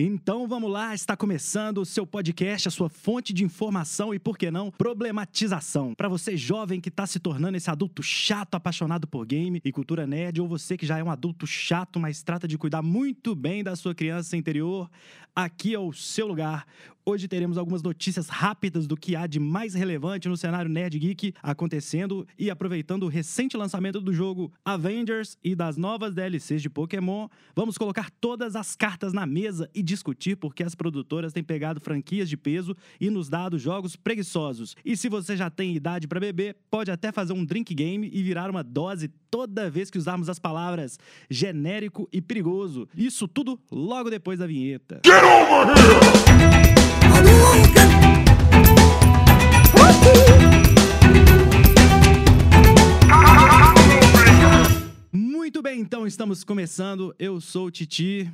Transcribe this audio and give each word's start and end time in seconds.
Então 0.00 0.46
vamos 0.46 0.70
lá, 0.70 0.94
está 0.94 1.16
começando 1.16 1.78
o 1.78 1.84
seu 1.84 2.06
podcast, 2.06 2.68
a 2.68 2.70
sua 2.70 2.88
fonte 2.88 3.32
de 3.32 3.42
informação 3.42 4.14
e, 4.14 4.18
por 4.20 4.38
que 4.38 4.48
não, 4.48 4.70
problematização. 4.70 5.92
Para 5.92 6.08
você 6.08 6.36
jovem 6.36 6.80
que 6.80 6.88
está 6.88 7.04
se 7.04 7.18
tornando 7.18 7.56
esse 7.56 7.68
adulto 7.68 8.00
chato, 8.00 8.54
apaixonado 8.54 9.08
por 9.08 9.26
game 9.26 9.60
e 9.64 9.72
cultura 9.72 10.06
nerd, 10.06 10.40
ou 10.40 10.46
você 10.46 10.76
que 10.76 10.86
já 10.86 10.98
é 10.98 11.02
um 11.02 11.10
adulto 11.10 11.48
chato, 11.48 11.98
mas 11.98 12.22
trata 12.22 12.46
de 12.46 12.56
cuidar 12.56 12.80
muito 12.80 13.34
bem 13.34 13.64
da 13.64 13.74
sua 13.74 13.92
criança 13.92 14.36
interior, 14.36 14.88
aqui 15.34 15.74
é 15.74 15.78
o 15.80 15.92
seu 15.92 16.28
lugar. 16.28 16.64
Hoje 17.10 17.26
teremos 17.26 17.56
algumas 17.56 17.82
notícias 17.82 18.28
rápidas 18.28 18.86
do 18.86 18.94
que 18.94 19.16
há 19.16 19.26
de 19.26 19.40
mais 19.40 19.72
relevante 19.72 20.28
no 20.28 20.36
cenário 20.36 20.70
Nerd 20.70 20.98
Geek 20.98 21.32
acontecendo 21.42 22.28
e 22.38 22.50
aproveitando 22.50 23.04
o 23.04 23.08
recente 23.08 23.56
lançamento 23.56 23.98
do 23.98 24.12
jogo 24.12 24.52
Avengers 24.62 25.38
e 25.42 25.54
das 25.54 25.78
novas 25.78 26.12
DLCs 26.12 26.60
de 26.60 26.68
Pokémon, 26.68 27.26
vamos 27.56 27.78
colocar 27.78 28.10
todas 28.20 28.54
as 28.54 28.76
cartas 28.76 29.14
na 29.14 29.24
mesa 29.24 29.70
e 29.74 29.82
discutir 29.82 30.36
por 30.36 30.54
que 30.54 30.62
as 30.62 30.74
produtoras 30.74 31.32
têm 31.32 31.42
pegado 31.42 31.80
franquias 31.80 32.28
de 32.28 32.36
peso 32.36 32.76
e 33.00 33.08
nos 33.08 33.30
dado 33.30 33.58
jogos 33.58 33.96
preguiçosos. 33.96 34.76
E 34.84 34.94
se 34.94 35.08
você 35.08 35.34
já 35.34 35.48
tem 35.48 35.74
idade 35.74 36.06
para 36.06 36.20
beber, 36.20 36.58
pode 36.70 36.90
até 36.90 37.10
fazer 37.10 37.32
um 37.32 37.42
drink 37.42 37.74
game 37.74 38.10
e 38.12 38.22
virar 38.22 38.50
uma 38.50 38.62
dose 38.62 39.08
toda 39.30 39.70
vez 39.70 39.90
que 39.90 39.96
usarmos 39.96 40.28
as 40.28 40.38
palavras 40.38 40.98
genérico 41.30 42.06
e 42.12 42.20
perigoso. 42.20 42.86
Isso 42.94 43.26
tudo 43.26 43.58
logo 43.72 44.10
depois 44.10 44.38
da 44.38 44.46
vinheta. 44.46 45.00
Get 45.06 45.24
over 45.24 45.72
here! 45.72 46.67
Muito 55.12 55.62
bem, 55.62 55.80
então 55.80 56.06
estamos 56.06 56.44
começando. 56.44 57.14
Eu 57.18 57.40
sou 57.40 57.66
o 57.66 57.70
Titi. 57.70 58.30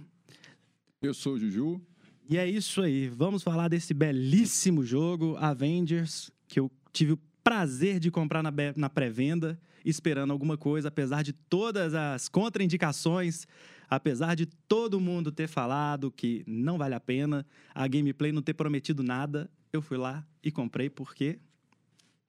Eu 1.01 1.15
sou 1.15 1.35
o 1.35 1.39
Juju. 1.39 1.81
E 2.29 2.37
é 2.39 2.49
isso 2.49 2.83
aí. 2.83 3.09
Vamos 3.09 3.43
falar 3.43 3.69
desse 3.69 3.93
belíssimo 3.93 4.85
jogo, 4.85 5.37
Avengers, 5.39 6.31
que 6.49 6.59
eu 6.59 6.71
tive 6.93 7.13
o 7.13 7.19
prazer 7.43 8.01
de 8.01 8.11
comprar 8.11 8.43
na, 8.43 8.53
na 8.75 8.89
pré-venda, 8.89 9.61
esperando 9.85 10.33
alguma 10.33 10.57
coisa, 10.57 10.89
apesar 10.89 11.23
de 11.23 11.33
todas 11.33 11.93
as 11.93 12.29
contraindicações, 12.29 13.47
apesar 13.89 14.35
de 14.35 14.47
todo 14.47 15.01
mundo 15.01 15.31
ter 15.31 15.49
falado 15.49 16.11
que 16.11 16.45
não 16.47 16.79
vale 16.79 16.95
a 16.95 17.01
pena, 17.01 17.47
a 17.75 17.87
gameplay 17.87 18.33
não 18.33 18.43
ter 18.43 18.55
prometido 18.55 19.03
nada, 19.03 19.51
eu 19.73 19.83
fui 19.83 19.97
lá 19.97 20.27
e 20.43 20.51
comprei 20.51 20.89
porque 20.89 21.39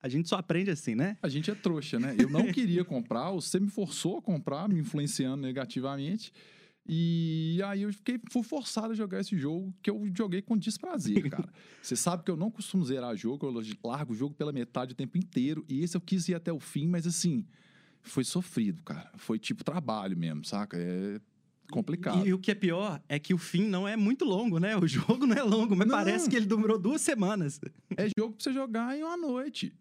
a 0.01 0.07
gente 0.07 0.29
só 0.29 0.35
aprende 0.35 0.69
assim, 0.69 0.93
né? 0.93 1.17
A 1.21 1.27
gente 1.27 1.49
é 1.49 1.55
trouxa, 1.55 1.99
né? 1.99 2.15
Eu 2.19 2.29
não 2.29 2.51
queria 2.51 2.85
comprar, 2.85 3.31
você 3.31 3.59
me 3.59 3.69
forçou 3.69 4.17
a 4.17 4.21
comprar, 4.21 4.69
me 4.69 4.79
influenciando 4.79 5.41
negativamente. 5.41 6.31
E 6.87 7.59
aí 7.65 7.81
eu 7.81 7.91
fiquei, 7.91 8.19
fui 8.29 8.43
forçado 8.43 8.91
a 8.91 8.95
jogar 8.95 9.19
esse 9.19 9.35
jogo 9.35 9.73
que 9.81 9.89
eu 9.89 10.07
joguei 10.15 10.43
com 10.43 10.55
desprazer, 10.55 11.27
cara. 11.31 11.49
Você 11.81 11.95
sabe 11.95 12.23
que 12.23 12.29
eu 12.29 12.37
não 12.37 12.51
costumo 12.51 12.85
zerar 12.85 13.15
jogo, 13.15 13.47
eu 13.47 13.63
largo 13.83 14.13
o 14.13 14.15
jogo 14.15 14.35
pela 14.35 14.51
metade 14.51 14.93
o 14.93 14.95
tempo 14.95 15.17
inteiro. 15.17 15.65
E 15.67 15.81
esse 15.81 15.97
eu 15.97 16.01
quis 16.01 16.29
ir 16.29 16.35
até 16.35 16.53
o 16.53 16.59
fim, 16.59 16.87
mas 16.87 17.07
assim, 17.07 17.43
foi 18.03 18.23
sofrido, 18.23 18.83
cara. 18.83 19.11
Foi 19.17 19.39
tipo 19.39 19.63
trabalho 19.63 20.15
mesmo, 20.15 20.45
saca? 20.45 20.77
É 20.77 21.19
complicado. 21.71 22.25
E, 22.25 22.29
e 22.29 22.33
o 22.33 22.39
que 22.39 22.51
é 22.51 22.55
pior 22.55 23.01
é 23.07 23.19
que 23.19 23.33
o 23.33 23.37
fim 23.37 23.67
não 23.67 23.87
é 23.87 23.95
muito 23.95 24.25
longo, 24.25 24.59
né? 24.59 24.75
O 24.77 24.85
jogo 24.87 25.25
não 25.25 25.35
é 25.35 25.43
longo, 25.43 25.75
mas 25.75 25.87
Não. 25.87 25.95
parece 25.95 26.29
que 26.29 26.35
ele 26.35 26.45
demorou 26.45 26.77
duas 26.77 27.01
semanas. 27.01 27.59
É 27.97 28.07
jogo 28.17 28.35
pra 28.35 28.43
você 28.43 28.53
jogar 28.53 28.97
em 28.97 29.03
uma 29.03 29.17
noite. 29.17 29.73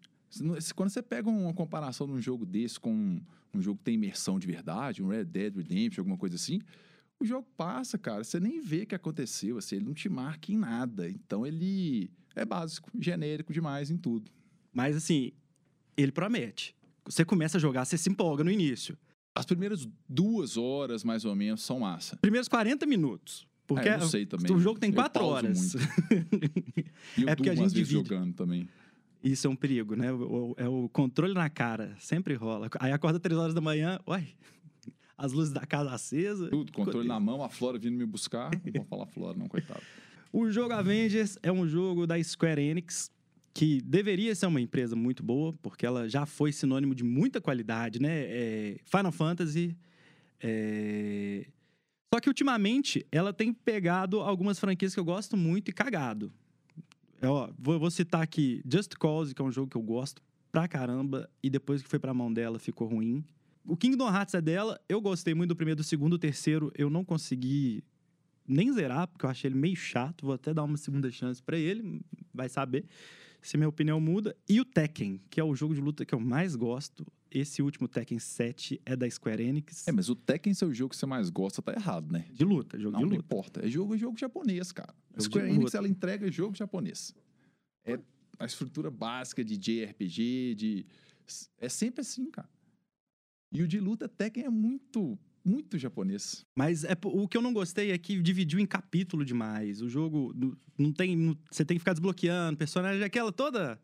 Quando 0.75 0.89
você 0.89 1.01
pega 1.01 1.29
uma 1.29 1.53
comparação 1.53 2.07
de 2.07 2.13
um 2.13 2.21
jogo 2.21 2.45
desse 2.45 2.79
com 2.79 2.93
um, 2.93 3.21
um 3.53 3.61
jogo 3.61 3.77
que 3.77 3.83
tem 3.85 3.93
imersão 3.95 4.37
de 4.37 4.47
verdade, 4.47 5.01
um 5.01 5.07
Red 5.07 5.25
Dead 5.25 5.55
Redemption, 5.55 6.01
alguma 6.01 6.17
coisa 6.17 6.35
assim, 6.35 6.59
o 7.19 7.25
jogo 7.25 7.47
passa, 7.55 7.97
cara. 7.97 8.23
Você 8.23 8.39
nem 8.39 8.59
vê 8.59 8.83
o 8.83 8.87
que 8.87 8.95
aconteceu, 8.95 9.57
assim, 9.57 9.77
ele 9.77 9.85
não 9.85 9.93
te 9.93 10.09
marca 10.09 10.51
em 10.51 10.57
nada. 10.57 11.09
Então 11.09 11.45
ele 11.45 12.11
é 12.35 12.43
básico, 12.43 12.89
genérico 12.99 13.53
demais 13.53 13.89
em 13.89 13.97
tudo. 13.97 14.29
Mas 14.73 14.95
assim, 14.95 15.31
ele 15.95 16.11
promete. 16.11 16.75
Você 17.05 17.23
começa 17.23 17.57
a 17.57 17.61
jogar, 17.61 17.85
você 17.85 17.97
se 17.97 18.09
empolga 18.09 18.43
no 18.43 18.51
início. 18.51 18.97
As 19.35 19.45
primeiras 19.45 19.87
duas 20.07 20.55
horas, 20.55 21.03
mais 21.03 21.25
ou 21.25 21.35
menos, 21.35 21.61
são 21.61 21.81
massa. 21.81 22.15
Primeiros 22.17 22.47
40 22.47 22.85
minutos. 22.85 23.45
Porque 23.67 23.89
Ah, 23.89 23.95
eu 23.95 23.99
não 23.99 24.07
sei 24.07 24.25
também. 24.25 24.55
o 24.55 24.59
jogo 24.59 24.79
tem 24.79 24.91
Eu 24.91 24.95
quatro 24.95 25.25
horas. 25.25 25.75
E 27.17 27.21
eu 27.23 27.29
É 27.29 27.35
porque 27.35 27.49
a 27.49 27.55
gente 27.55 27.73
divide. 27.73 27.91
jogando 27.93 28.33
também. 28.33 28.67
Isso 29.23 29.47
é 29.47 29.49
um 29.49 29.55
perigo, 29.55 29.95
né? 29.95 30.11
O- 30.13 30.53
É 30.57 30.67
o 30.67 30.87
controle 30.89 31.33
na 31.33 31.49
cara. 31.49 31.95
Sempre 31.99 32.35
rola. 32.35 32.69
Aí 32.79 32.91
acorda 32.91 33.19
três 33.19 33.37
horas 33.39 33.53
da 33.53 33.61
manhã, 33.61 33.99
uai, 34.07 34.27
as 35.17 35.31
luzes 35.33 35.51
da 35.51 35.65
casa 35.65 35.91
acesas. 35.91 36.49
Tudo, 36.49 36.71
controle 36.71 37.07
na 37.07 37.19
mão, 37.19 37.43
a 37.43 37.49
Flora 37.49 37.77
vindo 37.79 37.97
me 37.97 38.05
buscar. 38.05 38.51
Não 38.63 38.71
vou 38.73 38.85
falar 38.85 39.05
Flora, 39.07 39.37
não, 39.37 39.47
coitado. 39.47 39.81
O 40.31 40.51
jogo 40.51 40.73
Avengers 40.73 41.37
é 41.41 41.51
um 41.51 41.67
jogo 41.67 42.05
da 42.05 42.21
Square 42.23 42.61
Enix 42.61 43.09
que 43.55 43.79
deveria 43.81 44.35
ser 44.35 44.47
uma 44.47 44.59
empresa 44.59 44.97
muito 44.97 45.23
boa, 45.23 45.53
porque 45.61 45.85
ela 45.85 46.09
já 46.09 46.25
foi 46.25 46.51
sinônimo 46.51 46.93
de 46.93 47.05
muita 47.05 47.39
qualidade, 47.39 48.01
né? 48.01 48.11
É, 48.11 48.77
Final 48.83 49.13
Fantasy. 49.13 49.77
é, 50.41 51.47
Só 52.13 52.19
que 52.19 52.27
ultimamente 52.27 53.07
ela 53.09 53.31
tem 53.31 53.53
pegado 53.53 54.19
algumas 54.19 54.59
franquias 54.59 54.93
que 54.93 54.99
eu 54.99 55.05
gosto 55.05 55.37
muito 55.37 55.69
e 55.69 55.73
cagado. 55.73 56.33
É, 57.21 57.29
ó, 57.29 57.49
vou, 57.57 57.79
vou 57.79 57.89
citar 57.89 58.21
aqui 58.21 58.61
Just 58.69 58.95
Cause, 58.95 59.33
que 59.33 59.41
é 59.41 59.45
um 59.45 59.51
jogo 59.53 59.71
que 59.71 59.77
eu 59.77 59.81
gosto 59.81 60.21
pra 60.51 60.67
caramba, 60.67 61.29
e 61.41 61.49
depois 61.49 61.81
que 61.81 61.87
foi 61.87 61.97
pra 61.97 62.13
mão 62.13 62.31
dela 62.31 62.59
ficou 62.59 62.89
ruim. 62.89 63.23
O 63.65 63.77
Kingdom 63.77 64.13
Hearts 64.13 64.33
é 64.33 64.41
dela, 64.41 64.77
eu 64.89 64.99
gostei 64.99 65.33
muito 65.33 65.49
do 65.49 65.55
primeiro, 65.55 65.77
do 65.77 65.83
segundo, 65.83 66.11
do 66.11 66.19
terceiro, 66.19 66.73
eu 66.77 66.89
não 66.89 67.05
consegui 67.05 67.85
nem 68.45 68.71
zerar, 68.73 69.07
porque 69.07 69.25
eu 69.25 69.29
achei 69.29 69.47
ele 69.47 69.57
meio 69.57 69.77
chato. 69.77 70.25
Vou 70.25 70.35
até 70.35 70.53
dar 70.53 70.63
uma 70.63 70.75
segunda 70.75 71.09
chance 71.09 71.41
pra 71.41 71.57
ele, 71.57 72.01
vai 72.33 72.49
saber 72.49 72.85
se 73.47 73.57
minha 73.57 73.69
opinião 73.69 73.99
muda. 73.99 74.35
E 74.49 74.59
o 74.59 74.65
Tekken, 74.65 75.21
que 75.29 75.39
é 75.39 75.43
o 75.43 75.55
jogo 75.55 75.73
de 75.75 75.81
luta 75.81 76.05
que 76.05 76.13
eu 76.15 76.19
mais 76.19 76.55
gosto. 76.55 77.05
Esse 77.29 77.61
último 77.61 77.87
Tekken 77.87 78.17
7 78.17 78.81
é 78.85 78.95
da 78.95 79.09
Square 79.09 79.43
Enix. 79.43 79.87
É, 79.87 79.91
mas 79.91 80.09
o 80.09 80.15
Tekken 80.15 80.53
ser 80.53 80.65
o 80.65 80.73
jogo 80.73 80.91
que 80.91 80.95
você 80.95 81.05
mais 81.05 81.29
gosta, 81.29 81.61
tá 81.61 81.73
errado, 81.73 82.11
né? 82.11 82.25
De 82.31 82.45
luta, 82.45 82.79
jogo 82.79 82.93
Não, 82.93 82.99
de 82.99 83.05
não 83.05 83.11
luta. 83.17 83.25
importa. 83.25 83.65
É 83.65 83.69
jogo, 83.69 83.97
jogo 83.97 84.17
japonês, 84.17 84.71
cara. 84.71 84.93
Jogo 85.11 85.23
Square 85.23 85.47
Enix, 85.49 85.63
luta. 85.65 85.77
ela 85.77 85.87
entrega 85.87 86.31
jogo 86.31 86.55
japonês. 86.55 87.13
É 87.83 87.99
a 88.39 88.45
estrutura 88.45 88.89
básica 88.89 89.43
de 89.43 89.57
JRPG, 89.57 90.55
de... 90.55 90.85
É 91.57 91.67
sempre 91.69 92.01
assim, 92.01 92.29
cara. 92.31 92.49
E 93.51 93.61
o 93.61 93.67
de 93.67 93.79
luta 93.79 94.07
Tekken 94.07 94.45
é 94.45 94.49
muito, 94.49 95.17
muito 95.45 95.77
japonês. 95.77 96.45
Mas 96.55 96.83
é, 96.83 96.97
o 97.05 97.27
que 97.27 97.37
eu 97.37 97.41
não 97.41 97.53
gostei 97.53 97.91
é 97.91 97.97
que 97.97 98.19
dividiu 98.21 98.59
em 98.59 98.65
capítulo 98.65 99.23
demais. 99.23 99.81
O 99.81 99.87
jogo 99.87 100.33
não- 100.77 100.91
tem. 100.91 101.15
não- 101.15 101.37
você 101.51 101.63
tem 101.63 101.75
que 101.75 101.79
ficar 101.79 101.93
desbloqueando 101.93 102.57
personagem, 102.57 103.03
aquela 103.03 103.31
toda. 103.31 103.79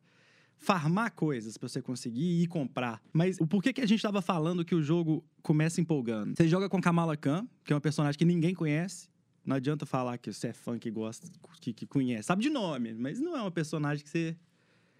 Farmar 0.57 1.11
coisas 1.13 1.57
pra 1.57 1.67
você 1.67 1.81
conseguir 1.81 2.44
e 2.44 2.45
comprar. 2.45 3.01
Mas 3.11 3.39
o 3.39 3.47
porquê 3.47 3.73
que 3.73 3.81
a 3.81 3.85
gente 3.88 3.99
tava 4.01 4.22
falando 4.22 4.63
que 4.63 4.75
o 4.75 4.81
jogo 4.83 5.25
começa 5.41 5.81
empolgando? 5.81 6.35
Você 6.38 6.47
joga 6.47 6.69
com 6.69 6.79
Kamala 6.79 7.17
Khan, 7.17 7.47
que 7.63 7.73
é 7.73 7.75
uma 7.75 7.81
personagem 7.81 8.16
que 8.17 8.25
ninguém 8.25 8.53
conhece. 8.53 9.09
Não 9.43 9.55
adianta 9.55 9.88
falar 9.88 10.19
que 10.19 10.31
você 10.31 10.49
é 10.49 10.53
fã 10.53 10.78
que 10.78 10.91
gosta, 10.91 11.28
que, 11.59 11.73
que 11.73 11.88
conhece. 11.88 12.28
Sabe 12.28 12.43
de 12.43 12.49
nome, 12.51 12.93
mas 12.93 13.19
não 13.19 13.35
é 13.35 13.41
uma 13.41 13.49
personagem 13.49 14.03
que 14.03 14.09
você. 14.11 14.38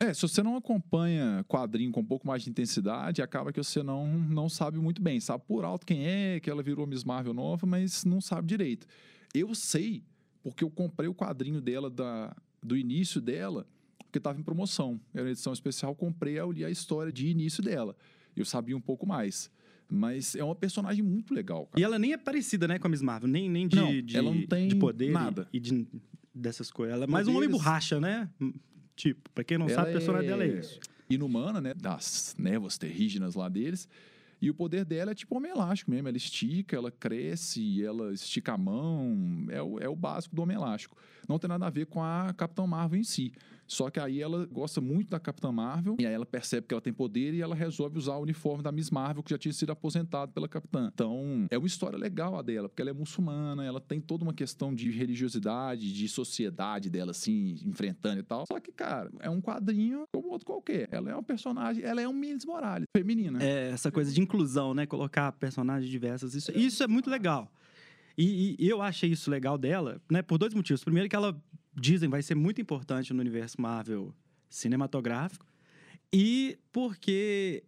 É, 0.04 0.14
se 0.16 0.22
você 0.24 0.42
não 0.42 0.56
acompanha 0.56 1.46
quadrinho 1.48 1.92
com 1.92 2.00
um 2.00 2.06
pouco 2.06 2.26
mais 2.26 2.42
de 2.44 2.50
intensidade, 2.50 3.22
acaba 3.22 3.54
que 3.54 3.64
você 3.64 3.84
não, 3.84 4.08
não 4.08 4.50
sabe 4.50 4.80
muito 4.80 5.00
bem. 5.00 5.20
Sabe 5.20 5.44
por 5.48 5.64
alto 5.64 5.86
quem 5.86 6.08
é, 6.08 6.40
que 6.40 6.50
ela 6.50 6.64
virou 6.64 6.88
Miss 6.88 7.04
Marvel 7.04 7.34
nova, 7.36 7.68
mas 7.68 8.04
não 8.04 8.20
sabe 8.20 8.48
direito. 8.48 8.88
Eu 9.32 9.54
sei, 9.54 10.04
porque 10.42 10.64
eu 10.64 10.72
comprei 10.72 11.08
o 11.08 11.14
quadrinho 11.14 11.62
dela, 11.62 11.88
da, 11.88 12.36
do 12.64 12.76
início 12.76 13.22
dela, 13.22 13.68
porque 14.00 14.18
estava 14.18 14.40
em 14.40 14.44
promoção. 14.44 15.00
Era 15.14 15.24
uma 15.26 15.30
edição 15.32 15.54
especial, 15.54 15.94
comprei, 15.96 16.40
eu 16.40 16.52
li 16.52 16.66
a 16.66 16.70
história 16.72 17.12
de 17.14 17.28
início 17.28 17.62
dela. 17.62 17.96
Eu 18.36 18.44
sabia 18.44 18.76
um 18.76 18.82
pouco 18.82 19.06
mais. 19.06 19.52
Mas 19.88 20.36
é 20.36 20.44
uma 20.44 20.56
personagem 20.56 21.04
muito 21.04 21.32
legal, 21.34 21.68
cara. 21.68 21.80
E 21.80 21.84
ela 21.84 22.00
nem 22.00 22.14
é 22.14 22.18
parecida, 22.18 22.68
né, 22.68 22.80
com 22.80 22.88
a 22.88 22.90
Miss 22.90 23.02
Marvel. 23.04 23.28
Nem, 23.30 23.48
nem 23.50 23.68
de, 23.68 23.76
Não, 23.76 24.02
de, 24.02 24.18
ela 24.18 24.34
não 24.34 24.48
tem 24.48 24.68
de 24.68 24.76
poder 24.78 25.10
e- 25.10 25.12
nada. 25.12 25.48
e 25.54 25.60
de, 25.60 25.86
dessas 26.34 26.72
coisas. 26.72 26.96
Ela 26.96 27.04
é 27.04 27.08
mais 27.08 27.28
um 27.28 27.32
homem 27.36 27.44
Poderes. 27.50 27.64
borracha, 27.66 28.00
né? 28.00 28.30
Tipo, 29.02 29.32
pra 29.32 29.44
quem 29.44 29.58
não 29.58 29.66
Ela 29.66 29.74
sabe, 29.74 29.90
o 29.90 29.94
personagem 29.94 30.30
dela 30.30 30.44
é 30.44 30.48
isso. 30.48 30.80
Inumana, 31.10 31.60
né? 31.60 31.74
Das 31.74 32.36
névoas 32.38 32.78
terrígenas 32.78 33.34
lá 33.34 33.50
deles. 33.50 33.88
E 34.40 34.48
o 34.48 34.54
poder 34.54 34.86
dela 34.86 35.10
é 35.10 35.16
tipo 35.16 35.36
homem 35.36 35.52
elástico 35.52 35.90
mesmo. 35.90 36.08
Ela 36.08 36.18
estica, 36.18 36.76
ela 36.76 36.92
cresce, 36.92 37.84
ela 37.84 38.14
estica 38.14 38.54
a 38.54 38.58
mão. 38.60 39.48
É 39.50 39.60
o, 39.60 39.80
é 39.80 39.90
o 39.90 39.96
básico 39.96 40.36
do 40.36 40.44
homem 40.44 40.56
elástico. 40.56 40.96
Não 41.28 41.40
tem 41.40 41.48
nada 41.48 41.66
a 41.66 41.70
ver 41.72 41.88
com 41.88 42.04
a 42.04 42.32
Capitã 42.38 42.68
Marvel 42.68 43.00
em 43.00 43.04
si. 43.04 43.32
Só 43.72 43.90
que 43.90 44.02
aí 44.02 44.22
ela 44.22 44.46
gosta 44.48 44.82
muito 44.82 45.10
da 45.10 45.18
Capitã 45.18 45.50
Marvel. 45.50 45.96
E 45.98 46.06
aí 46.06 46.14
ela 46.14 46.26
percebe 46.26 46.68
que 46.68 46.74
ela 46.74 46.82
tem 46.82 46.92
poder 46.92 47.34
e 47.34 47.42
ela 47.42 47.56
resolve 47.56 47.98
usar 47.98 48.18
o 48.18 48.22
uniforme 48.22 48.62
da 48.62 48.70
Miss 48.70 48.92
Marvel, 48.92 49.24
que 49.24 49.30
já 49.30 49.38
tinha 49.38 49.54
sido 49.54 49.72
aposentado 49.72 50.34
pela 50.34 50.46
Capitã. 50.46 50.92
Então, 50.94 51.48
é 51.50 51.58
uma 51.58 51.68
história 51.68 51.98
legal 51.98 52.38
a 52.38 52.42
dela, 52.42 52.68
porque 52.68 52.82
ela 52.82 52.92
é 52.92 52.94
muçulmana, 52.94 53.64
ela 53.64 53.80
tem 53.80 54.02
toda 54.02 54.26
uma 54.26 54.34
questão 54.34 54.76
de 54.76 54.92
religiosidade, 54.92 55.94
de 55.94 56.10
sociedade 56.10 56.90
dela, 56.90 57.12
assim, 57.12 57.56
enfrentando 57.66 58.20
e 58.20 58.24
tal. 58.24 58.46
Só 58.46 58.60
que, 58.60 58.74
cara, 58.74 59.10
é 59.22 59.30
um 59.30 59.40
quadrinho 59.40 60.04
como 60.14 60.28
outro 60.28 60.46
qualquer. 60.46 60.90
Ela 60.92 61.12
é 61.12 61.14
uma 61.14 61.24
personagem, 61.24 61.82
ela 61.82 62.02
é 62.02 62.08
um 62.10 62.14
Miles 62.14 62.44
Morales, 62.44 62.88
feminina. 62.94 63.42
É, 63.42 63.70
essa 63.70 63.90
coisa 63.90 64.12
de 64.12 64.20
inclusão, 64.20 64.74
né? 64.74 64.86
Colocar 64.86 65.32
personagens 65.32 65.90
diversas. 65.90 66.36
Isso, 66.36 66.52
isso 66.52 66.84
é 66.84 66.88
muito 66.88 67.10
legal. 67.10 67.50
E, 68.18 68.56
e 68.60 68.68
eu 68.68 68.82
achei 68.82 69.10
isso 69.10 69.32
legal 69.32 69.58
dela, 69.58 70.02
né? 70.12 70.22
Por 70.22 70.38
dois 70.38 70.54
motivos. 70.54 70.84
Primeiro, 70.84 71.08
que 71.08 71.16
ela, 71.16 71.42
dizem, 71.76 72.10
vai 72.10 72.22
ser 72.22 72.36
muito 72.36 72.62
importante 72.62 73.14
no 73.14 73.20
universo 73.22 73.60
Marvel 73.62 74.14
cinematográfico. 74.50 75.46
E 76.14 76.58
porque 76.72 77.64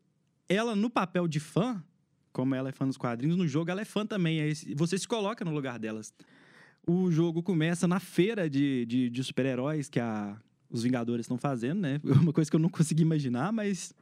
ela, 0.49 0.75
no 0.75 0.89
papel 0.89 1.27
de 1.27 1.39
fã, 1.39 1.83
como 2.31 2.53
ela 2.55 2.69
é 2.69 2.71
fã 2.71 2.85
dos 2.85 2.97
quadrinhos, 2.97 3.37
no 3.37 3.47
jogo 3.47 3.71
ela 3.71 3.81
é 3.81 3.85
fã 3.85 4.05
também. 4.05 4.41
Aí 4.41 4.53
Você 4.75 4.97
se 4.97 5.07
coloca 5.07 5.45
no 5.45 5.51
lugar 5.53 5.79
delas. 5.79 6.13
O 6.85 7.09
jogo 7.11 7.41
começa 7.41 7.87
na 7.87 7.99
feira 7.99 8.49
de, 8.49 8.85
de, 8.85 9.09
de 9.09 9.23
super-heróis 9.23 9.87
que 9.89 9.99
a, 9.99 10.37
os 10.69 10.83
Vingadores 10.83 11.23
estão 11.25 11.37
fazendo, 11.37 11.79
né? 11.79 12.01
Uma 12.03 12.33
coisa 12.33 12.49
que 12.49 12.55
eu 12.55 12.59
não 12.59 12.69
consegui 12.69 13.03
imaginar, 13.03 13.53
mas 13.53 13.93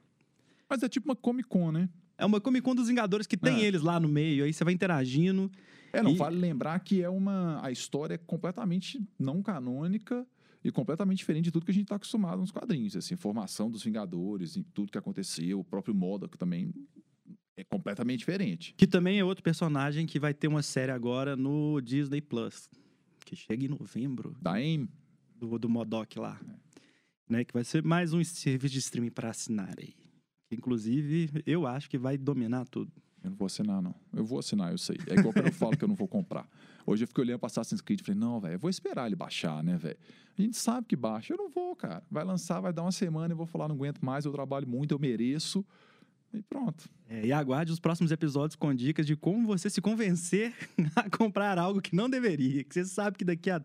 Mas 0.68 0.81
é 0.81 0.89
tipo 0.89 1.07
uma 1.07 1.15
Comic 1.15 1.47
Con, 1.47 1.71
né? 1.71 1.88
é 2.18 2.25
uma 2.25 2.39
Comic 2.42 2.63
Con 2.63 2.74
dos 2.75 2.88
Vingadores 2.88 3.25
que 3.27 3.36
tem 3.38 3.62
É. 3.62 3.65
eles 3.65 3.81
lá 3.81 4.00
no 4.00 4.07
meio. 4.07 4.44
Aí 4.45 4.54
você 4.54 4.63
vai 4.63 4.74
interagindo. 4.74 5.51
É, 5.93 6.01
não 6.01 6.11
E- 6.11 6.15
vale 6.17 6.38
lembrar 6.38 6.79
que 6.79 7.01
é 7.01 7.09
uma 7.09 7.63
a 7.65 7.71
história 7.71 8.15
é 8.15 8.17
completamente 8.17 9.01
não 9.19 9.41
canônica 9.41 10.25
e 10.63 10.71
completamente 10.71 11.17
diferente 11.17 11.45
de 11.45 11.51
tudo 11.51 11.65
que 11.65 11.71
a 11.71 11.73
gente 11.73 11.83
está 11.85 11.95
acostumado 11.95 12.39
nos 12.39 12.51
quadrinhos, 12.51 12.95
assim, 12.95 13.15
formação 13.15 13.69
dos 13.69 13.83
Vingadores, 13.83 14.55
em 14.55 14.63
tudo 14.63 14.91
que 14.91 14.97
aconteceu, 14.97 15.59
o 15.59 15.63
próprio 15.63 15.93
Modok 15.95 16.38
também 16.38 16.71
é 17.57 17.63
completamente 17.63 18.19
diferente. 18.19 18.73
Que 18.77 18.88
também 18.88 19.19
é 19.19 19.23
outro 19.23 19.43
personagem 19.43 20.05
que 20.05 20.19
vai 20.19 20.33
ter 20.33 20.47
uma 20.47 20.61
série 20.61 20.91
agora 20.91 21.35
no 21.35 21.81
Disney 21.81 22.21
Plus. 22.21 22.69
Que 23.25 23.35
chega 23.35 23.65
em 23.65 23.67
novembro. 23.67 24.35
Da 24.41 24.53
AIM, 24.53 24.87
do, 25.35 25.57
do 25.57 25.67
Modok 25.69 26.19
lá. 26.19 26.39
É. 26.47 26.61
Né, 27.27 27.44
que 27.45 27.53
vai 27.53 27.63
ser 27.63 27.83
mais 27.83 28.13
um 28.13 28.23
serviço 28.23 28.73
de 28.73 28.79
streaming 28.79 29.09
para 29.11 29.29
assinar 29.29 29.73
aí. 29.79 29.94
Inclusive, 30.51 31.29
eu 31.45 31.65
acho 31.65 31.89
que 31.89 31.97
vai 31.97 32.17
dominar 32.17 32.65
tudo. 32.65 32.91
Eu 33.23 33.29
não 33.29 33.38
vou 33.38 33.45
assinar 33.45 33.81
não. 33.81 33.94
Eu 34.13 34.25
vou 34.25 34.39
assinar, 34.39 34.71
eu 34.71 34.77
sei. 34.77 34.97
É 35.07 35.13
igual 35.13 35.33
quando 35.33 35.47
eu 35.47 35.53
falo 35.53 35.77
que 35.77 35.83
eu 35.83 35.88
não 35.88 35.95
vou 35.95 36.07
comprar. 36.07 36.47
Hoje 36.85 37.03
eu 37.03 37.07
fiquei 37.07 37.23
olhando 37.23 37.39
para 37.39 37.47
Assassin's 37.47 37.81
Creed 37.81 38.01
e 38.01 38.03
falei, 38.03 38.19
não, 38.19 38.39
velho, 38.39 38.56
eu 38.56 38.59
vou 38.59 38.69
esperar 38.69 39.06
ele 39.06 39.15
baixar, 39.15 39.63
né, 39.63 39.77
velho? 39.77 39.97
A 40.38 40.41
gente 40.41 40.57
sabe 40.57 40.88
que 40.88 40.95
baixa. 40.95 41.33
Eu 41.33 41.38
não 41.38 41.50
vou, 41.50 41.75
cara. 41.75 42.03
Vai 42.09 42.23
lançar, 42.23 42.59
vai 42.59 42.73
dar 42.73 42.81
uma 42.81 42.91
semana, 42.91 43.33
eu 43.33 43.38
vou 43.38 43.45
falar, 43.45 43.68
não 43.68 43.75
aguento 43.75 44.03
mais, 44.03 44.25
eu 44.25 44.31
trabalho 44.31 44.68
muito, 44.68 44.94
eu 44.94 45.00
mereço. 45.00 45.63
E 46.33 46.41
pronto. 46.41 46.89
É, 47.09 47.25
e 47.25 47.31
aguarde 47.31 47.71
os 47.71 47.79
próximos 47.79 48.12
episódios 48.12 48.56
com 48.56 48.73
dicas 48.73 49.06
de 49.06 49.15
como 49.15 49.45
você 49.45 49.69
se 49.69 49.81
convencer 49.81 50.53
a 50.95 51.09
comprar 51.09 51.59
algo 51.59 51.81
que 51.81 51.95
não 51.95 52.09
deveria. 52.09 52.63
Que 52.63 52.73
você 52.73 52.85
sabe 52.85 53.18
que 53.18 53.25
daqui 53.25 53.51
a 53.51 53.62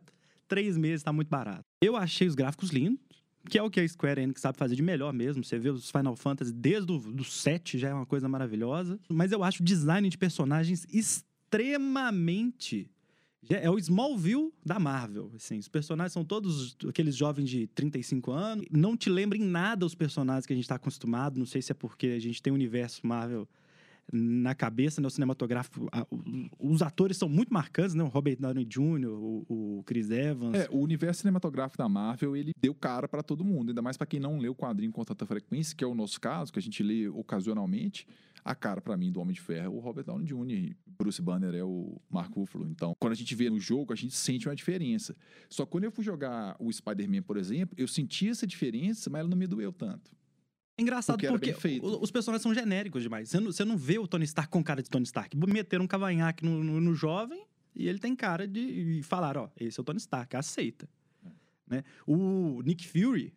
três 0.48 0.76
meses 0.76 1.00
está 1.00 1.12
muito 1.12 1.28
barato. 1.28 1.64
Eu 1.80 1.96
achei 1.96 2.26
os 2.26 2.34
gráficos 2.34 2.70
lindos. 2.70 3.05
Que 3.48 3.58
é 3.58 3.62
o 3.62 3.70
que 3.70 3.80
a 3.80 3.88
Square 3.88 4.20
Enix 4.20 4.40
sabe 4.40 4.58
fazer 4.58 4.74
de 4.76 4.82
melhor 4.82 5.12
mesmo. 5.12 5.44
Você 5.44 5.58
vê 5.58 5.70
os 5.70 5.90
Final 5.90 6.16
Fantasy 6.16 6.52
desde 6.52 6.92
o 6.92 6.98
do 6.98 7.24
7 7.24 7.78
já 7.78 7.88
é 7.90 7.94
uma 7.94 8.06
coisa 8.06 8.28
maravilhosa. 8.28 8.98
Mas 9.08 9.32
eu 9.32 9.42
acho 9.44 9.62
o 9.62 9.64
design 9.64 10.08
de 10.08 10.18
personagens 10.18 10.86
extremamente. 10.92 12.90
É 13.48 13.70
o 13.70 13.78
Smallville 13.78 14.52
da 14.64 14.80
Marvel. 14.80 15.30
Assim, 15.36 15.58
os 15.58 15.68
personagens 15.68 16.12
são 16.12 16.24
todos 16.24 16.76
aqueles 16.88 17.14
jovens 17.14 17.48
de 17.48 17.68
35 17.68 18.32
anos. 18.32 18.66
Não 18.72 18.96
te 18.96 19.08
lembra 19.08 19.38
em 19.38 19.44
nada 19.44 19.86
os 19.86 19.94
personagens 19.94 20.44
que 20.46 20.52
a 20.52 20.56
gente 20.56 20.64
está 20.64 20.74
acostumado. 20.74 21.38
Não 21.38 21.46
sei 21.46 21.62
se 21.62 21.70
é 21.70 21.74
porque 21.74 22.08
a 22.08 22.18
gente 22.18 22.42
tem 22.42 22.52
o 22.52 22.56
universo 22.56 23.06
Marvel 23.06 23.48
na 24.12 24.54
cabeça, 24.54 25.00
né? 25.00 25.06
O 25.06 25.10
cinematográfico. 25.10 25.88
a- 25.92 26.06
os 26.58 26.80
atores 26.82 27.16
são 27.16 27.28
muito 27.28 27.52
marcantes, 27.52 27.94
né? 27.94 28.02
O 28.04 28.08
Robert 28.08 28.36
Downey 28.38 28.64
Jr., 28.64 29.08
o, 29.08 29.44
o 29.78 29.82
Chris 29.84 30.10
Evans. 30.10 30.54
É, 30.54 30.68
o 30.70 30.78
universo 30.78 31.20
cinematográfico 31.22 31.78
da 31.78 31.88
Marvel, 31.88 32.36
ele 32.36 32.52
deu 32.60 32.74
cara 32.74 33.08
pra 33.08 33.22
todo 33.22 33.44
mundo, 33.44 33.70
ainda 33.70 33.82
mais 33.82 33.96
pra 33.96 34.06
quem 34.06 34.20
não 34.20 34.38
lê 34.38 34.48
o 34.48 34.54
quadrinho 34.54 34.92
com 34.92 35.04
tanta 35.04 35.26
frequência, 35.26 35.74
que 35.76 35.82
é 35.82 35.86
o 35.86 35.94
nosso 35.94 36.20
caso, 36.20 36.52
que 36.52 36.58
a 36.58 36.62
gente 36.62 36.82
lê 36.82 37.08
ocasionalmente. 37.08 38.06
A 38.44 38.54
cara 38.54 38.80
pra 38.80 38.96
mim 38.96 39.10
do 39.10 39.18
Homem 39.20 39.34
de 39.34 39.40
Ferro 39.40 39.64
é 39.64 39.68
o 39.68 39.80
Robert 39.80 40.04
Downey 40.04 40.24
Jr. 40.24 40.76
Bruce 40.86 41.20
Banner 41.20 41.52
é 41.52 41.64
o 41.64 42.00
Mark 42.08 42.32
Ruffalo. 42.32 42.68
Então, 42.68 42.94
quando 43.00 43.12
a 43.12 43.16
gente 43.16 43.34
vê 43.34 43.50
no 43.50 43.58
jogo, 43.58 43.92
a 43.92 43.96
gente 43.96 44.14
sente 44.14 44.48
uma 44.48 44.54
diferença. 44.54 45.16
Só 45.50 45.64
que 45.64 45.72
quando 45.72 45.82
eu 45.82 45.90
fui 45.90 46.04
jogar 46.04 46.54
o 46.60 46.72
Spider-Man, 46.72 47.22
por 47.22 47.36
exemplo, 47.36 47.74
eu 47.76 47.88
senti 47.88 48.28
essa 48.28 48.46
diferença, 48.46 49.10
mas 49.10 49.18
ela 49.18 49.28
não 49.28 49.36
me 49.36 49.48
doeu 49.48 49.72
tanto. 49.72 50.12
É 50.78 50.82
engraçado 50.82 51.18
Porque 51.18 51.52
porque, 51.52 51.80
os 51.82 52.10
personagens 52.10 52.42
são 52.42 52.52
genéricos 52.52 53.02
demais. 53.02 53.30
Você 53.30 53.40
não, 53.40 53.52
você 53.52 53.64
não 53.64 53.76
vê 53.78 53.98
o 53.98 54.06
Tony 54.06 54.24
Stark 54.24 54.50
com 54.50 54.62
cara 54.62 54.82
de 54.82 54.90
Tony 54.90 55.04
Stark. 55.04 55.34
Meteram 55.36 55.84
um 55.84 55.88
cavanhaque 55.88 56.44
no, 56.44 56.62
no, 56.62 56.80
no 56.80 56.94
jovem 56.94 57.46
e 57.74 57.88
ele 57.88 57.98
tem 57.98 58.14
cara 58.14 58.46
de. 58.46 58.60
E 58.60 59.02
falaram: 59.02 59.44
ó, 59.44 59.48
esse 59.58 59.78
é 59.78 59.80
o 59.80 59.84
Tony 59.84 59.98
Stark, 59.98 60.36
aceita. 60.36 60.88
Né? 61.66 61.82
O 62.06 62.62
Nick 62.62 62.86
Fury 62.86 63.32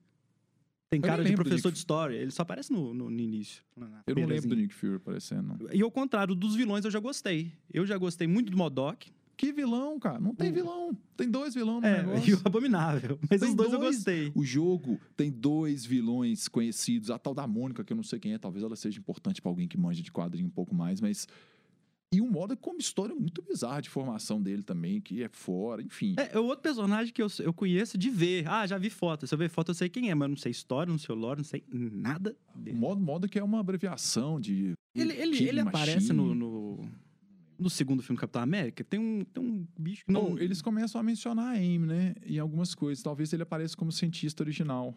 tem 0.89 1.00
cara 1.00 1.24
de 1.24 1.33
professor 1.33 1.71
de 1.71 1.77
história. 1.77 2.15
Ele 2.15 2.31
só 2.31 2.41
aparece 2.41 2.74
no, 2.74 2.94
no, 2.94 3.09
no 3.09 3.19
início. 3.19 3.63
Eu 4.07 4.15
não 4.15 4.25
lembro 4.25 4.50
do 4.50 4.56
Nick 4.56 4.74
Fury 4.74 4.95
aparecendo. 4.95 5.69
E 5.71 5.81
ao 5.81 5.92
contrário, 5.92 6.33
dos 6.33 6.56
vilões 6.56 6.83
eu 6.83 6.92
já 6.92 7.00
gostei. 7.00 7.53
Eu 7.71 7.85
já 7.85 7.97
gostei 7.97 8.27
muito 8.27 8.51
do 8.51 8.57
Modok. 8.57 9.12
Que 9.39 9.53
vilão, 9.53 9.97
cara? 9.97 10.19
Não 10.19 10.36
tem 10.36 10.50
O- 10.51 10.53
vilão. 10.53 10.97
Tem 11.15 11.31
dois 11.31 11.53
vilões 11.56 11.81
no 11.81 11.88
É, 11.88 12.03
negócio. 12.03 12.30
e 12.30 12.33
o 12.33 12.41
Abominável. 12.44 13.18
Mas 13.30 13.39
Tem 13.39 13.47
os 13.50 13.56
dois, 13.56 13.71
eu 13.71 13.80
dois. 13.80 13.95
gostei. 13.95 14.31
O 14.36 14.44
jogo 14.44 15.00
tem 15.15 15.31
dois 15.31 15.86
vilões 15.86 16.50
conhecidos. 16.50 17.09
A 17.09 17.18
tal 17.18 17.33
da 17.33 17.47
Mônica, 17.47 17.81
que 17.86 17.94
eu 17.94 17.95
não 17.95 18.03
sei 18.03 18.19
quem 18.19 18.33
é, 18.33 18.38
talvez 18.38 18.65
ela 18.65 18.75
seja 18.75 19.00
importante 19.00 19.41
pra 19.41 19.50
alguém 19.50 19.65
que 19.65 19.77
manja 19.77 20.03
de 20.03 20.12
quadrinho 20.12 20.47
um 20.47 20.51
pouco 20.51 20.75
mais, 20.75 21.00
mas. 21.00 21.25
E 22.13 22.19
o 22.19 22.25
modo 22.30 22.57
com 22.57 22.71
uma 22.71 22.80
história 22.80 23.15
muito 23.15 23.41
bizarra 23.41 23.81
de 23.81 23.89
formação 23.89 24.41
dele 24.41 24.62
também, 24.63 25.00
que 25.00 25.24
é 25.24 25.30
fora, 25.30 25.81
enfim. 25.81 26.15
É, 26.18 26.35
é 26.35 26.39
outro 26.39 26.63
personagem 26.63 27.13
que 27.13 27.21
eu, 27.21 27.27
eu 27.39 27.53
conheço 27.53 27.97
de 27.97 28.09
ver. 28.09 28.45
Ah, 28.45 28.68
já 28.68 28.77
vi 28.77 28.89
foto. 28.89 29.25
Se 29.25 29.33
eu 29.33 29.38
ver 29.38 29.47
foto, 29.50 29.69
eu 29.69 29.75
sei 29.75 29.88
quem 29.88 30.09
é, 30.09 30.15
mas 30.15 30.25
eu 30.25 30.30
não 30.30 30.35
sei 30.35 30.51
história, 30.51 30.92
não 30.92 30.97
sei 30.97 31.15
o 31.15 31.18
lore, 31.18 31.38
não 31.39 31.45
sei 31.45 31.63
nada 31.71 32.35
O 32.53 32.57
dele. 32.59 32.75
modo, 32.77 33.00
modo 33.00 33.30
que 33.30 33.39
é 33.39 33.44
uma 33.44 33.59
abreviação 33.62 34.38
de. 34.38 34.74
Ele, 34.95 35.13
ele, 35.13 35.47
ele 35.47 35.59
aparece 35.62 36.12
no, 36.12 36.33
no, 36.35 36.89
no 37.59 37.69
segundo 37.69 38.01
filme 38.01 38.17
do 38.17 38.21
Capitão 38.21 38.41
América. 38.41 38.83
Tem 38.83 39.00
um, 39.00 39.23
tem 39.25 39.44
um 39.44 39.65
bicho 39.77 40.06
que 40.06 40.11
não. 40.11 40.31
Não, 40.31 40.39
eles 40.39 40.61
começam 40.61 41.00
a 41.00 41.03
mencionar 41.03 41.45
a 41.47 41.51
AIM, 41.51 41.79
né? 41.79 42.15
Em 42.25 42.39
algumas 42.39 42.73
coisas. 42.73 43.03
Talvez 43.03 43.31
ele 43.33 43.44
apareça 43.44 43.75
como 43.75 43.91
cientista 43.91 44.41
original, 44.44 44.95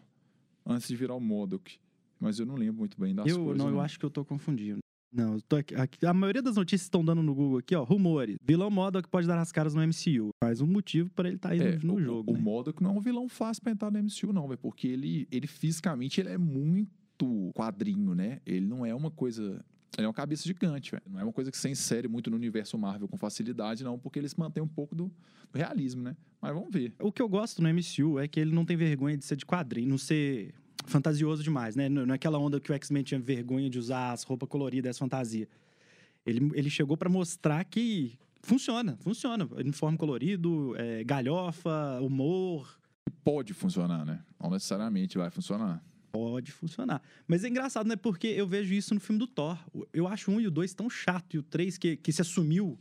antes 0.65 0.87
de 0.87 0.95
virar 0.95 1.15
o 1.15 1.19
Modok. 1.19 1.77
Mas 2.19 2.39
eu 2.39 2.45
não 2.45 2.55
lembro 2.55 2.79
muito 2.79 2.99
bem 2.99 3.13
das 3.13 3.27
eu, 3.27 3.37
coisas. 3.43 3.57
não, 3.57 3.69
eu 3.69 3.81
acho 3.81 3.99
que 3.99 4.05
eu 4.05 4.09
tô 4.09 4.23
confundindo. 4.23 4.79
Não, 5.15 5.33
eu 5.35 5.41
tô 5.41 5.57
aqui, 5.57 5.75
aqui- 5.75 6.05
a 6.07 6.13
maioria 6.13 6.41
das 6.41 6.55
notícias 6.55 6.83
estão 6.87 7.05
dando 7.05 7.21
no 7.21 7.35
Google 7.35 7.59
aqui, 7.59 7.75
ó. 7.75 7.83
Rumores. 7.83 8.35
Vilão 8.43 8.71
Modok 8.71 9.07
pode 9.09 9.27
dar 9.27 9.37
as 9.39 9.51
caras 9.51 9.75
no 9.75 9.81
MCU. 9.81 10.29
Mais 10.43 10.59
um 10.59 10.65
motivo 10.65 11.09
para 11.11 11.27
ele 11.27 11.35
estar 11.35 11.49
aí 11.51 11.59
É, 11.59 11.77
no, 11.77 11.93
no 11.93 11.93
o, 11.95 12.01
jogo. 12.01 12.31
O 12.31 12.33
né? 12.33 12.39
Modok 12.41 12.81
não 12.81 12.91
é 12.91 12.93
um 12.93 12.99
vilão 12.99 13.29
fácil 13.29 13.61
pra 13.61 13.71
entrar 13.71 13.91
no 13.91 13.99
MCU, 13.99 14.33
não, 14.33 14.47
velho. 14.47 14.57
Porque 14.57 14.87
ele, 14.87 15.27
ele 15.31 15.45
fisicamente 15.45 16.19
ele 16.19 16.29
é 16.29 16.37
muito 16.37 17.51
quadrinho, 17.53 18.15
né? 18.15 18.39
Ele 18.45 18.65
não 18.65 18.83
é 18.85 18.95
uma 18.95 19.11
coisa. 19.11 19.63
Ele 19.97 20.05
é 20.05 20.07
uma 20.07 20.13
cabeça 20.13 20.43
gigante, 20.43 20.91
velho. 20.91 21.03
Não 21.07 21.19
é 21.19 21.23
uma 21.23 21.33
coisa 21.33 21.51
que 21.51 21.57
se 21.57 21.69
insere 21.69 22.07
muito 22.07 22.29
no 22.29 22.35
universo 22.35 22.77
Marvel 22.77 23.07
com 23.07 23.17
facilidade, 23.17 23.83
não, 23.83 23.97
porque 23.97 24.17
eles 24.17 24.33
mantêm 24.35 24.63
um 24.63 24.67
pouco 24.67 24.95
do, 24.95 25.11
do 25.51 25.57
realismo, 25.57 26.01
né? 26.01 26.15
Mas 26.41 26.53
vamos 26.53 26.71
ver. 26.71 26.93
O 26.99 27.11
que 27.11 27.21
eu 27.21 27.29
gosto 27.29 27.61
no 27.61 27.69
MCU 27.69 28.19
é 28.19 28.27
que 28.27 28.39
ele 28.39 28.51
não 28.51 28.65
tem 28.65 28.75
vergonha 28.75 29.17
de 29.17 29.23
ser 29.23 29.35
de 29.35 29.45
quadrinho, 29.45 29.89
não 29.89 29.97
ser 29.97 30.53
fantasioso 30.85 31.43
demais, 31.43 31.75
né? 31.75 31.87
Não 31.87 32.11
é 32.11 32.15
aquela 32.15 32.39
onda 32.39 32.59
que 32.59 32.71
o 32.71 32.75
X-Men 32.75 33.03
tinha 33.03 33.19
vergonha 33.19 33.69
de 33.69 33.77
usar 33.77 34.11
as 34.11 34.23
roupas 34.23 34.49
coloridas, 34.49 34.91
as 34.91 34.97
fantasias. 34.97 35.47
Ele, 36.25 36.51
ele 36.53 36.69
chegou 36.69 36.97
pra 36.97 37.09
mostrar 37.09 37.63
que 37.63 38.17
funciona, 38.41 38.97
funciona. 39.01 39.47
Uniforme 39.55 39.97
colorido, 39.97 40.73
é, 40.77 41.03
galhofa, 41.03 41.99
humor, 42.01 42.67
Pode 43.23 43.53
funcionar, 43.53 44.05
né? 44.05 44.19
Não 44.41 44.49
necessariamente 44.49 45.17
vai 45.17 45.29
funcionar. 45.29 45.81
Pode 46.13 46.51
funcionar. 46.51 47.01
Mas 47.27 47.43
é 47.43 47.49
engraçado, 47.49 47.87
né? 47.87 47.95
Porque 47.95 48.27
eu 48.27 48.47
vejo 48.47 48.71
isso 48.71 48.93
no 48.93 48.99
filme 48.99 49.17
do 49.17 49.25
Thor. 49.25 49.57
Eu 49.91 50.07
acho 50.07 50.31
um 50.31 50.39
e 50.39 50.45
o 50.45 50.51
dois 50.51 50.73
tão 50.73 50.87
chato, 50.87 51.33
e 51.33 51.39
o 51.39 51.43
três 51.43 51.75
que, 51.75 51.97
que 51.97 52.11
se 52.11 52.21
assumiu 52.21 52.77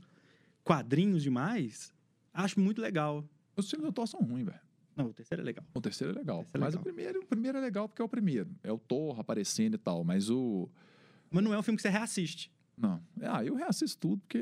quadrinhos 0.62 1.22
demais, 1.22 1.92
acho 2.32 2.60
muito 2.60 2.80
legal. 2.80 3.26
Os 3.56 3.68
filmes 3.68 3.86
do 3.86 3.92
Thor 3.92 4.06
são 4.06 4.20
ruins, 4.20 4.44
velho. 4.44 4.60
Não, 4.94 5.06
o 5.06 5.14
terceiro 5.14 5.40
é 5.40 5.44
legal. 5.46 5.64
O 5.74 5.80
terceiro 5.80 6.12
é 6.12 6.16
legal. 6.16 6.40
O 6.40 6.44
terceiro 6.44 6.62
é 6.62 6.66
mas 6.66 6.74
legal. 6.74 6.80
O, 6.82 6.84
primeiro, 6.84 7.20
o 7.20 7.26
primeiro 7.26 7.58
é 7.58 7.60
legal 7.62 7.88
porque 7.88 8.02
é 8.02 8.04
o 8.04 8.08
primeiro. 8.08 8.50
É 8.62 8.70
o 8.70 8.78
Thor 8.78 9.18
aparecendo 9.18 9.74
e 9.74 9.78
tal. 9.78 10.04
Mas 10.04 10.28
o. 10.28 10.68
Mas 11.30 11.42
não 11.42 11.54
é 11.54 11.58
um 11.58 11.62
filme 11.62 11.76
que 11.76 11.82
você 11.82 11.88
reassiste. 11.88 12.52
Não. 12.76 13.02
Ah, 13.22 13.42
eu 13.42 13.54
reassisto 13.54 13.98
tudo 13.98 14.20
porque. 14.20 14.38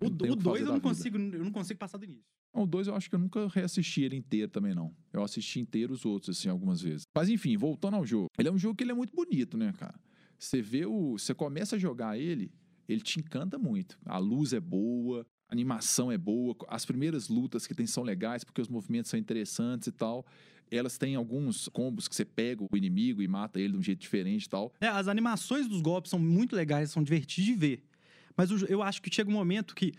O 0.00 0.06
eu 0.06 0.10
não 0.10 0.16
tenho 0.18 0.36
2 0.36 0.36
que 0.36 0.42
fazer 0.42 0.62
eu 0.62 0.66
não 0.66 0.74
vida. 0.74 0.88
consigo, 0.88 1.16
eu 1.16 1.44
não 1.44 1.52
consigo 1.52 1.78
passar 1.78 1.98
do 1.98 2.04
início. 2.04 2.24
O 2.52 2.66
2 2.66 2.86
eu 2.86 2.94
acho 2.94 3.08
que 3.08 3.14
eu 3.14 3.18
nunca 3.18 3.46
reassisti 3.48 4.02
ele 4.02 4.16
inteiro 4.16 4.50
também, 4.50 4.74
não. 4.74 4.94
Eu 5.12 5.22
assisti 5.22 5.60
inteiro 5.60 5.92
os 5.92 6.06
outros, 6.06 6.38
assim, 6.38 6.48
algumas 6.48 6.80
vezes. 6.80 7.02
Mas 7.14 7.28
enfim, 7.28 7.56
voltando 7.56 7.94
ao 7.94 8.06
jogo. 8.06 8.28
Ele 8.38 8.48
é 8.48 8.52
um 8.52 8.58
jogo 8.58 8.74
que 8.74 8.84
ele 8.84 8.92
é 8.92 8.94
muito 8.94 9.14
bonito, 9.14 9.56
né, 9.56 9.72
cara? 9.78 9.98
Você 10.38 10.62
vê 10.62 10.86
o. 10.86 11.18
Você 11.18 11.34
começa 11.34 11.76
a 11.76 11.78
jogar 11.78 12.18
ele, 12.18 12.50
ele 12.88 13.00
te 13.00 13.20
encanta 13.20 13.58
muito. 13.58 13.98
A 14.04 14.18
luz 14.18 14.52
é 14.52 14.60
boa, 14.60 15.26
a 15.48 15.54
animação 15.54 16.10
é 16.10 16.18
boa, 16.18 16.56
as 16.68 16.84
primeiras 16.84 17.28
lutas 17.28 17.66
que 17.66 17.74
tem 17.74 17.86
são 17.86 18.02
legais, 18.02 18.42
porque 18.42 18.60
os 18.60 18.68
movimentos 18.68 19.10
são 19.10 19.18
interessantes 19.18 19.88
e 19.88 19.92
tal. 19.92 20.26
Elas 20.70 20.98
têm 20.98 21.14
alguns 21.14 21.68
combos 21.68 22.08
que 22.08 22.16
você 22.16 22.24
pega 22.24 22.64
o 22.64 22.76
inimigo 22.76 23.22
e 23.22 23.28
mata 23.28 23.60
ele 23.60 23.72
de 23.72 23.78
um 23.78 23.82
jeito 23.82 24.00
diferente 24.00 24.44
e 24.44 24.48
tal. 24.48 24.72
É, 24.80 24.88
as 24.88 25.06
animações 25.06 25.68
dos 25.68 25.80
golpes 25.80 26.10
são 26.10 26.18
muito 26.18 26.56
legais, 26.56 26.90
são 26.90 27.02
divertidas 27.02 27.44
de 27.44 27.54
ver. 27.54 27.84
Mas 28.36 28.50
eu 28.68 28.82
acho 28.82 29.00
que 29.00 29.14
chega 29.14 29.30
um 29.30 29.32
momento 29.32 29.74
que, 29.74 29.92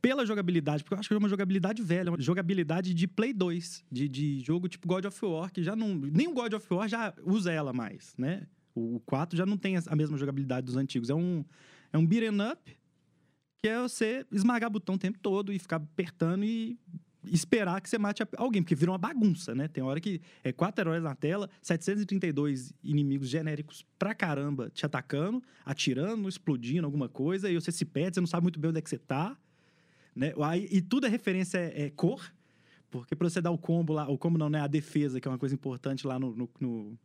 pela 0.00 0.24
jogabilidade, 0.24 0.82
porque 0.82 0.94
eu 0.94 0.98
acho 0.98 1.08
que 1.08 1.14
é 1.14 1.18
uma 1.18 1.28
jogabilidade 1.28 1.82
velha, 1.82 2.10
uma 2.10 2.20
jogabilidade 2.20 2.94
de 2.94 3.06
Play 3.06 3.32
2, 3.32 3.84
de, 3.90 4.08
de 4.08 4.40
jogo 4.40 4.68
tipo 4.68 4.86
God 4.86 5.04
of 5.04 5.24
War, 5.24 5.52
que 5.52 5.62
já 5.62 5.74
não. 5.74 5.94
Nem 5.94 6.28
o 6.28 6.34
God 6.34 6.52
of 6.52 6.66
War 6.72 6.88
já 6.88 7.12
usa 7.24 7.52
ela 7.52 7.72
mais, 7.72 8.14
né? 8.16 8.46
O 8.74 9.00
4 9.06 9.36
já 9.36 9.44
não 9.44 9.56
tem 9.56 9.76
a 9.76 9.96
mesma 9.96 10.16
jogabilidade 10.16 10.66
dos 10.66 10.76
antigos. 10.76 11.10
É 11.10 11.14
um, 11.14 11.44
é 11.92 11.98
um 11.98 12.06
beat'em 12.06 12.40
up 12.52 12.78
que 13.60 13.68
é 13.68 13.80
você 13.80 14.24
esmagar 14.30 14.70
botão 14.70 14.94
o 14.94 14.98
tempo 14.98 15.18
todo 15.18 15.52
e 15.52 15.58
ficar 15.58 15.76
apertando 15.76 16.44
e 16.44 16.78
esperar 17.24 17.80
que 17.80 17.90
você 17.90 17.98
mate 17.98 18.22
alguém, 18.36 18.62
porque 18.62 18.74
vira 18.74 18.92
uma 18.92 18.98
bagunça, 18.98 19.54
né? 19.54 19.68
Tem 19.68 19.82
hora 19.82 20.00
que 20.00 20.20
é 20.44 20.52
quatro 20.52 20.82
heróis 20.82 21.02
na 21.02 21.14
tela, 21.14 21.50
732 21.60 22.72
inimigos 22.82 23.28
genéricos 23.28 23.84
pra 23.98 24.14
caramba 24.14 24.70
te 24.70 24.86
atacando, 24.86 25.42
atirando, 25.64 26.28
explodindo 26.28 26.86
alguma 26.86 27.08
coisa, 27.08 27.50
e 27.50 27.54
você 27.54 27.72
se 27.72 27.84
perde, 27.84 28.14
você 28.14 28.20
não 28.20 28.28
sabe 28.28 28.44
muito 28.44 28.60
bem 28.60 28.70
onde 28.70 28.78
é 28.78 28.82
que 28.82 28.88
você 28.88 28.98
tá, 28.98 29.36
né? 30.18 30.32
E 30.70 30.82
tudo 30.82 31.06
é 31.06 31.08
referência 31.08 31.58
é, 31.58 31.82
é 31.86 31.90
cor, 31.90 32.32
porque 32.90 33.14
pra 33.14 33.28
você 33.30 33.40
dar 33.40 33.50
o 33.50 33.58
combo 33.58 33.92
lá, 33.92 34.08
o 34.08 34.18
combo 34.18 34.36
não, 34.38 34.50
né? 34.50 34.60
A 34.60 34.66
defesa, 34.66 35.20
que 35.20 35.28
é 35.28 35.30
uma 35.30 35.38
coisa 35.38 35.54
importante 35.54 36.06
lá 36.06 36.18
no, 36.18 36.34
no- 36.34 36.50
no- 36.60 36.98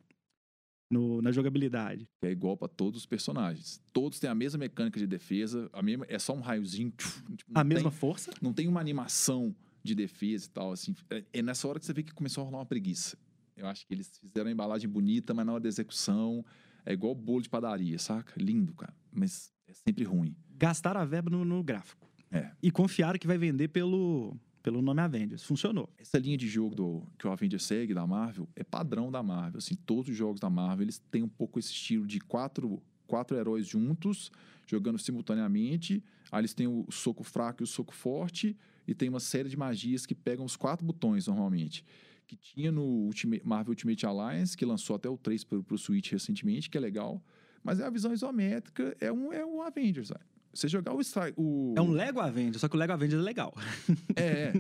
no- 0.91 1.21
na 1.21 1.31
jogabilidade. 1.31 2.07
É 2.21 2.29
igual 2.29 2.55
pra 2.55 2.67
todos 2.67 2.99
os 3.01 3.05
personagens. 3.05 3.81
Todos 3.91 4.19
têm 4.19 4.29
a 4.29 4.35
mesma 4.35 4.59
mecânica 4.59 4.99
de 4.99 5.07
defesa, 5.07 5.69
a 5.73 5.81
mesma, 5.81 6.05
é 6.07 6.19
só 6.19 6.33
um 6.33 6.41
raiozinho. 6.41 6.91
tipo, 7.35 7.51
A 7.53 7.63
mesma 7.63 7.89
tem- 7.89 7.99
força? 7.99 8.31
não 8.41 8.53
tem 8.53 8.67
uma 8.67 8.79
animação 8.79 9.55
de 9.83 9.95
defesa 9.95 10.45
e 10.45 10.49
tal, 10.49 10.71
assim. 10.71 10.95
É, 11.09 11.23
é 11.33 11.41
nessa 11.41 11.67
hora 11.67 11.79
que 11.79 11.85
você 11.85 11.93
vê 11.93 12.03
que 12.03 12.13
começou 12.13 12.41
a 12.41 12.45
rolar 12.45 12.59
uma 12.59 12.65
preguiça. 12.65 13.17
Eu 13.57 13.67
acho 13.67 13.85
que 13.85 13.93
eles 13.93 14.17
fizeram 14.17 14.49
a 14.49 14.51
embalagem 14.51 14.89
bonita, 14.89 15.33
mas 15.33 15.45
na 15.45 15.51
hora 15.53 15.61
da 15.61 15.67
execução 15.69 16.43
é 16.85 16.93
igual 16.93 17.13
bolo 17.15 17.41
de 17.41 17.49
padaria, 17.49 17.97
saca? 17.99 18.33
Lindo, 18.41 18.73
cara. 18.73 18.93
Mas 19.11 19.51
é 19.67 19.73
sempre 19.73 20.03
ruim. 20.03 20.35
gastaram 20.57 21.01
a 21.01 21.05
verba 21.05 21.29
no, 21.29 21.43
no 21.45 21.63
gráfico. 21.63 22.07
É. 22.33 22.51
E 22.61 22.71
confiaram 22.71 23.19
que 23.19 23.27
vai 23.27 23.37
vender 23.37 23.67
pelo, 23.67 24.35
pelo 24.61 24.81
nome 24.81 25.01
Avengers. 25.01 25.43
Funcionou. 25.43 25.87
Essa 25.97 26.17
linha 26.17 26.35
de 26.37 26.47
jogo 26.47 26.73
do, 26.75 27.03
que 27.17 27.27
o 27.27 27.31
Avengers 27.31 27.63
segue 27.63 27.93
da 27.93 28.05
Marvel 28.07 28.49
é 28.55 28.63
padrão 28.63 29.11
da 29.11 29.21
Marvel. 29.21 29.59
Assim, 29.59 29.75
todos 29.75 30.09
os 30.09 30.17
jogos 30.17 30.39
da 30.39 30.49
Marvel 30.49 30.85
eles 30.85 30.99
têm 31.11 31.21
um 31.23 31.27
pouco 31.29 31.59
esse 31.59 31.71
estilo 31.71 32.07
de 32.07 32.19
quatro, 32.19 32.81
quatro 33.07 33.37
heróis 33.37 33.67
juntos, 33.67 34.31
jogando 34.65 34.97
simultaneamente. 34.97 36.03
Aí 36.31 36.41
eles 36.41 36.53
têm 36.53 36.67
o 36.67 36.85
soco 36.89 37.23
fraco 37.23 37.61
e 37.61 37.65
o 37.65 37.67
soco 37.67 37.93
forte. 37.93 38.57
E 38.87 38.93
tem 38.93 39.07
uma 39.09 39.19
série 39.19 39.47
de 39.47 39.55
magias 39.55 40.05
que 40.05 40.15
pegam 40.15 40.43
os 40.43 40.55
quatro 40.57 40.85
botões 40.85 41.27
normalmente. 41.27 41.85
Que 42.27 42.35
tinha 42.35 42.71
no 42.71 42.81
Ultima- 42.83 43.37
Marvel 43.43 43.71
Ultimate 43.71 44.05
Alliance, 44.05 44.57
que 44.57 44.65
lançou 44.65 44.95
até 44.95 45.07
o 45.07 45.17
3 45.17 45.43
para 45.43 45.59
o 45.69 45.77
Switch 45.77 46.11
recentemente, 46.11 46.69
que 46.69 46.77
é 46.77 46.81
legal. 46.81 47.23
Mas 47.63 47.79
é 47.79 47.85
a 47.85 47.89
visão 47.89 48.11
isométrica, 48.13 48.95
é 48.99 49.11
um, 49.11 49.31
é 49.31 49.45
um 49.45 49.61
Avengers. 49.61 50.07
sabe? 50.09 50.21
Você 50.53 50.67
jogar 50.67 50.93
o, 50.93 50.99
o 51.37 51.73
É 51.75 51.81
um 51.81 51.89
Lego 51.89 52.19
Avengers, 52.19 52.61
só 52.61 52.67
que 52.67 52.75
o 52.75 52.79
Lego 52.79 52.93
Avengers 52.93 53.21
é 53.21 53.25
legal. 53.25 53.53
é, 54.15 54.23
é? 54.23 54.53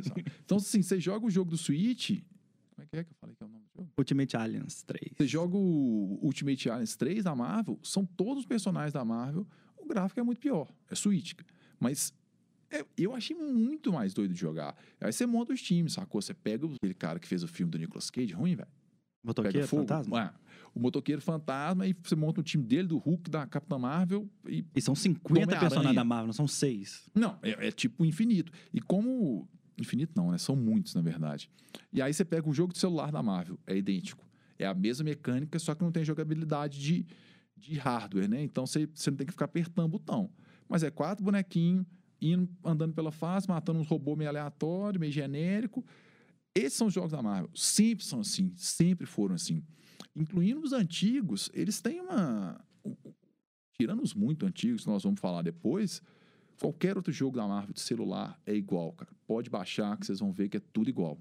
Então, 0.43 0.57
assim, 0.57 0.81
você 0.81 0.99
joga 0.99 1.25
o 1.25 1.29
jogo 1.29 1.51
do 1.51 1.57
Switch. 1.57 2.19
Como 2.71 2.81
é 2.81 2.85
que 2.85 2.97
é 2.97 3.03
que 3.03 3.11
eu 3.11 3.15
falei 3.21 3.35
que 3.35 3.43
é 3.43 3.45
o 3.45 3.49
nome 3.49 3.63
do 3.63 3.69
jogo? 3.77 3.91
Ultimate 3.97 4.35
Alliance 4.35 4.83
3. 4.85 5.11
Você 5.15 5.27
joga 5.27 5.55
o 5.55 6.19
Ultimate 6.21 6.69
Alliance 6.69 6.97
3 6.97 7.23
da 7.23 7.35
Marvel, 7.35 7.79
são 7.83 8.05
todos 8.05 8.39
os 8.39 8.45
personagens 8.47 8.93
da 8.93 9.05
Marvel. 9.05 9.45
O 9.77 9.85
gráfico 9.85 10.19
é 10.19 10.23
muito 10.23 10.39
pior. 10.39 10.67
É 10.89 10.95
Switch. 10.95 11.33
Mas 11.79 12.13
é, 12.71 12.83
eu 12.97 13.13
achei 13.13 13.35
muito 13.35 13.93
mais 13.93 14.15
doido 14.15 14.33
de 14.33 14.39
jogar. 14.39 14.75
Aí 14.99 15.13
você 15.13 15.27
monta 15.27 15.53
os 15.53 15.61
times, 15.61 15.93
sacou? 15.93 16.19
Você 16.19 16.33
pega 16.33 16.65
aquele 16.65 16.95
cara 16.95 17.19
que 17.19 17.27
fez 17.27 17.43
o 17.43 17.47
filme 17.47 17.71
do 17.71 17.77
Nicolas 17.77 18.09
Cage, 18.09 18.33
ruim, 18.33 18.55
velho. 18.55 18.67
Motoqueiro, 19.23 19.67
fantasma? 19.67 20.21
É, 20.21 20.31
o 20.75 20.79
motoqueiro 20.79 21.21
fantasma, 21.21 21.87
e 21.87 21.95
você 22.03 22.15
monta 22.15 22.41
o 22.41 22.43
time 22.43 22.63
dele, 22.63 22.87
do 22.87 22.97
Hulk, 22.97 23.29
da 23.29 23.45
Capitã 23.45 23.77
Marvel, 23.77 24.27
e 24.47 24.65
E 24.75 24.81
são 24.81 24.95
50 24.95 25.29
Homem-Aranha. 25.31 25.59
personagens 25.59 25.95
da 25.95 26.03
Marvel, 26.03 26.27
não 26.27 26.33
são 26.33 26.47
seis. 26.47 27.09
Não, 27.13 27.37
é, 27.41 27.67
é 27.67 27.71
tipo 27.71 28.05
infinito. 28.05 28.51
E 28.73 28.81
como. 28.81 29.47
Infinito 29.79 30.11
não, 30.15 30.31
né? 30.31 30.37
São 30.37 30.55
muitos, 30.55 30.93
na 30.93 31.01
verdade. 31.01 31.49
E 31.91 32.01
aí 32.01 32.13
você 32.13 32.23
pega 32.23 32.47
o 32.47 32.53
jogo 32.53 32.73
de 32.73 32.79
celular 32.79 33.11
da 33.11 33.23
Marvel, 33.23 33.57
é 33.65 33.75
idêntico. 33.75 34.23
É 34.59 34.65
a 34.67 34.73
mesma 34.73 35.03
mecânica, 35.05 35.57
só 35.57 35.73
que 35.73 35.83
não 35.83 35.91
tem 35.91 36.03
jogabilidade 36.03 36.79
de, 36.79 37.05
de 37.57 37.77
hardware, 37.77 38.29
né? 38.29 38.43
Então 38.43 38.65
você, 38.67 38.87
você 38.93 39.09
não 39.09 39.17
tem 39.17 39.25
que 39.25 39.31
ficar 39.33 39.45
apertando 39.45 39.85
o 39.85 39.89
botão. 39.89 40.29
Mas 40.69 40.83
é 40.83 40.91
quatro 40.91 41.23
bonequinhos, 41.23 41.85
indo, 42.21 42.47
andando 42.63 42.93
pela 42.93 43.11
fase, 43.11 43.47
matando 43.47 43.79
uns 43.79 43.87
robôs 43.87 44.17
meio 44.17 44.29
aleatório, 44.29 44.99
meio 44.99 45.11
genérico. 45.11 45.83
Esses 46.55 46.73
são 46.73 46.87
os 46.87 46.93
jogos 46.93 47.11
da 47.11 47.21
Marvel. 47.21 47.49
Sempre 47.53 48.05
são 48.05 48.19
assim, 48.19 48.53
sempre 48.55 49.05
foram 49.07 49.35
assim. 49.35 49.63
Incluindo 50.15 50.61
os 50.61 50.73
antigos, 50.73 51.49
eles 51.53 51.81
têm 51.81 51.99
uma. 51.99 52.63
Tirando 53.79 54.03
os 54.03 54.13
muito 54.13 54.45
antigos, 54.45 54.83
que 54.83 54.89
nós 54.89 55.03
vamos 55.03 55.19
falar 55.19 55.41
depois, 55.41 56.01
qualquer 56.59 56.95
outro 56.95 57.11
jogo 57.11 57.35
da 57.37 57.47
Marvel 57.47 57.73
de 57.73 57.81
celular 57.81 58.39
é 58.45 58.53
igual, 58.53 58.93
cara. 58.93 59.11
Pode 59.25 59.49
baixar 59.49 59.97
que 59.97 60.05
vocês 60.05 60.19
vão 60.19 60.31
ver 60.31 60.47
que 60.49 60.57
é 60.57 60.61
tudo 60.71 60.89
igual. 60.89 61.17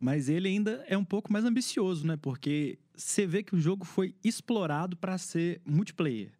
Mas 0.00 0.28
ele 0.28 0.48
ainda 0.48 0.84
é 0.88 0.98
um 0.98 1.04
pouco 1.04 1.32
mais 1.32 1.44
ambicioso, 1.44 2.04
né? 2.06 2.16
Porque 2.16 2.78
você 2.96 3.26
vê 3.26 3.42
que 3.44 3.54
o 3.54 3.60
jogo 3.60 3.84
foi 3.84 4.14
explorado 4.24 4.96
para 4.96 5.16
ser 5.16 5.60
multiplayer. 5.64 6.32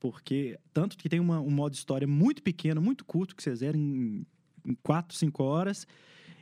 Porque 0.00 0.58
tanto 0.72 0.96
que 0.96 1.08
tem 1.08 1.20
uma- 1.20 1.40
um 1.40 1.50
modo 1.50 1.74
história 1.74 2.06
muito 2.06 2.42
pequeno, 2.42 2.80
muito 2.80 3.04
curto, 3.04 3.36
que 3.36 3.42
você 3.42 3.54
zera 3.54 3.76
em, 3.76 4.26
em 4.64 4.74
4, 4.82 5.14
5 5.16 5.42
horas. 5.44 5.86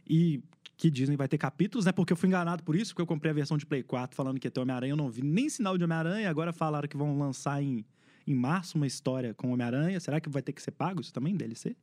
E 0.09 0.43
que 0.77 0.91
dizem 0.91 1.17
vai 1.17 1.29
ter 1.29 1.39
capítulos, 1.39 1.87
né? 1.87 1.93
Porque 1.93 2.13
eu 2.13 2.17
fui 2.17 2.29
enganado 2.29 2.63
por 2.63 2.75
isso, 2.75 2.93
porque 2.93 3.03
eu 3.03 3.07
comprei 3.07 3.31
a 3.31 3.35
versão 3.35 3.57
de 3.57 3.65
Play 3.65 3.83
4 3.83 4.17
falando 4.17 4.41
que 4.41 4.47
ia 4.47 4.51
ter 4.51 4.61
Homem-Aranha. 4.61 4.93
Eu 4.93 4.97
não 4.97 5.11
vi 5.11 5.23
nem 5.23 5.49
sinal 5.49 5.79
de 5.79 5.85
Homem-Aranha. 5.85 6.29
Agora 6.29 6.53
falaram 6.53 6.89
que 6.89 6.97
vão 6.97 7.19
lançar 7.19 7.63
em, 7.63 7.85
em 8.27 8.35
março 8.35 8.77
uma 8.77 8.87
história 8.87 9.33
com 9.35 9.53
Homem-Aranha. 9.53 9.99
Será 10.01 10.21
que 10.21 10.29
vai 10.29 10.43
ter 10.43 10.53
que 10.53 10.63
ser 10.63 10.73
pago 10.73 11.01
isso 11.01 11.13
também, 11.13 11.37
DLC? 11.37 11.77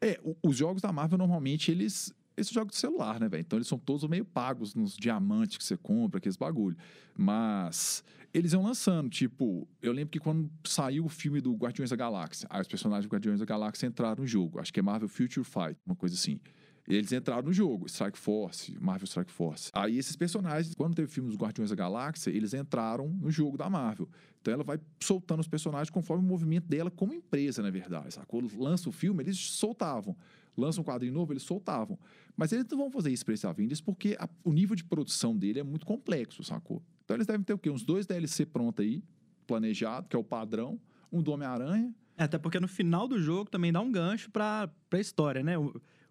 É, 0.00 0.18
os 0.42 0.56
jogos 0.56 0.80
da 0.80 0.92
Marvel 0.92 1.18
normalmente 1.18 1.70
eles. 1.70 2.14
Esses 2.36 2.52
jogos 2.52 2.72
de 2.72 2.78
celular, 2.78 3.20
né, 3.20 3.28
velho? 3.28 3.40
Então 3.40 3.58
eles 3.58 3.68
são 3.68 3.78
todos 3.78 4.08
meio 4.08 4.24
pagos 4.24 4.74
nos 4.74 4.96
diamantes 4.96 5.58
que 5.58 5.64
você 5.64 5.76
compra, 5.76 6.18
aqueles 6.18 6.36
bagulho. 6.36 6.76
Mas 7.14 8.02
eles 8.32 8.52
iam 8.52 8.62
lançando, 8.62 9.10
tipo, 9.10 9.68
eu 9.82 9.92
lembro 9.92 10.10
que 10.10 10.20
quando 10.20 10.50
saiu 10.64 11.04
o 11.04 11.08
filme 11.08 11.40
do 11.40 11.52
Guardiões 11.54 11.90
da 11.90 11.96
Galáxia, 11.96 12.46
aí 12.48 12.62
os 12.62 12.68
personagens 12.68 13.04
do 13.04 13.12
Guardiões 13.12 13.40
da 13.40 13.44
Galáxia 13.44 13.88
entraram 13.88 14.22
no 14.22 14.26
jogo. 14.26 14.58
Acho 14.58 14.72
que 14.72 14.80
é 14.80 14.82
Marvel 14.82 15.08
Future 15.08 15.44
Fight, 15.44 15.76
uma 15.84 15.96
coisa 15.96 16.14
assim. 16.14 16.40
Eles 16.88 17.12
entraram 17.12 17.42
no 17.44 17.52
jogo, 17.52 17.86
Strike 17.86 18.18
Force, 18.18 18.76
Marvel 18.80 19.06
Strike 19.06 19.30
Force. 19.30 19.70
Aí 19.72 19.96
esses 19.98 20.16
personagens, 20.16 20.74
quando 20.74 20.94
teve 20.94 21.06
o 21.06 21.10
filme 21.10 21.28
dos 21.28 21.38
Guardiões 21.38 21.70
da 21.70 21.76
Galáxia, 21.76 22.30
eles 22.30 22.52
entraram 22.52 23.08
no 23.08 23.30
jogo 23.30 23.56
da 23.56 23.70
Marvel. 23.70 24.08
Então 24.40 24.54
ela 24.54 24.64
vai 24.64 24.78
soltando 24.98 25.40
os 25.40 25.46
personagens 25.48 25.90
conforme 25.90 26.24
o 26.24 26.26
movimento 26.26 26.66
dela 26.66 26.90
como 26.90 27.12
empresa, 27.14 27.62
na 27.62 27.70
verdade. 27.70 28.14
Sacou? 28.14 28.42
Lança 28.58 28.88
o 28.88 28.92
filme, 28.92 29.22
eles 29.22 29.38
soltavam. 29.38 30.16
Lança 30.56 30.80
um 30.80 30.84
quadrinho 30.84 31.12
novo, 31.12 31.32
eles 31.32 31.44
soltavam. 31.44 31.96
Mas 32.36 32.50
eles 32.52 32.66
não 32.70 32.78
vão 32.78 32.90
fazer 32.90 33.12
isso 33.12 33.24
para 33.24 33.34
esse 33.34 33.46
Avengers 33.46 33.80
porque 33.80 34.16
a- 34.18 34.28
o 34.42 34.52
nível 34.52 34.74
de 34.74 34.82
produção 34.82 35.36
dele 35.36 35.60
é 35.60 35.62
muito 35.62 35.86
complexo, 35.86 36.42
sacou? 36.42 36.82
Então 37.04 37.16
eles 37.16 37.26
devem 37.26 37.42
ter 37.44 37.52
o 37.52 37.58
quê? 37.58 37.70
Uns 37.70 37.84
dois 37.84 38.04
DLC 38.06 38.44
pronto 38.46 38.82
aí, 38.82 39.04
planejado, 39.46 40.08
que 40.08 40.16
é 40.16 40.18
o 40.18 40.24
padrão. 40.24 40.80
Um 41.12 41.22
do 41.22 41.30
Homem-Aranha. 41.32 41.94
É, 42.16 42.24
até 42.24 42.38
porque 42.38 42.58
no 42.60 42.68
final 42.68 43.06
do 43.08 43.20
jogo 43.20 43.48
também 43.50 43.72
dá 43.72 43.80
um 43.80 43.90
gancho 43.92 44.30
pra, 44.30 44.68
pra 44.88 44.98
história, 45.00 45.42
né? 45.42 45.54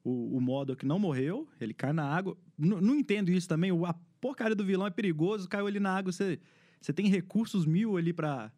O, 0.03 0.38
o 0.38 0.41
modo 0.41 0.75
que 0.75 0.86
não 0.86 0.98
morreu, 1.00 1.48
ele 1.60 1.74
cai 1.74 1.94
na 1.94 2.03
água. 2.06 2.38
N- 2.58 2.82
não 2.82 2.96
entendo 2.96 3.29
isso 3.29 3.48
também. 3.48 3.72
O, 3.72 3.86
a 3.86 3.94
porcaria 4.22 4.56
do 4.56 4.65
vilão 4.65 4.88
é 4.88 4.89
perigoso, 4.91 5.48
caiu 5.48 5.68
ali 5.68 5.79
na 5.79 5.96
água. 5.96 6.12
Você, 6.12 6.39
você 6.82 6.91
tem 6.94 7.08
recursos 7.08 7.65
mil 7.65 7.98
ali 7.98 8.12
pra, 8.13 8.51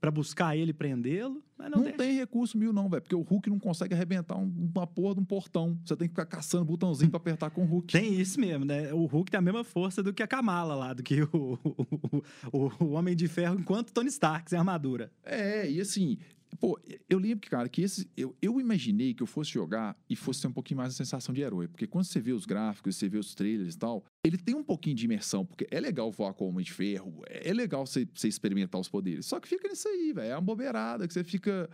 pra 0.00 0.10
buscar 0.10 0.56
ele 0.56 0.70
e 0.70 0.74
prendê-lo. 0.74 1.42
Mas 1.56 1.70
não, 1.70 1.78
Não, 1.78 1.84
deixa. 1.84 1.98
tem 1.98 2.16
recurso 2.16 2.58
mil, 2.58 2.72
não, 2.72 2.88
velho. 2.88 3.00
Porque 3.02 3.14
o 3.14 3.20
Hulk 3.22 3.48
não 3.48 3.58
consegue 3.58 3.94
arrebentar 3.94 4.36
um- 4.36 4.70
uma 4.74 4.86
porra 4.86 5.14
de 5.14 5.20
um 5.20 5.24
portão. 5.24 5.78
Você 5.84 5.96
tem 5.96 6.08
que 6.08 6.12
ficar 6.12 6.26
caçando 6.26 6.64
botãozinho 6.64 7.10
pra 7.10 7.18
apertar 7.18 7.50
com 7.50 7.62
o 7.62 7.66
Hulk. 7.66 7.92
Tem 7.92 8.20
isso 8.20 8.40
mesmo, 8.40 8.64
né? 8.64 8.92
O 8.92 9.06
Hulk 9.06 9.30
tem 9.30 9.38
a 9.38 9.42
mesma 9.42 9.62
força 9.62 10.02
do 10.02 10.12
que 10.12 10.22
a 10.22 10.26
Kamala 10.26 10.74
lá, 10.74 10.92
do 10.92 11.02
que 11.02 11.22
o, 11.22 11.28
o, 11.62 12.22
o- 12.52 12.84
o 12.84 12.90
Homem 12.92 13.14
de 13.14 13.28
Ferro, 13.28 13.58
enquanto 13.60 13.92
Tony 13.92 14.08
Stark 14.08 14.50
sem 14.50 14.58
armadura. 14.58 15.12
É, 15.24 15.70
e 15.70 15.80
assim, 15.80 16.18
pô, 16.56 16.80
eu 17.08 17.18
lembro 17.18 17.40
que, 17.40 17.50
cara, 17.50 17.68
que 17.68 17.82
esse. 17.82 18.10
Eu, 18.16 18.36
eu 18.40 18.60
imaginei 18.60 19.14
que 19.14 19.22
eu 19.22 19.26
fosse 19.26 19.50
jogar 19.50 19.96
e 20.08 20.16
fosse 20.16 20.42
ter 20.42 20.48
um 20.48 20.52
pouquinho 20.52 20.78
mais 20.78 20.94
a 20.94 20.96
sensação 20.96 21.34
de 21.34 21.40
herói. 21.40 21.68
Porque 21.68 21.86
quando 21.86 22.04
você 22.04 22.20
vê 22.20 22.32
os 22.32 22.44
gráficos, 22.44 22.96
você 22.96 23.08
vê 23.08 23.18
os 23.18 23.34
trailers 23.34 23.74
e 23.74 23.78
tal, 23.78 24.04
ele 24.24 24.36
tem 24.36 24.54
um 24.54 24.64
pouquinho 24.64 24.96
de 24.96 25.04
imersão, 25.04 25.44
porque 25.44 25.66
é 25.70 25.80
legal 25.80 26.10
voar 26.10 26.34
com 26.34 26.44
o 26.44 26.48
Homem 26.48 26.64
de 26.64 26.72
Ferro, 26.72 27.22
é 27.28 27.52
legal 27.52 27.86
você, 27.86 28.08
você 28.14 28.28
experimentar 28.28 28.80
os 28.80 28.88
poderes. 28.88 29.26
Só 29.26 29.40
que 29.40 29.48
fica 29.48 29.68
nisso 29.68 29.88
aí, 29.88 30.12
velho. 30.12 30.32
É 30.32 30.34
uma 30.34 30.40
bobeirada 30.40 31.06
que 31.06 31.14
você 31.14 31.24
fica. 31.24 31.68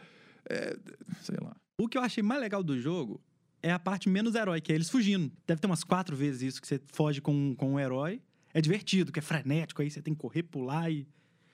é, 0.48 0.76
sei 1.22 1.36
lá. 1.40 1.56
O 1.80 1.88
que 1.88 1.96
eu 1.96 2.02
achei 2.02 2.22
mais 2.22 2.40
legal 2.40 2.62
do 2.62 2.78
jogo 2.78 3.20
é 3.62 3.70
a 3.70 3.78
parte 3.78 4.08
menos 4.08 4.34
herói, 4.34 4.60
que 4.60 4.72
é 4.72 4.74
eles 4.74 4.90
fugindo. 4.90 5.32
Deve 5.46 5.60
ter 5.60 5.66
umas 5.66 5.84
quatro 5.84 6.16
vezes 6.16 6.42
isso, 6.42 6.60
que 6.60 6.66
você 6.66 6.80
foge 6.92 7.20
com, 7.20 7.54
com 7.56 7.74
um 7.74 7.78
herói. 7.78 8.20
É 8.54 8.60
divertido, 8.60 9.12
que 9.12 9.18
é 9.18 9.22
frenético, 9.22 9.82
aí 9.82 9.90
você 9.90 10.00
tem 10.00 10.14
que 10.14 10.20
correr, 10.20 10.42
pular 10.42 10.90
e... 10.90 11.06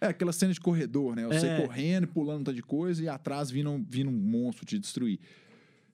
É 0.04 0.08
aquela 0.10 0.32
cena 0.32 0.52
de 0.52 0.60
corredor, 0.60 1.16
né? 1.16 1.26
Você 1.26 1.46
É. 1.46 1.60
correndo, 1.66 2.06
pulando 2.08 2.40
um 2.40 2.44
tanto 2.44 2.56
de 2.56 2.62
coisa 2.62 3.02
e 3.02 3.08
atrás 3.08 3.50
vindo, 3.50 3.70
um- 3.70 3.82
vindo 3.88 4.10
um 4.10 4.12
monstro 4.12 4.64
te 4.66 4.78
destruir. 4.78 5.18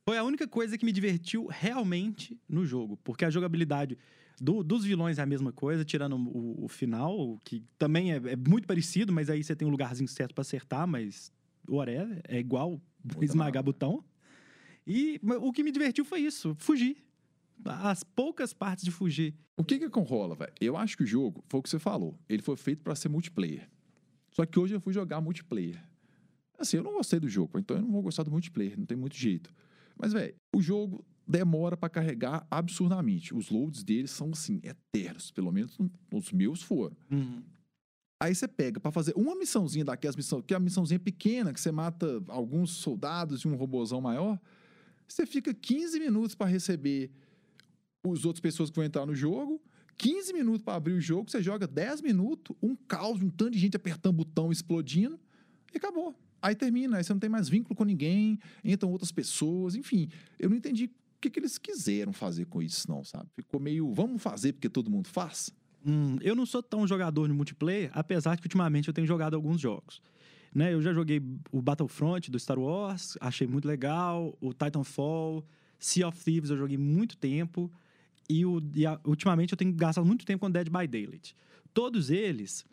Foi 0.05 0.17
a 0.19 0.25
única 0.25 0.49
coisa 0.49 0.77
que 0.77 0.85
me 0.85 0.93
divertiu 0.93 1.47
realmente 1.47 2.37
no 2.49 2.65
jogo, 2.67 2.97
porque 3.05 3.25
a 3.25 3.31
jogabilidade 3.31 3.97
do- 4.41 4.65
dos 4.65 4.85
vilões 4.85 5.19
é 5.19 5.23
a 5.23 5.27
mesma 5.27 5.53
coisa, 5.53 5.85
tirando 5.85 6.17
o, 6.17 6.65
o 6.65 6.69
final, 6.69 7.39
que 7.45 7.63
também 7.79 8.13
é, 8.13 8.17
é 8.17 8.37
muito 8.37 8.67
parecido, 8.67 9.13
mas 9.13 9.31
aí 9.31 9.45
você 9.45 9.55
tem 9.55 9.69
um 9.69 9.71
lugarzinho 9.71 10.09
certo 10.09 10.35
pra 10.35 10.43
acertar, 10.43 10.87
mas 10.89 11.31
whatever, 11.69 12.21
é 12.27 12.39
igual 12.41 12.81
esmagar 13.23 13.63
botão. 13.63 14.03
E 14.87 15.21
o 15.23 15.53
que 15.53 15.63
me 15.63 15.71
divertiu 15.71 16.05
foi 16.05 16.21
isso, 16.21 16.57
fugir. 16.59 16.97
As 17.65 18.03
poucas 18.03 18.53
partes 18.55 18.85
de 18.85 18.91
fugir. 18.91 19.35
O 19.57 19.63
que 19.63 19.79
que 19.79 20.01
rola, 20.01 20.35
velho? 20.35 20.53
Eu 20.61 20.77
acho 20.77 20.97
que 20.97 21.03
o 21.05 21.07
jogo, 21.07 21.45
foi 21.49 21.61
o 21.61 21.63
que 21.63 21.69
você 21.69 21.79
falou, 21.79 22.19
ele 22.29 22.41
foi 22.43 22.57
feito 22.57 22.83
pra 22.83 22.95
ser 22.95 23.11
multiplayer. 23.11 23.69
Só 24.31 24.47
que 24.47 24.59
hoje 24.59 24.75
eu 24.75 24.81
fui 24.81 24.93
jogar 24.93 25.21
multiplayer. 25.21 25.83
Assim, 26.59 26.77
eu 26.77 26.83
não 26.83 26.93
gostei 26.93 27.19
do 27.19 27.29
jogo, 27.29 27.59
então 27.59 27.77
eu 27.77 27.83
não 27.83 27.91
vou 27.91 28.03
gostar 28.03 28.23
do 28.23 28.31
multiplayer, 28.31 28.79
não 28.79 28.87
tem 28.87 28.97
muito 28.97 29.17
jeito. 29.17 29.53
Mas, 29.97 30.13
velho, 30.13 30.35
o 30.55 30.61
jogo 30.61 31.05
demora 31.27 31.77
pra 31.77 31.89
carregar 31.89 32.47
absurdamente. 32.51 33.35
Os 33.35 33.51
loads 33.51 33.83
deles 33.83 34.11
são, 34.11 34.31
assim, 34.31 34.61
eternos. 34.63 35.31
Pelo 35.31 35.51
menos 35.53 35.79
os 36.13 36.33
meus 36.33 36.63
foram. 36.63 36.97
Uhum. 37.11 37.43
Aí 38.23 38.35
você 38.35 38.47
pega 38.47 38.79
pra 38.79 38.91
fazer 38.91 39.15
uma 39.17 39.35
missãozinha 39.35 39.85
daquelas 39.85 40.15
missões, 40.15 40.45
que 40.47 40.53
é 40.53 40.57
uma 40.57 40.65
missãozinha 40.65 41.01
pequena, 41.01 41.55
que 41.55 41.61
você 41.61 41.73
mata 41.73 42.23
alguns 42.29 42.73
soldados 42.73 43.41
e 43.41 43.49
um 43.49 43.57
robozão 43.57 44.01
maior, 44.01 44.39
você 45.09 45.25
fica 45.25 45.55
15 45.55 45.99
minutos 45.99 46.35
pra 46.35 46.47
receber 46.47 47.11
os 48.05 48.27
outras 48.27 48.41
pessoas 48.41 48.69
que 48.69 48.77
vão 48.77 48.85
entrar 48.85 49.07
no 49.07 49.15
jogo, 49.15 49.61
15 50.01 50.33
minutos 50.33 50.63
pra 50.63 50.77
abrir 50.77 50.95
o 50.95 51.01
jogo, 51.01 51.31
você 51.31 51.43
joga 51.43 51.67
10 51.67 52.01
minutos, 52.01 52.57
um 52.63 52.75
caos, 52.75 53.21
um 53.21 53.29
tanto 53.29 53.51
de 53.51 53.59
gente 53.59 53.77
apertando 53.77 54.15
botão, 54.15 54.51
explodindo, 54.51 55.21
e 55.75 55.77
acabou. 55.77 56.15
Aí 56.41 56.55
termina, 56.55 56.97
aí 56.97 57.05
você 57.05 57.13
não 57.13 57.21
tem 57.21 57.29
mais 57.29 57.51
vínculo 57.51 57.77
com 57.77 57.85
ninguém, 57.85 58.39
entram 58.65 58.91
outras 58.91 59.13
pessoas, 59.13 59.75
enfim. 59.75 60.09
Eu 60.39 60.49
não 60.49 60.57
entendi 60.57 60.87
o 60.87 60.91
que, 61.21 61.29
que 61.29 61.39
eles 61.39 61.59
quiseram 61.59 62.15
fazer 62.15 62.47
com 62.47 62.63
isso, 62.63 62.91
não, 62.91 63.05
sabe? 63.05 63.29
Ficou 63.37 63.61
meio, 63.61 63.93
vamos 63.93 64.23
fazer 64.23 64.55
porque 64.55 64.71
todo 64.71 64.91
mundo 64.91 65.07
faz? 65.07 65.51
Hum, 65.85 66.17
eu 66.23 66.35
não 66.35 66.47
sou 66.47 66.63
tão 66.63 66.87
jogador 66.87 67.29
de 67.29 67.35
multiplayer, 67.35 67.91
apesar 67.93 68.37
de 68.37 68.41
que 68.41 68.47
ultimamente 68.47 68.89
eu 68.89 68.95
tenho 68.95 69.07
jogado 69.07 69.35
alguns 69.35 69.61
jogos. 69.61 70.01
Né, 70.55 70.73
eu 70.73 70.81
já 70.81 70.95
joguei 70.95 71.23
o 71.53 71.61
Battlefront 71.61 72.31
do 72.31 72.39
Star 72.39 72.59
Wars, 72.59 73.19
achei 73.21 73.47
muito 73.47 73.69
legal. 73.69 74.35
O 74.41 74.55
Titanfall, 74.55 75.45
Sea 75.79 76.09
of 76.09 76.25
Thieves 76.25 76.49
eu 76.49 76.57
joguei 76.57 76.79
muito 76.79 77.19
tempo. 77.19 77.71
E, 78.31 78.47
o, 78.47 78.63
e 78.75 78.87
a- 78.87 79.01
ultimamente 79.05 79.53
eu 79.53 79.57
tenho 79.57 79.73
gastado 79.73 80.07
muito 80.07 80.25
tempo 80.25 80.41
com 80.41 80.51
Dead 80.51 80.69
by 80.69 80.87
Daylight. 80.87 81.35
Todos 81.75 82.11
eles, 82.11 82.65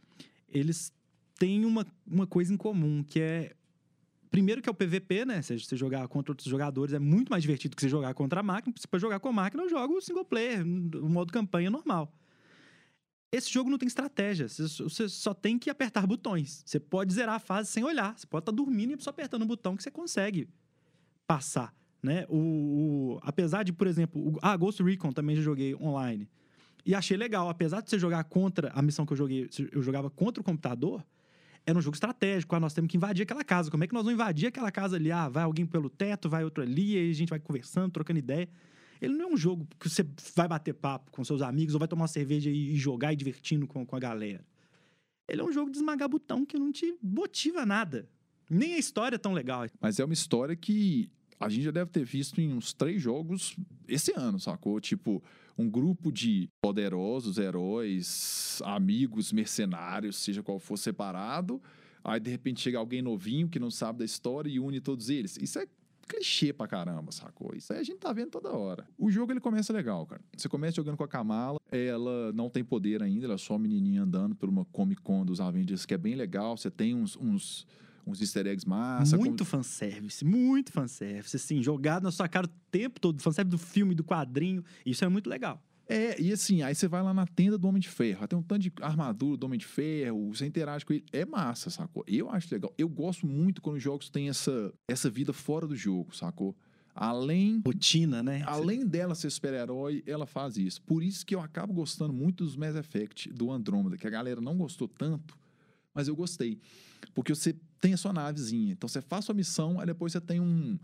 eles 0.47 0.93
têm 1.39 1.65
uma, 1.65 1.85
uma 2.05 2.27
coisa 2.27 2.53
em 2.53 2.57
comum, 2.57 3.03
que 3.03 3.19
é... 3.19 3.55
Primeiro 4.29 4.61
que 4.61 4.69
é 4.69 4.71
o 4.71 4.75
PVP, 4.75 5.25
né? 5.25 5.41
Se 5.41 5.57
você 5.57 5.75
jogar 5.75 6.07
contra 6.09 6.31
outros 6.31 6.47
jogadores 6.47 6.93
é 6.93 6.99
muito 6.99 7.29
mais 7.29 7.41
divertido 7.41 7.75
que 7.75 7.81
você 7.81 7.89
jogar 7.89 8.13
contra 8.13 8.41
a 8.41 8.43
máquina. 8.43 8.75
Se 8.77 8.87
para 8.87 8.99
jogar 8.99 9.19
com 9.19 9.29
a 9.29 9.33
máquina, 9.33 9.63
eu 9.63 9.69
jogo 9.69 9.99
single 10.01 10.25
player, 10.25 10.61
o 10.63 11.09
modo 11.09 11.31
campanha 11.33 11.71
normal. 11.71 12.13
Esse 13.31 13.49
jogo 13.51 13.69
não 13.69 13.77
tem 13.77 13.87
estratégia. 13.87 14.47
Você 14.47 14.83
você 14.83 15.09
só 15.09 15.33
tem 15.33 15.57
que 15.57 15.69
apertar 15.69 16.05
botões. 16.05 16.61
Você 16.65 16.79
pode 16.79 17.13
zerar 17.13 17.35
a 17.35 17.39
fase 17.39 17.71
sem 17.71 17.83
olhar. 17.83 18.17
Você 18.17 18.27
pode 18.27 18.43
estar 18.43 18.51
dormindo 18.51 18.93
e 18.93 19.01
só 19.03 19.09
apertando 19.09 19.41
o 19.43 19.45
botão 19.45 19.75
que 19.75 19.81
você 19.83 19.89
consegue 19.89 20.47
passar. 21.25 21.73
Né? 22.01 22.25
O, 22.29 22.37
o- 23.15 23.19
apesar 23.23 23.63
de, 23.63 23.73
por 23.73 23.87
exemplo, 23.87 24.21
o, 24.21 24.37
ah, 24.41 24.55
Ghost 24.55 24.81
Recon 24.83 25.11
também 25.11 25.35
já 25.35 25.41
joguei 25.41 25.73
online. 25.75 26.27
E 26.85 26.93
achei 26.95 27.17
legal. 27.17 27.49
Apesar 27.49 27.81
de 27.81 27.89
você 27.89 27.99
jogar 27.99 28.23
contra 28.25 28.69
a 28.73 28.81
missão 28.81 29.05
que 29.05 29.13
eu 29.13 29.17
joguei, 29.17 29.49
eu 29.71 29.81
jogava 29.81 30.09
contra 30.09 30.39
o 30.41 30.43
computador, 30.43 31.03
era 31.65 31.77
um 31.77 31.81
jogo 31.81 31.95
estratégico. 31.95 32.55
Ah, 32.55 32.59
nós 32.59 32.73
temos 32.73 32.89
que 32.89 32.95
invadir 32.97 33.23
aquela 33.23 33.43
casa. 33.43 33.69
Como 33.69 33.83
é 33.83 33.87
que 33.87 33.93
nós 33.93 34.03
vamos 34.03 34.13
invadir 34.13 34.47
aquela 34.47 34.71
casa 34.71 34.95
ali? 34.95 35.11
Ah, 35.11 35.27
vai 35.27 35.43
alguém 35.43 35.65
pelo 35.65 35.89
teto, 35.89 36.29
vai 36.29 36.43
outro 36.43 36.63
ali, 36.63 36.97
aí 36.97 37.09
a 37.09 37.13
gente 37.13 37.29
vai 37.29 37.39
conversando, 37.39 37.91
trocando 37.91 38.19
ideia. 38.19 38.47
Ele 39.01 39.13
não 39.13 39.29
é 39.29 39.33
um 39.33 39.37
jogo 39.37 39.67
que 39.79 39.89
você 39.89 40.05
vai 40.35 40.47
bater 40.47 40.73
papo 40.73 41.11
com 41.11 41.23
seus 41.23 41.41
amigos 41.41 41.73
ou 41.75 41.79
vai 41.79 41.87
tomar 41.87 42.03
uma 42.03 42.07
cerveja 42.07 42.49
e 42.49 42.73
e 42.73 42.75
jogar 42.77 43.11
e 43.11 43.15
divertindo 43.15 43.67
com, 43.67 43.85
com 43.85 43.95
a 43.95 43.99
galera. 43.99 44.45
Ele 45.27 45.41
é 45.41 45.43
um 45.43 45.51
jogo 45.51 45.69
de 45.69 45.77
esmagar 45.77 46.07
botão 46.07 46.45
que 46.45 46.57
não 46.57 46.71
te 46.71 46.95
motiva 47.03 47.65
nada. 47.65 48.07
Nem 48.49 48.75
a 48.75 48.77
história 48.77 49.15
é 49.15 49.19
tão 49.19 49.33
legal. 49.33 49.67
Mas 49.81 49.99
é 49.99 50.05
uma 50.05 50.13
história 50.13 50.55
que 50.55 51.09
a 51.39 51.49
gente 51.49 51.63
já 51.63 51.71
deve 51.71 51.91
ter 51.91 52.03
visto 52.03 52.41
em 52.41 52.51
uns 52.53 52.73
três 52.73 53.01
jogos 53.01 53.55
esse 53.87 54.11
ano, 54.15 54.39
sacou? 54.39 54.79
Tipo, 54.79 55.23
um 55.57 55.69
grupo 55.69 56.11
de 56.11 56.49
poderosos 56.61 57.37
heróis, 57.37 58.61
amigos, 58.65 59.31
mercenários, 59.31 60.17
seja 60.17 60.41
qual 60.41 60.59
for 60.59 60.77
separado. 60.77 61.61
Aí, 62.03 62.19
de 62.19 62.31
repente, 62.31 62.61
chega 62.61 62.77
alguém 62.77 63.01
novinho 63.01 63.49
que 63.49 63.59
não 63.59 63.69
sabe 63.69 63.99
da 63.99 64.05
história 64.05 64.49
e 64.49 64.59
une 64.59 64.79
todos 64.79 65.09
eles. 65.09 65.37
Isso 65.41 65.59
é 65.59 65.67
clichê 66.07 66.53
pra 66.53 66.67
caramba, 66.67 67.11
sacou? 67.11 67.53
Isso 67.53 67.73
aí 67.73 67.79
a 67.79 67.83
gente 67.83 67.97
tá 67.97 68.13
vendo 68.13 68.31
toda 68.31 68.49
hora. 68.49 68.87
O 68.97 69.11
jogo, 69.11 69.31
ele 69.33 69.41
começa 69.41 69.73
legal, 69.73 70.05
cara. 70.05 70.21
Você 70.35 70.47
começa 70.47 70.77
jogando 70.77 70.95
com 70.95 71.03
a 71.03 71.07
Kamala, 71.07 71.59
ela 71.69 72.31
não 72.31 72.49
tem 72.49 72.63
poder 72.63 73.03
ainda, 73.03 73.25
ela 73.25 73.35
é 73.35 73.37
só 73.37 73.53
uma 73.53 73.59
menininha 73.59 74.03
andando 74.03 74.33
por 74.33 74.47
uma 74.47 74.63
Comic 74.65 75.01
Con 75.01 75.25
dos 75.25 75.41
Avengers, 75.41 75.85
que 75.85 75.93
é 75.93 75.97
bem 75.97 76.15
legal. 76.15 76.55
Você 76.57 76.71
tem 76.71 76.95
uns... 76.95 77.15
uns 77.17 77.67
uns 78.07 78.21
easter 78.21 78.47
eggs 78.47 78.67
massa. 78.67 79.17
muito 79.17 79.43
fanservice, 79.43 80.23
muito 80.23 80.71
fanservice. 80.71 81.35
Assim, 81.35 81.61
jogado 81.61 82.03
na 82.03 82.11
sua 82.11 82.27
cara 82.27 82.47
o 82.47 82.51
tempo 82.71 82.99
todo. 82.99 83.21
Fanservice 83.21 83.51
do 83.51 83.57
filme, 83.57 83.93
do 83.93 84.03
quadrinho. 84.03 84.63
Isso 84.85 85.03
é 85.03 85.09
muito 85.09 85.29
legal. 85.29 85.61
É, 85.89 86.19
e 86.21 86.33
assim, 86.33 86.61
aí 86.61 86.75
você 86.75 86.87
vai 86.87 87.01
lá 87.01 87.13
na 87.13 87.25
tenda 87.25 87.57
do 87.57 87.65
Homem 87.65 87.79
de 87.79 87.87
Ferro, 87.87 88.27
tem 88.27 88.37
um 88.37 88.43
tanto 88.43 88.61
de 88.61 88.73
armadura 88.81 89.37
do 89.37 89.45
Homem 89.45 89.57
de 89.57 89.65
Ferro, 89.65 90.33
você 90.33 90.45
interage 90.45 90.85
com 90.85 90.91
ele. 90.91 91.05
É 91.13 91.25
massa, 91.25 91.69
sacou? 91.69 92.03
Eu 92.05 92.29
acho 92.29 92.53
legal. 92.53 92.73
Eu 92.77 92.89
gosto 92.89 93.25
muito 93.25 93.61
quando 93.61 93.77
os 93.77 93.83
jogos 93.83 94.09
têm 94.09 94.27
essa, 94.27 94.73
essa 94.85 95.09
vida 95.09 95.31
fora 95.31 95.65
do 95.65 95.75
jogo, 95.75 96.13
sacou? 96.13 96.55
Além, 96.93 97.61
Rotina, 97.63 98.23
né? 98.23 98.43
além 98.45 98.85
dela 98.85 99.13
ser 99.13 99.29
super-herói, 99.29 100.03
ela 100.05 100.25
faz 100.25 100.57
isso. 100.57 100.81
Por 100.81 101.03
isso 101.03 101.25
que 101.25 101.35
eu 101.35 101.39
acabo 101.39 101.71
gostando 101.71 102.11
muito 102.11 102.43
dos 102.43 102.57
Mass 102.57 102.75
Effect 102.75 103.31
do 103.31 103.51
Andromeda, 103.51 103.97
que 103.97 104.07
a 104.07 104.09
galera 104.09 104.41
não 104.41 104.57
gostou 104.57 104.87
tanto, 104.87 105.37
mas 105.93 106.07
eu 106.07 106.15
gostei. 106.15 106.59
Porque 107.17 107.33
você 107.33 107.55
tem 107.81 107.95
a 107.95 107.97
sua 107.97 108.13
navezinha. 108.13 108.73
Então 108.73 108.87
você 108.87 109.01
faz 109.01 109.25
sua 109.25 109.33
missão, 109.33 109.79
aí 109.79 109.87
depois 109.87 110.11
você 110.11 110.21
tem 110.21 110.39
um, 110.39 110.77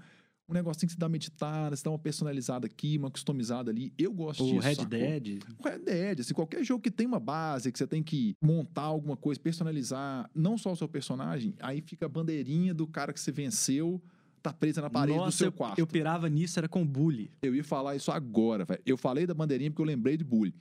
um 0.49 0.53
negocinho 0.55 0.87
que 0.87 0.93
você 0.93 0.99
dá 0.99 1.05
uma 1.05 1.11
meditada, 1.11 1.75
você 1.75 1.83
dá 1.83 1.91
uma 1.91 1.99
personalizada 1.99 2.65
aqui, 2.65 2.97
uma 2.97 3.11
customizada 3.11 3.69
ali. 3.69 3.93
Eu 3.99 4.11
gosto 4.11 4.43
O 4.43 4.47
disso. 4.47 4.59
Red 4.59 4.75
sacou? 4.75 4.89
Dead. 4.89 5.43
O 5.59 5.63
Red 5.63 5.77
Dead, 5.77 6.21
assim, 6.21 6.33
qualquer 6.33 6.63
jogo 6.63 6.81
que 6.81 6.89
tem 6.89 7.05
uma 7.05 7.19
base, 7.19 7.71
que 7.71 7.77
você 7.77 7.85
tem 7.85 8.01
que 8.01 8.35
montar 8.41 8.81
alguma 8.81 9.15
coisa, 9.15 9.39
personalizar, 9.39 10.27
não 10.33 10.57
só 10.57 10.71
o 10.71 10.75
seu 10.75 10.89
personagem, 10.89 11.53
aí 11.59 11.81
fica 11.81 12.07
a 12.07 12.09
bandeirinha 12.09 12.73
do 12.73 12.87
cara 12.87 13.13
que 13.13 13.19
você 13.19 13.31
venceu, 13.31 14.01
tá 14.41 14.51
presa 14.51 14.81
na 14.81 14.89
parede 14.89 15.19
do 15.19 15.25
Nossa, 15.25 15.37
seu 15.37 15.47
eu, 15.49 15.51
quarto. 15.51 15.77
eu 15.77 15.85
pirava 15.85 16.27
nisso, 16.29 16.59
era 16.59 16.67
com 16.67 16.83
bully. 16.83 17.29
Eu 17.43 17.53
ia 17.53 17.63
falar 17.63 17.95
isso 17.95 18.11
agora, 18.11 18.65
velho. 18.65 18.81
Eu 18.87 18.97
falei 18.97 19.27
da 19.27 19.35
bandeirinha 19.35 19.69
porque 19.69 19.83
eu 19.83 19.85
lembrei 19.85 20.17
de 20.17 20.23
Bully. 20.23 20.55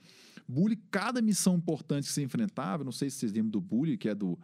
Bully, 0.47 0.75
cada 0.91 1.19
missão 1.19 1.55
importante 1.55 2.05
que 2.05 2.13
você 2.13 2.21
enfrentava, 2.21 2.83
não 2.83 2.91
sei 2.91 3.09
se 3.09 3.17
vocês 3.17 3.31
lembram 3.31 3.49
do 3.49 3.59
Bully, 3.59 3.97
que 3.97 4.07
é 4.07 4.13
do. 4.13 4.37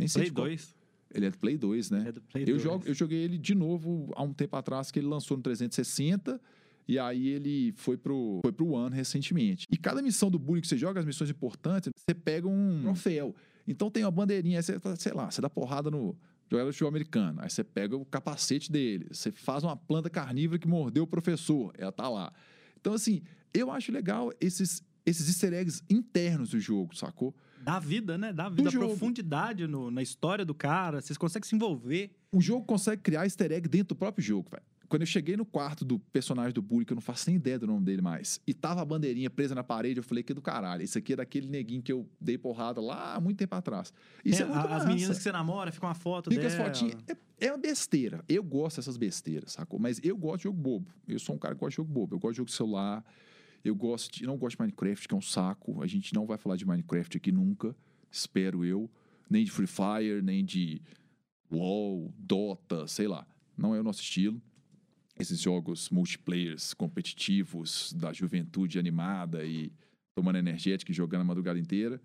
Nem 0.00 0.08
sei 0.08 0.20
Play 0.22 0.28
de 0.30 0.34
qual- 0.34 0.46
2. 0.46 0.74
Ele 1.12 1.26
é 1.26 1.30
do 1.30 1.38
Play 1.38 1.58
2, 1.58 1.90
né? 1.90 2.04
É 2.08 2.12
do 2.12 2.20
Play 2.20 2.42
Eu, 2.44 2.46
2. 2.50 2.62
jogo, 2.62 2.84
eu 2.86 2.94
joguei 2.94 3.18
ele 3.18 3.36
de 3.36 3.54
novo 3.54 4.12
há 4.14 4.22
um 4.22 4.32
tempo 4.32 4.54
atrás, 4.56 4.90
que 4.90 4.98
ele 5.00 5.08
lançou 5.08 5.36
no 5.36 5.42
360. 5.42 6.40
E 6.86 6.98
aí 6.98 7.28
ele 7.28 7.72
foi 7.76 7.96
pro, 7.96 8.40
foi 8.42 8.52
pro 8.52 8.68
One 8.70 8.94
recentemente. 8.94 9.66
E 9.70 9.76
cada 9.76 10.00
missão 10.02 10.30
do 10.30 10.38
Bully 10.38 10.60
que 10.60 10.66
você 10.68 10.76
joga, 10.76 11.00
as 11.00 11.06
missões 11.06 11.30
importantes, 11.30 11.90
você 11.96 12.14
pega 12.14 12.48
um 12.48 12.80
troféu. 12.82 13.34
Então 13.66 13.90
tem 13.90 14.04
uma 14.04 14.10
bandeirinha, 14.10 14.60
você, 14.62 14.78
sei 14.98 15.12
lá, 15.12 15.30
você 15.30 15.40
dá 15.40 15.48
porrada 15.50 15.90
no 15.90 16.16
jogador 16.50 16.70
de 16.70 16.74
futebol 16.76 16.88
americano. 16.88 17.40
Aí 17.42 17.50
você 17.50 17.62
pega 17.62 17.96
o 17.96 18.04
capacete 18.04 18.70
dele. 18.72 19.06
Você 19.12 19.30
faz 19.30 19.62
uma 19.62 19.76
planta 19.76 20.08
carnívora 20.10 20.58
que 20.58 20.66
mordeu 20.66 21.04
o 21.04 21.06
professor. 21.06 21.72
Ela 21.78 21.92
tá 21.92 22.08
lá. 22.08 22.32
Então, 22.80 22.92
assim, 22.94 23.22
eu 23.54 23.70
acho 23.70 23.92
legal 23.92 24.32
esses, 24.40 24.82
esses 25.04 25.28
easter 25.28 25.52
eggs 25.52 25.82
internos 25.90 26.50
do 26.50 26.58
jogo, 26.60 26.96
sacou? 26.96 27.34
Dá 27.62 27.78
vida, 27.78 28.16
né? 28.18 28.32
Dá 28.32 28.48
vida, 28.48 28.70
profundidade 28.70 29.66
no- 29.66 29.90
na 29.90 30.02
história 30.02 30.44
do 30.44 30.54
cara. 30.54 31.00
Vocês 31.00 31.16
conseguem 31.18 31.48
se 31.48 31.54
envolver. 31.54 32.10
O 32.32 32.40
jogo 32.40 32.64
consegue 32.64 33.02
criar 33.02 33.24
easter 33.24 33.52
egg 33.52 33.68
dentro 33.68 33.88
do 33.94 33.96
próprio 33.96 34.24
jogo, 34.24 34.48
velho. 34.50 34.62
Quando 34.88 35.02
eu 35.02 35.06
cheguei 35.06 35.36
no 35.36 35.44
quarto 35.44 35.84
do 35.84 36.00
personagem 36.00 36.52
do 36.52 36.60
Bully, 36.60 36.84
que 36.84 36.92
eu 36.92 36.96
não 36.96 37.00
faço 37.00 37.28
nem 37.28 37.36
ideia 37.36 37.56
do 37.60 37.64
nome 37.64 37.84
dele 37.84 38.02
mais, 38.02 38.40
e 38.44 38.52
tava 38.52 38.80
a 38.82 38.84
bandeirinha 38.84 39.30
presa 39.30 39.54
na 39.54 39.62
parede, 39.62 40.00
eu 40.00 40.02
falei 40.02 40.24
que 40.24 40.32
é 40.32 40.34
do 40.34 40.42
caralho. 40.42 40.82
Esse 40.82 40.98
aqui 40.98 41.12
é 41.12 41.16
daquele 41.16 41.46
neguinho 41.46 41.80
que 41.80 41.92
eu 41.92 42.08
dei 42.20 42.36
porrada 42.36 42.80
lá 42.80 43.14
há 43.14 43.20
muito 43.20 43.36
tempo 43.38 43.54
atrás. 43.54 43.92
Isso 44.24 44.42
é, 44.42 44.46
É, 44.46 44.48
muito 44.48 44.66
a- 44.66 44.76
as 44.76 44.84
meninas 44.86 45.16
que 45.18 45.22
você 45.22 45.30
namora, 45.30 45.70
fica 45.70 45.86
uma 45.86 45.94
foto 45.94 46.28
Fica 46.28 46.42
dela. 46.48 46.54
as 46.54 46.66
fotinhas. 46.78 47.00
É, 47.06 47.46
é 47.46 47.52
uma 47.52 47.58
besteira. 47.58 48.24
Eu 48.28 48.42
gosto 48.42 48.78
dessas 48.78 48.96
besteiras, 48.96 49.52
sacou? 49.52 49.78
Mas 49.78 50.00
eu 50.02 50.16
gosto 50.16 50.38
de 50.38 50.42
jogo 50.44 50.58
bobo. 50.58 50.90
Eu 51.06 51.20
sou 51.20 51.36
um 51.36 51.38
cara 51.38 51.54
que 51.54 51.60
gosta 51.60 51.70
de 51.70 51.76
jogo 51.76 51.92
bobo. 51.92 52.16
Eu 52.16 52.18
gosto 52.18 52.32
de 52.32 52.38
jogo 52.38 52.50
celular. 52.50 53.04
Eu 53.64 53.74
gosto 53.74 54.12
de, 54.12 54.26
não 54.26 54.38
gosto 54.38 54.56
de 54.56 54.62
Minecraft, 54.62 55.06
que 55.06 55.14
é 55.14 55.16
um 55.16 55.22
saco. 55.22 55.82
A 55.82 55.86
gente 55.86 56.14
não 56.14 56.26
vai 56.26 56.38
falar 56.38 56.56
de 56.56 56.66
Minecraft 56.66 57.16
aqui 57.16 57.30
nunca, 57.30 57.76
espero 58.10 58.64
eu. 58.64 58.90
Nem 59.28 59.44
de 59.44 59.50
Free 59.50 59.66
Fire, 59.66 60.22
nem 60.22 60.44
de 60.44 60.80
LoL, 61.50 62.12
Dota, 62.18 62.86
sei 62.86 63.06
lá. 63.06 63.26
Não 63.56 63.74
é 63.74 63.80
o 63.80 63.84
nosso 63.84 64.00
estilo. 64.00 64.40
Esses 65.18 65.38
jogos 65.38 65.90
multiplayers 65.90 66.72
competitivos 66.72 67.92
da 67.92 68.12
juventude 68.12 68.78
animada 68.78 69.44
e 69.44 69.70
tomando 70.14 70.38
energética 70.38 70.90
e 70.90 70.94
jogando 70.94 71.20
a 71.20 71.24
madrugada 71.24 71.58
inteira. 71.58 72.00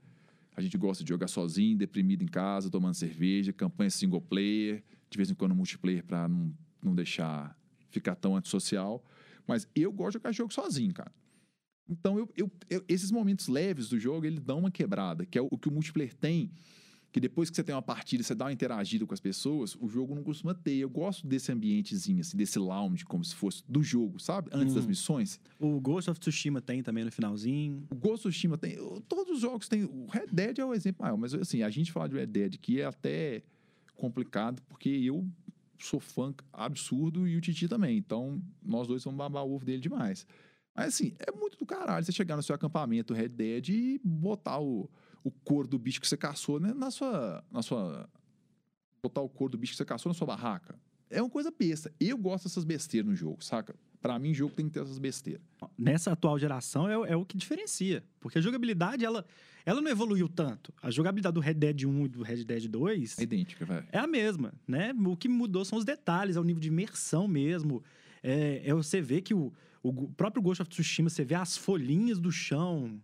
A 0.55 0.61
gente 0.61 0.77
gosta 0.77 1.03
de 1.03 1.09
jogar 1.09 1.27
sozinho, 1.27 1.77
deprimido 1.77 2.23
em 2.23 2.27
casa, 2.27 2.69
tomando 2.69 2.93
cerveja, 2.93 3.53
campanha 3.53 3.89
single 3.89 4.21
player, 4.21 4.83
de 5.09 5.17
vez 5.17 5.29
em 5.29 5.35
quando 5.35 5.55
multiplayer 5.55 6.03
para 6.03 6.27
não, 6.27 6.53
não 6.81 6.95
deixar 6.95 7.57
ficar 7.89 8.15
tão 8.15 8.35
antissocial. 8.35 9.03
Mas 9.47 9.67
eu 9.75 9.91
gosto 9.91 10.11
de 10.11 10.23
jogar 10.23 10.31
jogo 10.31 10.53
sozinho, 10.53 10.93
cara. 10.93 11.11
Então, 11.87 12.17
eu, 12.17 12.29
eu- 12.35 12.51
eu- 12.69 12.83
esses 12.87 13.11
momentos 13.11 13.47
leves 13.47 13.89
do 13.89 13.99
jogo, 13.99 14.25
ele 14.25 14.39
dão 14.39 14.59
uma 14.59 14.71
quebrada, 14.71 15.25
que 15.25 15.37
é 15.37 15.41
o, 15.41 15.47
o 15.51 15.57
que 15.57 15.67
o 15.67 15.71
multiplayer 15.71 16.13
tem, 16.15 16.49
que 17.11 17.19
depois 17.19 17.49
que 17.49 17.55
você 17.55 17.63
tem 17.63 17.73
uma 17.73 17.81
partida, 17.81 18.21
você 18.23 18.35
dá 18.35 18.45
uma 18.45 18.51
interagida 18.51 19.05
com 19.05 19.13
as 19.13 19.21
pessoas, 19.21 19.73
o 19.79 19.87
jogo 19.87 20.13
não 20.13 20.21
costuma 20.23 20.53
ter. 20.53 20.75
Eu 20.75 20.89
gosto 20.89 21.25
desse 21.25 21.49
ambientezinho, 21.51 22.19
assim, 22.19 22.35
desse 22.35 22.59
lounge, 22.59 23.05
como 23.05 23.23
se 23.23 23.33
fosse 23.35 23.63
do 23.69 23.81
jogo, 23.81 24.19
sabe? 24.19 24.49
Antes 24.51 24.73
das 24.75 24.83
Hum. 24.83 24.89
missões. 24.89 25.39
O 25.59 25.79
Ghost 25.79 26.09
of 26.09 26.19
Tsushima 26.19 26.59
tem 26.61 26.83
também 26.83 27.05
no 27.05 27.11
finalzinho. 27.11 27.85
O 27.89 27.95
Ghost 27.95 28.27
of 28.27 28.33
Tsushima 28.35 28.57
tem. 28.57 28.75
Todos 29.07 29.35
os 29.35 29.39
jogos 29.39 29.69
têm. 29.69 29.85
O 29.85 30.07
Red 30.07 30.27
Dead 30.31 30.59
é 30.59 30.65
o 30.65 30.73
exemplo 30.73 31.03
maior, 31.03 31.15
mas 31.17 31.33
assim, 31.33 31.61
a 31.61 31.69
gente 31.69 31.89
falar 31.91 32.07
de 32.09 32.15
Red 32.15 32.25
Dead 32.27 32.55
aqui 32.55 32.81
é 32.81 32.85
até 32.85 33.43
complicado, 33.95 34.61
porque 34.67 34.89
eu 34.89 35.25
sou 35.79 35.99
fã 36.01 36.33
absurdo 36.51 37.27
e 37.27 37.37
o 37.37 37.41
Titi 37.41 37.67
também. 37.69 37.97
Então, 37.97 38.41
nós 38.61 38.87
dois 38.87 39.03
vamos 39.05 39.17
babar 39.17 39.45
o 39.45 39.53
ovo 39.53 39.63
dele 39.65 39.79
demais. 39.79 40.25
Mas 40.75 40.87
assim, 40.89 41.13
é 41.19 41.31
muito 41.31 41.57
do 41.57 41.65
caralho 41.65 42.05
você 42.05 42.11
chegar 42.11 42.35
no 42.35 42.43
seu 42.43 42.53
acampamento 42.55 43.13
Red 43.13 43.29
Dead 43.29 43.69
e 43.69 44.01
botar 44.03 44.59
o, 44.59 44.89
o 45.23 45.31
couro 45.31 45.67
do 45.67 45.79
bicho 45.79 46.01
que 46.01 46.07
você 46.07 46.17
caçou 46.17 46.59
né, 46.59 46.73
na 46.73 46.91
sua. 46.91 47.43
Na 47.51 47.61
sua. 47.61 48.09
Botar 49.01 49.21
o 49.21 49.29
couro 49.29 49.51
do 49.51 49.57
bicho 49.57 49.73
que 49.73 49.77
você 49.77 49.85
caçou 49.85 50.09
na 50.09 50.13
sua 50.13 50.27
barraca. 50.27 50.75
É 51.09 51.21
uma 51.21 51.29
coisa 51.29 51.51
besta. 51.57 51.93
Eu 51.99 52.17
gosto 52.17 52.45
dessas 52.45 52.63
besteiras 52.63 53.07
no 53.09 53.15
jogo, 53.15 53.43
saca? 53.43 53.75
Pra 54.01 54.19
mim, 54.19 54.33
jogo 54.33 54.53
tem 54.53 54.67
que 54.67 54.73
ter 54.73 54.81
essas 54.81 54.97
besteiras. 54.99 55.41
Nessa 55.77 56.11
atual 56.11 56.37
geração 56.37 56.87
é, 56.89 56.97
o- 56.97 57.05
é 57.05 57.15
o 57.15 57.25
que 57.25 57.37
diferencia. 57.37 58.03
Porque 58.19 58.37
a 58.37 58.41
jogabilidade, 58.41 59.05
ela, 59.05 59.25
ela 59.65 59.81
não 59.81 59.89
evoluiu 59.89 60.27
tanto. 60.27 60.73
A 60.81 60.91
jogabilidade 60.91 61.33
do 61.35 61.39
Red 61.39 61.53
Dead 61.55 61.83
1 61.85 62.05
e 62.05 62.09
do 62.09 62.21
Red 62.23 62.43
Dead 62.43 62.67
2 62.67 63.17
É 63.19 63.23
idêntica, 63.23 63.63
velho. 63.65 63.87
é 63.91 63.97
a 63.99 64.05
mesma, 64.07 64.53
né? 64.67 64.93
O 65.05 65.15
que 65.15 65.27
mudou 65.29 65.63
são 65.63 65.77
os 65.77 65.85
detalhes, 65.85 66.35
é 66.35 66.39
o 66.39 66.43
nível 66.43 66.59
de 66.61 66.67
imersão 66.67 67.27
mesmo. 67.27 67.83
É, 68.27 68.69
é 68.69 68.73
você 68.73 68.99
ver 69.01 69.21
que 69.21 69.33
o, 69.33 69.53
o 69.83 70.07
próprio 70.13 70.41
Ghost 70.41 70.61
of 70.61 70.69
Tsushima, 70.69 71.09
você 71.09 71.23
vê 71.23 71.35
as 71.35 71.55
folhinhas 71.55 72.19
do 72.19 72.31
chão 72.31 72.99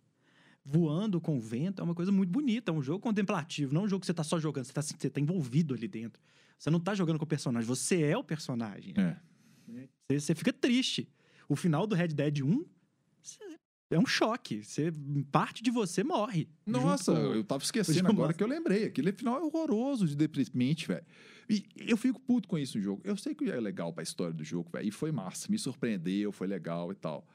voando 0.63 1.19
com 1.19 1.37
o 1.37 1.39
vento, 1.39 1.81
é 1.81 1.83
uma 1.83 1.95
coisa 1.95 2.11
muito 2.11 2.29
bonita. 2.31 2.71
É 2.71 2.73
um 2.73 2.81
jogo 2.81 2.99
contemplativo, 2.99 3.73
não 3.73 3.81
é 3.81 3.83
um 3.85 3.87
jogo 3.87 4.01
que 4.01 4.07
você 4.07 4.13
tá 4.13 4.23
só 4.23 4.39
jogando, 4.39 4.65
você 4.65 4.73
tá, 4.73 4.81
você 4.81 5.09
tá 5.09 5.19
envolvido 5.19 5.73
ali 5.73 5.87
dentro. 5.87 6.21
Você 6.57 6.69
não 6.69 6.79
tá 6.79 6.93
jogando 6.93 7.17
com 7.17 7.25
o 7.25 7.27
personagem, 7.27 7.67
você 7.67 8.01
é 8.03 8.17
o 8.17 8.23
personagem. 8.23 8.93
É. 8.97 9.17
Você, 10.09 10.19
você 10.19 10.35
fica 10.35 10.51
triste. 10.53 11.07
O 11.49 11.55
final 11.55 11.85
do 11.87 11.95
Red 11.95 12.09
Dead 12.09 12.41
1 12.41 12.65
você- 13.21 13.59
é 13.91 13.99
um 13.99 14.05
choque. 14.05 14.63
Você, 14.63 14.91
parte 15.31 15.61
de 15.61 15.69
você 15.71 16.03
morre. 16.03 16.47
Nossa, 16.65 17.13
com- 17.13 17.19
eu 17.33 17.43
tava 17.43 17.63
esquecendo 17.63 18.09
agora 18.09 18.33
que 18.33 18.43
eu 18.43 18.47
lembrei. 18.47 18.85
Aquele 18.85 19.11
final 19.11 19.37
é 19.39 19.43
horroroso 19.43 20.07
de 20.07 20.15
deprimente, 20.15 20.87
velho. 20.87 21.05
E 21.49 21.65
eu 21.87 21.97
fico 21.97 22.19
puto 22.19 22.47
com 22.47 22.57
isso 22.57 22.77
no 22.77 22.83
jogo. 22.83 23.01
Eu 23.03 23.17
sei 23.17 23.35
que 23.35 23.49
é 23.49 23.59
legal 23.59 23.91
pra 23.91 24.01
história 24.03 24.33
do 24.33 24.43
jogo, 24.43 24.69
velho. 24.71 24.87
E 24.87 24.91
foi 24.91 25.11
massa. 25.11 25.47
Me 25.51 25.57
surpreendeu, 25.59 26.31
foi 26.31 26.47
legal 26.47 26.91
e 26.91 26.95
tal. 26.95 27.27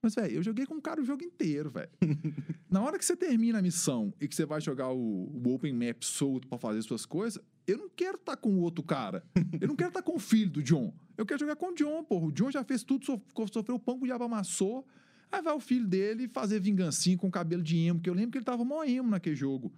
Mas, 0.00 0.14
velho, 0.16 0.34
eu 0.36 0.42
joguei 0.42 0.66
com 0.66 0.74
o 0.74 0.82
cara 0.82 1.00
o 1.00 1.04
jogo 1.04 1.22
inteiro, 1.22 1.70
velho. 1.70 1.90
Na 2.68 2.80
hora 2.82 2.98
que 2.98 3.04
você 3.04 3.14
termina 3.14 3.58
a 3.58 3.62
missão 3.62 4.12
e 4.20 4.26
que 4.26 4.34
você 4.34 4.44
vai 4.44 4.60
jogar 4.60 4.90
o, 4.90 4.96
o 4.98 5.54
Open 5.54 5.72
Map 5.72 6.02
solto 6.02 6.48
pra 6.48 6.58
fazer 6.58 6.82
suas 6.82 7.06
coisas, 7.06 7.40
eu 7.66 7.78
não 7.78 7.88
quero 7.88 8.16
estar 8.16 8.36
com 8.36 8.50
o 8.54 8.60
outro 8.62 8.82
cara. 8.82 9.22
Eu 9.60 9.68
não 9.68 9.76
quero 9.76 9.90
estar 9.90 10.02
com 10.02 10.16
o 10.16 10.18
filho 10.18 10.50
do 10.50 10.62
John. 10.62 10.92
Eu 11.16 11.24
quero 11.24 11.38
jogar 11.38 11.54
com 11.54 11.70
o 11.70 11.74
John, 11.74 12.02
porra. 12.02 12.26
O 12.26 12.32
John 12.32 12.50
já 12.50 12.64
fez 12.64 12.82
tudo, 12.82 13.04
sof- 13.04 13.22
sofreu 13.52 13.76
o 13.76 13.78
pão 13.78 13.96
que 13.98 14.04
o 14.04 14.06
diabo 14.06 14.24
amassou. 14.24 14.84
Aí 15.32 15.40
vai 15.40 15.54
o 15.54 15.60
filho 15.60 15.88
dele 15.88 16.28
fazer 16.28 16.60
vingancinha 16.60 17.16
com 17.16 17.30
cabelo 17.30 17.62
de 17.62 17.78
emo, 17.78 18.00
que 18.00 18.10
eu 18.10 18.14
lembro 18.14 18.32
que 18.32 18.38
ele 18.38 18.44
tava 18.44 18.64
mó 18.64 18.84
emo 18.84 19.08
naquele 19.08 19.34
jogo. 19.34 19.72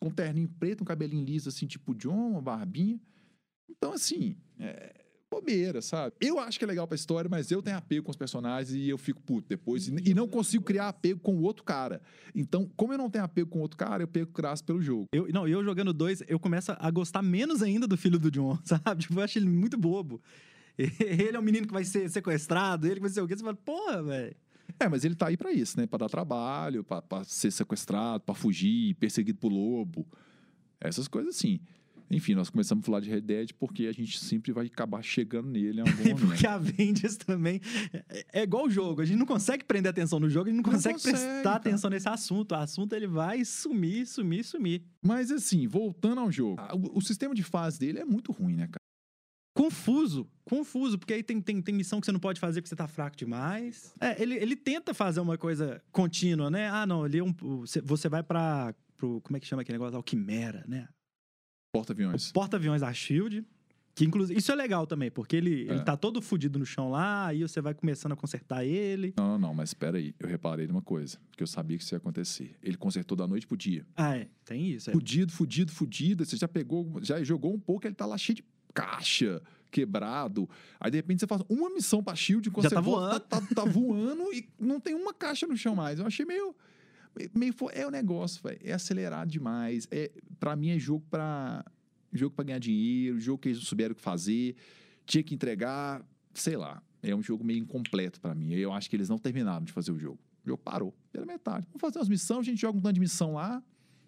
Com 0.00 0.08
um 0.08 0.10
terninho 0.10 0.48
preto, 0.58 0.82
um 0.82 0.84
cabelinho 0.84 1.24
liso, 1.24 1.48
assim, 1.48 1.66
tipo 1.66 1.94
John, 1.94 2.32
uma 2.32 2.42
barbinha. 2.42 3.00
Então, 3.70 3.92
assim, 3.92 4.36
é 4.58 5.06
bobeira, 5.30 5.82
sabe? 5.82 6.14
Eu 6.20 6.38
acho 6.38 6.58
que 6.58 6.64
é 6.64 6.68
legal 6.68 6.86
pra 6.86 6.94
história, 6.94 7.28
mas 7.28 7.50
eu 7.50 7.62
tenho 7.62 7.76
apego 7.76 8.04
com 8.04 8.10
os 8.10 8.16
personagens 8.16 8.74
e 8.74 8.88
eu 8.88 8.98
fico 8.98 9.20
puto 9.22 9.48
depois. 9.48 9.86
E, 9.86 10.10
e 10.10 10.14
não 10.14 10.26
consigo 10.26 10.64
criar 10.64 10.88
apego 10.88 11.20
com 11.20 11.36
o 11.36 11.42
outro 11.42 11.62
cara. 11.62 12.00
Então, 12.34 12.68
como 12.76 12.92
eu 12.92 12.98
não 12.98 13.10
tenho 13.10 13.24
apego 13.24 13.50
com 13.50 13.58
o 13.58 13.62
outro 13.62 13.76
cara, 13.76 14.02
eu 14.02 14.08
pego 14.08 14.32
graça 14.32 14.64
pelo 14.64 14.80
jogo. 14.80 15.06
Eu, 15.12 15.28
não, 15.32 15.46
eu 15.46 15.62
jogando 15.62 15.92
dois, 15.92 16.22
eu 16.26 16.38
começo 16.38 16.72
a 16.76 16.90
gostar 16.90 17.22
menos 17.22 17.62
ainda 17.62 17.86
do 17.86 17.96
filho 17.96 18.18
do 18.18 18.30
John, 18.30 18.58
sabe? 18.64 19.02
Tipo, 19.02 19.14
eu 19.14 19.22
acho 19.22 19.38
ele 19.38 19.48
muito 19.48 19.76
bobo. 19.76 20.20
Ele 20.78 21.34
é 21.34 21.38
um 21.38 21.42
menino 21.42 21.66
que 21.66 21.72
vai 21.72 21.84
ser 21.84 22.06
sequestrado, 22.10 22.86
ele 22.86 23.00
vai 23.00 23.08
ser 23.08 23.22
o 23.22 23.26
quê? 23.26 23.34
Você 23.34 23.42
fala, 23.42 23.56
porra, 23.56 24.02
velho. 24.02 24.36
É, 24.80 24.88
mas 24.88 25.04
ele 25.04 25.14
tá 25.14 25.28
aí 25.28 25.36
pra 25.36 25.52
isso, 25.52 25.78
né? 25.80 25.86
Pra 25.86 25.98
dar 25.98 26.08
trabalho, 26.08 26.84
pra, 26.84 27.00
pra 27.00 27.24
ser 27.24 27.50
sequestrado, 27.50 28.22
pra 28.24 28.34
fugir, 28.34 28.94
perseguido 28.96 29.38
por 29.38 29.48
lobo. 29.50 30.06
Essas 30.80 31.08
coisas 31.08 31.34
assim. 31.36 31.60
Enfim, 32.08 32.34
nós 32.34 32.48
começamos 32.48 32.84
a 32.84 32.86
falar 32.86 33.00
de 33.00 33.10
Red 33.10 33.22
Dead 33.22 33.50
porque 33.58 33.86
a 33.86 33.92
gente 33.92 34.20
sempre 34.20 34.52
vai 34.52 34.66
acabar 34.66 35.02
chegando 35.02 35.48
nele 35.48 35.78
em 35.78 35.80
algum 35.80 35.90
E 36.06 36.10
momento. 36.14 36.26
porque 36.28 36.46
a 36.46 36.54
Avengers 36.54 37.16
também 37.16 37.60
é, 37.92 38.24
é 38.32 38.42
igual 38.44 38.66
o 38.66 38.70
jogo. 38.70 39.00
A 39.00 39.04
gente 39.04 39.18
não 39.18 39.26
consegue 39.26 39.64
prender 39.64 39.90
atenção 39.90 40.20
no 40.20 40.28
jogo, 40.30 40.48
a 40.48 40.52
gente 40.52 40.62
não 40.62 40.70
Não 40.70 40.70
consegue, 40.76 40.94
consegue, 40.94 41.16
prestar 41.16 41.42
cara. 41.42 41.56
atenção 41.56 41.90
nesse 41.90 42.08
assunto. 42.08 42.52
O 42.52 42.54
assunto 42.54 42.92
ele 42.92 43.08
vai 43.08 43.44
sumir, 43.44 44.06
sumir, 44.06 44.44
sumir. 44.44 44.82
Mas 45.02 45.32
assim, 45.32 45.66
voltando 45.66 46.20
ao 46.20 46.30
jogo, 46.30 46.60
o 46.94 47.00
sistema 47.00 47.34
de 47.34 47.42
fase 47.42 47.78
dele 47.80 47.98
é 47.98 48.04
muito 48.04 48.30
ruim, 48.30 48.54
né, 48.54 48.66
cara? 48.68 48.76
Confuso, 49.56 50.28
confuso, 50.44 50.98
porque 50.98 51.14
aí 51.14 51.22
tem, 51.22 51.40
tem, 51.40 51.62
tem 51.62 51.74
missão 51.74 51.98
que 51.98 52.04
você 52.04 52.12
não 52.12 52.20
pode 52.20 52.38
fazer 52.38 52.60
porque 52.60 52.68
você 52.68 52.76
tá 52.76 52.86
fraco 52.86 53.16
demais. 53.16 53.94
É, 53.98 54.20
ele, 54.22 54.34
ele 54.34 54.54
tenta 54.54 54.92
fazer 54.92 55.18
uma 55.20 55.38
coisa 55.38 55.82
contínua, 55.90 56.50
né? 56.50 56.68
Ah, 56.68 56.84
não, 56.84 57.04
ali 57.04 57.18
é 57.18 57.24
um, 57.24 57.32
você, 57.32 57.80
você 57.80 58.06
vai 58.08 58.22
pra. 58.22 58.74
Pro, 58.98 59.20
como 59.22 59.36
é 59.36 59.40
que 59.40 59.46
chama 59.46 59.62
aquele 59.62 59.76
negócio? 59.76 59.94
lá? 59.94 59.98
O 59.98 60.02
Quimera, 60.02 60.62
né? 60.68 60.88
Porta-aviões. 61.72 62.32
Porta-aviões 62.32 62.82
da 62.82 62.92
Shield. 62.92 63.44
Que 63.94 64.04
inclusive. 64.04 64.38
Isso 64.38 64.52
é 64.52 64.54
legal 64.54 64.86
também, 64.86 65.10
porque 65.10 65.34
ele, 65.36 65.66
É. 65.68 65.72
ele 65.72 65.82
tá 65.82 65.96
todo 65.96 66.20
fudido 66.20 66.58
no 66.58 66.66
chão 66.66 66.90
lá, 66.90 67.28
aí 67.28 67.40
você 67.40 67.62
vai 67.62 67.72
começando 67.72 68.12
a 68.12 68.16
consertar 68.16 68.62
ele. 68.62 69.14
Não, 69.16 69.26
não, 69.32 69.38
não, 69.38 69.54
mas 69.54 69.70
espera 69.70 69.96
aí. 69.96 70.14
Eu 70.20 70.28
reparei 70.28 70.66
numa 70.66 70.82
coisa, 70.82 71.18
que 71.34 71.42
eu 71.42 71.46
sabia 71.46 71.78
que 71.78 71.82
isso 71.82 71.94
ia 71.94 71.98
acontecer. 71.98 72.56
Ele 72.62 72.76
consertou 72.76 73.16
da 73.16 73.26
noite 73.26 73.46
pro 73.46 73.56
dia. 73.56 73.86
Ah, 73.96 74.16
é. 74.18 74.28
Tem 74.44 74.68
isso. 74.68 74.90
É. 74.90 74.92
Fudido, 74.92 75.32
fudido, 75.32 75.72
fudido. 75.72 76.26
Você 76.26 76.36
já 76.36 76.46
pegou, 76.46 76.98
já 77.02 77.24
jogou 77.24 77.54
um 77.54 77.58
pouco, 77.60 77.86
ele 77.86 77.94
tá 77.94 78.04
lá 78.04 78.18
cheio 78.18 78.36
de 78.36 78.44
caixa, 78.76 79.42
quebrado. 79.70 80.48
Aí, 80.78 80.90
de 80.90 80.98
repente, 80.98 81.20
você 81.20 81.26
faz 81.26 81.42
uma 81.48 81.70
missão 81.70 82.02
pra 82.02 82.14
Shield, 82.14 82.50
quando 82.50 82.64
Já 82.64 82.68
você 82.68 82.74
tá 82.74 82.80
volta, 82.80 83.20
Tá, 83.20 83.40
tá- 83.40 83.54
tá 83.54 83.64
voando 83.64 84.32
e 84.32 84.48
não 84.58 84.78
tem 84.78 84.94
uma 84.94 85.12
caixa 85.14 85.46
no 85.46 85.56
chão 85.56 85.74
mais. 85.74 85.98
Eu 85.98 86.06
achei 86.06 86.24
meio... 86.26 86.54
meio 87.34 87.54
é 87.72 87.86
o 87.86 87.90
negócio, 87.90 88.42
velho. 88.42 88.60
É 88.62 88.72
acelerado 88.72 89.28
demais. 89.30 89.88
É, 89.90 90.10
pra 90.38 90.54
mim, 90.54 90.70
é 90.70 90.78
jogo 90.78 91.04
pra... 91.10 91.64
Jogo 92.12 92.34
pra 92.34 92.44
ganhar 92.44 92.58
dinheiro, 92.60 93.18
jogo 93.20 93.38
que 93.38 93.48
eles 93.48 93.58
não 93.58 93.64
souberam 93.66 93.92
o 93.92 93.96
que 93.96 94.00
fazer. 94.00 94.54
Tinha 95.04 95.22
que 95.22 95.34
entregar, 95.34 96.02
sei 96.32 96.56
lá. 96.56 96.82
É 97.02 97.14
um 97.14 97.22
jogo 97.22 97.44
meio 97.44 97.58
incompleto 97.60 98.20
pra 98.20 98.34
mim. 98.34 98.54
Eu 98.54 98.72
acho 98.72 98.88
que 98.88 98.96
eles 98.96 99.08
não 99.08 99.18
terminaram 99.18 99.64
de 99.64 99.72
fazer 99.72 99.92
o 99.92 99.98
jogo. 99.98 100.18
O 100.44 100.48
jogo 100.48 100.62
parou 100.62 100.94
pela 101.12 101.26
metade. 101.26 101.66
Vamos 101.68 101.80
fazer 101.80 101.98
umas 101.98 102.08
missões, 102.08 102.40
a 102.40 102.42
gente 102.42 102.60
joga 102.60 102.78
um 102.78 102.80
tanto 102.80 102.94
de 102.94 103.00
missão 103.00 103.34
lá 103.34 103.62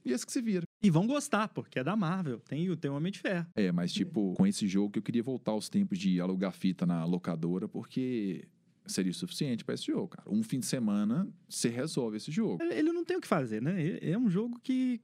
e 0.05 0.13
esse 0.13 0.25
que 0.25 0.33
se 0.33 0.41
vira. 0.41 0.63
E 0.83 0.91
vão 0.91 1.07
gostar, 1.07 1.49
porque 1.49 1.79
é 1.81 1.85
da 1.85 1.97
Marvel. 1.97 2.39
Tem, 2.41 2.71
o- 2.71 2.77
tem 2.77 2.91
o 2.91 2.95
Homem 2.95 3.11
de 3.11 3.19
Ferro. 3.19 3.47
É, 3.57 3.73
mas 3.73 3.93
tipo, 3.93 4.35
com 4.35 4.47
esse 4.47 4.67
jogo 4.69 4.93
eu 4.97 5.03
queria 5.03 5.23
voltar 5.23 5.53
aos 5.53 5.69
tempos 5.69 5.99
de 5.99 6.21
alugar 6.21 6.53
fita 6.53 6.87
na 6.87 7.05
locadora, 7.05 7.67
porque 7.69 8.47
seria 8.87 9.11
o 9.11 9.15
suficiente 9.15 9.65
pra 9.65 9.75
esse 9.75 9.87
jogo, 9.87 10.09
cara. 10.09 10.31
Um 10.31 10.43
fim 10.43 10.61
de 10.61 10.67
semana, 10.67 11.29
você 11.49 11.69
resolve 11.69 12.17
esse 12.17 12.31
jogo. 12.31 12.63
Ele 12.63 12.93
não 12.93 13.05
tem 13.05 13.17
o 13.17 13.21
que 13.21 13.27
fazer, 13.27 13.61
né? 13.61 13.99
É 14.01 14.11
é 14.13 14.19
um 14.19 14.31
jogo 14.31 14.59
que 14.63 15.01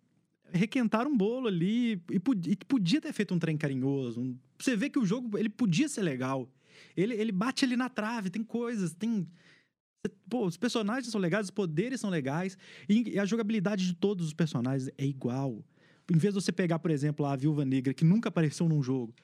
requentaram 0.52 1.10
um 1.10 1.16
bolo 1.16 1.48
ali 1.48 2.00
e, 2.10 2.20
pod- 2.20 2.54
que 2.56 2.64
podia 2.64 3.00
ter 3.00 3.12
feito 3.12 3.34
um 3.34 3.38
trem 3.38 3.56
carinhoso. 3.56 4.20
um- 4.20 4.38
Você 4.58 4.76
vê 4.76 4.88
que 4.88 4.98
o 4.98 5.04
jogo 5.04 5.36
ele 5.36 5.48
podia 5.48 5.88
ser 5.88 6.02
legal. 6.02 6.48
Ele, 6.96 7.14
ele 7.14 7.32
bate 7.32 7.64
ali 7.64 7.76
na 7.76 7.88
trave, 7.88 8.30
tem 8.30 8.44
coisas, 8.44 8.94
tem. 8.94 9.26
Pô, 10.28 10.46
os 10.46 10.56
personagens 10.56 11.10
são 11.10 11.20
legais, 11.20 11.46
os 11.46 11.50
poderes 11.50 12.00
são 12.00 12.10
legais, 12.10 12.56
e, 12.88 13.18
a 13.18 13.24
jogabilidade 13.24 13.86
de 13.86 13.94
todos 13.94 14.26
os 14.26 14.32
personagens 14.32 14.90
é 14.98 15.04
igual. 15.04 15.64
Em 16.12 16.18
vez 16.18 16.34
de 16.34 16.40
você 16.40 16.52
pegar, 16.52 16.78
por 16.78 16.90
exemplo, 16.90 17.24
a 17.24 17.34
Viúva 17.34 17.64
Negra, 17.64 17.94
que 17.94 18.04
nunca 18.04 18.28
apareceu 18.28 18.68
num 18.68 18.82
jogo, 18.82 19.14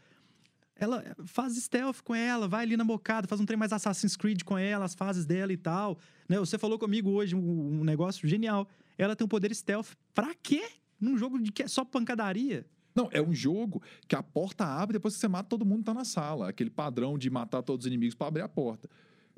ela 0.81 1.05
faz 1.27 1.55
stealth 1.57 2.01
com 2.03 2.14
ela, 2.14 2.49
vai 2.49 2.62
ali 2.62 2.75
na 2.75 2.85
bocada, 2.85 3.29
faz 3.29 3.38
um 3.38 3.45
trem 3.45 3.59
mais 3.59 3.71
Assassin's 3.71 4.16
Creed 4.16 4.43
com 4.45 4.57
ela, 4.57 4.87
as 4.87 4.95
fases 4.95 5.27
dela 5.27 5.53
e 5.53 5.57
tal. 5.57 5.99
Né? 6.27 6.38
Você 6.38 6.57
falou 6.57 6.79
comigo 6.79 7.11
hoje 7.11 7.37
um, 7.37 7.81
um 7.81 7.85
negócio 7.85 8.27
genial. 8.27 8.66
Ela 8.97 9.14
tem 9.14 9.25
um 9.25 9.29
poder 9.29 9.55
stealth. 9.55 9.88
Pra 10.14 10.35
quê? 10.43 10.66
Num 10.99 11.19
jogo 11.19 11.38
de 11.38 11.53
que 11.53 11.62
é 11.62 11.69
só 11.69 11.85
pancadaria. 11.85 12.64
Não, 12.95 13.11
é 13.12 13.21
um 13.21 13.33
jogo 13.33 13.83
que 14.09 14.16
a 14.16 14.23
porta 14.23 14.64
abre 14.64 14.95
depois 14.95 15.14
que 15.14 15.21
você 15.21 15.29
mata 15.29 15.49
todo 15.51 15.66
mundo 15.66 15.85
tá 15.85 15.93
na 15.93 16.05
sala. 16.05 16.49
Aquele 16.49 16.71
padrão 16.71 17.19
de 17.19 17.29
matar 17.29 17.62
todos 17.62 17.85
os 17.85 17.87
inimigos 17.87 18.14
pra 18.14 18.29
abrir 18.29 18.43
a 18.43 18.49
porta. 18.49 18.88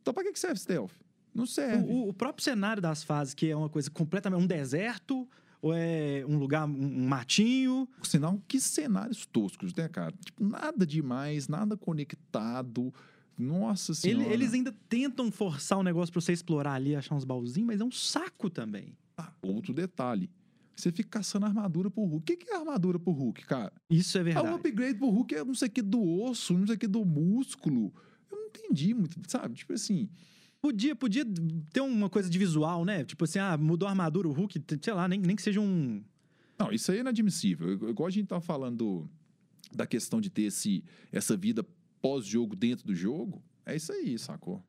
Então 0.01 0.15
pra 0.15 0.23
que 0.23 0.39
serve 0.39 0.61
stealth? 0.61 0.93
Não 1.35 1.47
serve. 1.47 1.91
O, 1.91 2.09
o 2.09 2.13
próprio 2.13 2.43
cenário 2.45 2.83
das 2.83 3.03
fases, 3.03 3.35
que 3.35 3.49
é 3.51 3.57
uma 3.57 3.69
coisa 3.69 3.91
completamente. 3.91 4.43
um 4.43 4.47
deserto, 4.47 5.29
ou 5.61 5.73
é 5.75 6.25
um 6.29 6.37
lugar, 6.39 6.67
um, 6.69 6.73
um 6.73 7.09
matinho. 7.09 7.89
Por 7.99 8.07
sinal, 8.07 8.41
que 8.47 8.61
cenários 8.61 9.25
toscos, 9.27 9.73
né, 9.75 9.89
cara? 9.89 10.13
Tipo, 10.25 10.45
nada 10.45 10.87
demais, 10.87 11.49
nada 11.49 11.77
conectado. 11.77 12.93
Nossa 13.39 13.93
Ele- 13.93 13.99
senhora. 14.19 14.35
eles 14.35 14.53
ainda 14.53 14.75
tentam 14.89 15.31
forçar 15.33 15.79
o 15.79 15.83
negócio 15.83 16.13
pra 16.13 16.21
você 16.21 16.33
explorar 16.33 16.75
ali, 16.75 16.95
achar 16.95 17.15
uns 17.15 17.25
baúzinhos, 17.25 17.67
mas 17.67 17.81
é 17.81 17.85
um 17.85 17.91
saco 17.91 18.51
também. 18.51 18.97
Ah, 19.17 19.33
outro 19.43 19.73
detalhe. 19.73 20.31
Você 20.77 20.91
fica 20.93 21.09
caçando 21.19 21.47
armadura 21.47 21.91
pro 21.91 22.03
Hulk. 22.03 22.17
O 22.17 22.21
que 22.21 22.37
que 22.45 22.51
é 22.51 22.57
armadura 22.57 22.99
pro 22.99 23.13
Hulk, 23.13 23.45
cara? 23.47 23.73
Isso 23.91 24.17
é 24.17 24.21
Ah, 24.21 24.25
verdade. 24.25 24.49
o 24.49 24.55
upgrade 24.57 24.99
pro 24.99 25.09
Hulk 25.11 25.35
é 25.35 25.45
não 25.45 25.55
sei 25.55 25.69
o 25.69 25.71
que 25.71 25.83
do 25.83 26.03
osso, 26.23 26.55
não 26.57 26.67
sei 26.67 26.77
o 26.77 26.79
que 26.79 26.87
do 26.89 27.05
músculo. 27.05 27.93
Eu 28.31 28.37
não 28.39 28.47
entendi 28.47 28.95
muito, 28.95 29.19
sabe? 29.29 29.55
Tipo 29.55 29.73
assim, 29.75 30.09
Podia, 30.63 30.95
podia 30.95 31.25
ter 31.73 31.81
uma 31.81 32.09
coisa 32.09 32.31
de 32.31 32.39
visual, 32.39 32.85
né? 32.85 33.05
Tipo 33.05 33.25
assim, 33.25 33.41
ah, 33.41 33.57
mudou 33.59 33.89
a 33.89 33.91
armadura, 33.91 34.29
o 34.29 34.33
Hulk, 34.33 34.63
sei 34.81 34.93
lá, 34.95 35.09
nem, 35.09 35.19
nem 35.19 35.35
que 35.35 35.43
seja 35.43 35.61
um. 35.61 36.03
Não, 36.57 36.71
isso 36.73 36.93
aí 36.93 36.99
é 36.99 37.01
inadmissível. 37.01 37.73
Igual 37.89 38.07
a 38.07 38.11
gente 38.11 38.29
tá 38.29 38.41
falando 38.41 39.11
da 39.73 39.87
questão 39.87 40.21
de 40.21 40.31
ter 40.31 40.43
esse, 40.43 40.85
essa 41.11 41.37
vida 41.37 41.67
pós-jogo 42.01 42.55
dentro 42.55 42.87
do 42.87 42.95
jogo, 42.95 43.43
é 43.67 43.75
isso 43.75 43.93
aí, 43.93 44.17
sacou? 44.19 44.63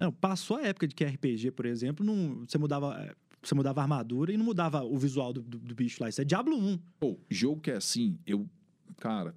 Não, 0.00 0.10
passou 0.10 0.56
a 0.56 0.62
época 0.62 0.88
de 0.88 0.94
que 0.94 1.04
RPG, 1.04 1.50
por 1.50 1.66
exemplo, 1.66 2.04
não, 2.04 2.44
você 2.48 2.56
mudava. 2.56 2.94
eh, 3.02 3.14
Você 3.42 3.54
mudava 3.54 3.80
a 3.80 3.84
armadura 3.84 4.32
e 4.32 4.38
não 4.38 4.44
mudava 4.46 4.82
o 4.82 4.96
visual 4.96 5.30
do, 5.32 5.42
do, 5.42 5.58
do 5.58 5.74
bicho 5.74 6.02
lá. 6.02 6.08
Isso 6.08 6.22
é 6.22 6.24
Diablo 6.24 6.56
1. 6.56 6.78
Pô, 6.98 7.18
jogo 7.30 7.60
que 7.60 7.70
é 7.70 7.76
assim, 7.76 8.18
eu, 8.26 8.48
cara, 8.96 9.34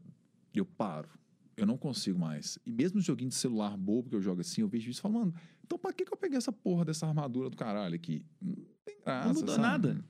eu 0.53 0.65
paro. 0.65 1.09
Eu 1.57 1.65
não 1.65 1.77
consigo 1.77 2.17
mais. 2.19 2.57
E 2.65 2.71
mesmo 2.71 3.01
joguinho 3.01 3.29
de 3.29 3.35
celular 3.35 3.75
bobo 3.75 4.09
que 4.09 4.15
eu 4.15 4.21
jogo 4.21 4.41
assim, 4.41 4.61
eu 4.61 4.67
vejo 4.67 4.89
isso 4.91 4.99
e 4.99 5.01
falo, 5.01 5.15
mano, 5.15 5.33
então 5.67 5.77
pra 5.77 5.93
que, 5.93 6.03
que 6.05 6.11
eu 6.13 6.17
peguei 6.17 6.37
essa 6.37 6.51
porra 6.51 6.85
dessa 6.85 7.05
armadura 7.05 7.49
do 7.49 7.57
caralho 7.57 7.93
aqui? 7.93 8.25
Não 8.41 8.55
tem 8.85 8.97
graça. 9.05 9.27
Não 9.27 9.33
mudou 9.35 9.55
sabe? 9.55 9.61
nada. 9.61 10.05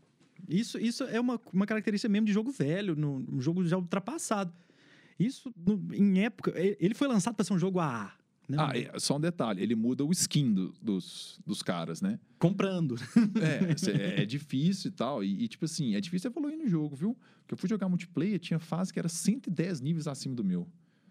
Isso, 0.47 0.77
isso 0.79 1.03
é 1.03 1.19
uma, 1.19 1.41
uma 1.51 1.65
característica 1.65 2.07
mesmo 2.09 2.27
de 2.27 2.31
jogo 2.31 2.51
velho, 2.51 2.95
no, 2.95 3.25
um 3.29 3.41
jogo 3.41 3.65
já 3.65 3.75
ultrapassado. 3.75 4.53
Isso, 5.19 5.51
no- 5.57 5.93
em 5.93 6.19
época. 6.19 6.53
Ele 6.55 6.93
foi 6.93 7.07
lançado 7.07 7.35
para 7.35 7.43
ser 7.43 7.53
um 7.53 7.59
jogo 7.59 7.79
AA. 7.79 8.13
Né? 8.47 8.57
Ah, 8.57 8.71
é, 8.77 8.97
só 8.97 9.17
um 9.17 9.19
detalhe, 9.19 9.61
ele 9.61 9.75
muda 9.75 10.05
o 10.05 10.11
skin 10.11 10.53
do- 10.53 10.73
dos, 10.81 11.37
dos 11.45 11.61
caras, 11.61 12.01
né? 12.01 12.17
Comprando. 12.39 12.95
É, 13.41 13.73
é, 14.19 14.21
é 14.21 14.25
difícil 14.25 14.89
e 14.89 14.93
tal. 14.93 15.23
E, 15.23 15.43
e, 15.43 15.47
tipo 15.47 15.65
assim, 15.65 15.95
é 15.95 15.99
difícil 15.99 16.29
evoluir 16.29 16.57
no 16.57 16.67
jogo, 16.67 16.95
viu? 16.95 17.17
Porque 17.41 17.55
eu 17.55 17.57
fui 17.57 17.67
jogar 17.67 17.89
multiplayer, 17.89 18.39
tinha 18.39 18.59
fase 18.59 18.93
que 18.93 18.99
era 18.99 19.09
110 19.09 19.81
níveis 19.81 20.07
acima 20.07 20.35
do 20.35 20.43
meu, 20.43 20.67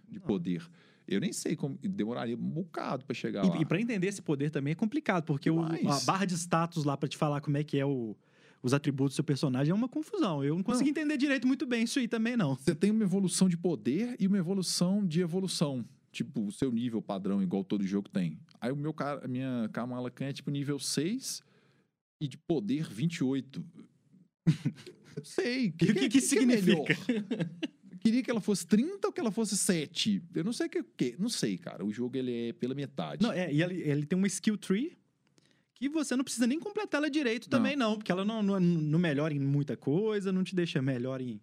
de 0.08 0.18
poder. 0.20 0.66
Eu 1.08 1.20
nem 1.20 1.32
sei 1.32 1.54
como. 1.54 1.78
demoraria 1.82 2.36
um 2.36 2.40
bocado 2.50 3.04
pra 3.04 3.14
chegar 3.14 3.44
lá. 3.46 3.56
E, 3.56 3.62
e 3.62 3.64
para 3.64 3.80
entender 3.80 4.08
esse 4.08 4.20
poder 4.22 4.50
também 4.50 4.72
é 4.72 4.74
complicado, 4.74 5.24
porque 5.24 5.48
o- 5.50 5.60
a 5.62 6.00
barra 6.04 6.24
de 6.24 6.34
status 6.34 6.84
lá 6.84 6.96
para 6.96 7.08
te 7.08 7.16
falar 7.16 7.40
como 7.40 7.56
é 7.56 7.62
que 7.64 7.78
é 7.78 7.86
o, 7.86 8.16
os 8.62 8.74
atributos 8.74 9.12
do 9.12 9.16
seu 9.16 9.24
personagem 9.24 9.70
é 9.70 9.74
uma 9.74 9.88
confusão. 9.88 10.42
Eu 10.42 10.56
não 10.56 10.62
consegui 10.64 10.90
entender 10.90 11.16
direito 11.16 11.46
muito 11.46 11.64
bem 11.64 11.84
isso 11.84 11.98
aí 12.00 12.08
também, 12.08 12.36
não. 12.36 12.56
Você 12.56 12.74
tem 12.74 12.90
uma 12.90 13.04
evolução 13.04 13.48
de 13.48 13.56
poder 13.56 14.16
e 14.18 14.26
uma 14.26 14.38
evolução 14.38 15.06
de 15.06 15.20
evolução. 15.20 15.84
Tipo, 16.10 16.46
o 16.46 16.50
seu 16.50 16.72
nível 16.72 17.00
padrão, 17.02 17.42
igual 17.42 17.62
todo 17.62 17.86
jogo 17.86 18.08
tem. 18.08 18.38
Aí 18.60 18.72
o 18.72 18.76
meu 18.76 18.92
cara, 18.94 19.24
a 19.24 19.28
minha 19.28 19.68
Kamala 19.72 20.10
Khan 20.10 20.24
é 20.26 20.32
tipo 20.32 20.50
nível 20.50 20.78
6 20.78 21.42
e 22.20 22.26
de 22.26 22.38
poder 22.38 22.88
28. 22.88 23.62
Não 24.46 24.46
sei. 25.22 25.66
E 25.66 25.68
o 25.68 25.72
que, 25.72 26.08
que, 26.08 26.16
é- 26.16 26.18
é 26.18 26.20
significa? 26.22 26.96
melhor? 27.06 27.26
Eu 28.06 28.10
Queria 28.10 28.22
que 28.22 28.30
ela 28.30 28.40
fosse 28.40 28.64
30 28.66 29.08
ou 29.08 29.12
que 29.12 29.20
ela 29.20 29.32
fosse 29.32 29.56
7. 29.56 30.22
Eu 30.34 30.44
não 30.44 30.52
sei 30.52 30.66
o 30.66 30.70
que, 30.70 30.82
que. 30.82 31.16
Não 31.18 31.28
sei, 31.28 31.58
cara. 31.58 31.84
O 31.84 31.92
jogo 31.92 32.16
ele 32.16 32.50
é 32.50 32.52
pela 32.52 32.72
metade. 32.74 33.22
Não, 33.22 33.32
é, 33.32 33.52
e 33.52 33.60
ele, 33.60 33.82
ele 33.82 34.06
tem 34.06 34.16
uma 34.16 34.28
skill 34.28 34.56
tree 34.56 34.96
que 35.74 35.88
você 35.88 36.14
não 36.16 36.22
precisa 36.24 36.46
nem 36.46 36.58
completar 36.58 37.00
ela 37.00 37.10
direito 37.10 37.50
também, 37.50 37.76
não, 37.76 37.96
porque 37.96 38.10
ela 38.10 38.24
não, 38.24 38.42
não, 38.42 38.58
não 38.60 38.98
melhora 38.98 39.34
em 39.34 39.38
muita 39.38 39.76
coisa, 39.76 40.32
não 40.32 40.42
te 40.42 40.54
deixa 40.54 40.80
melhor 40.80 41.20
em. 41.20 41.40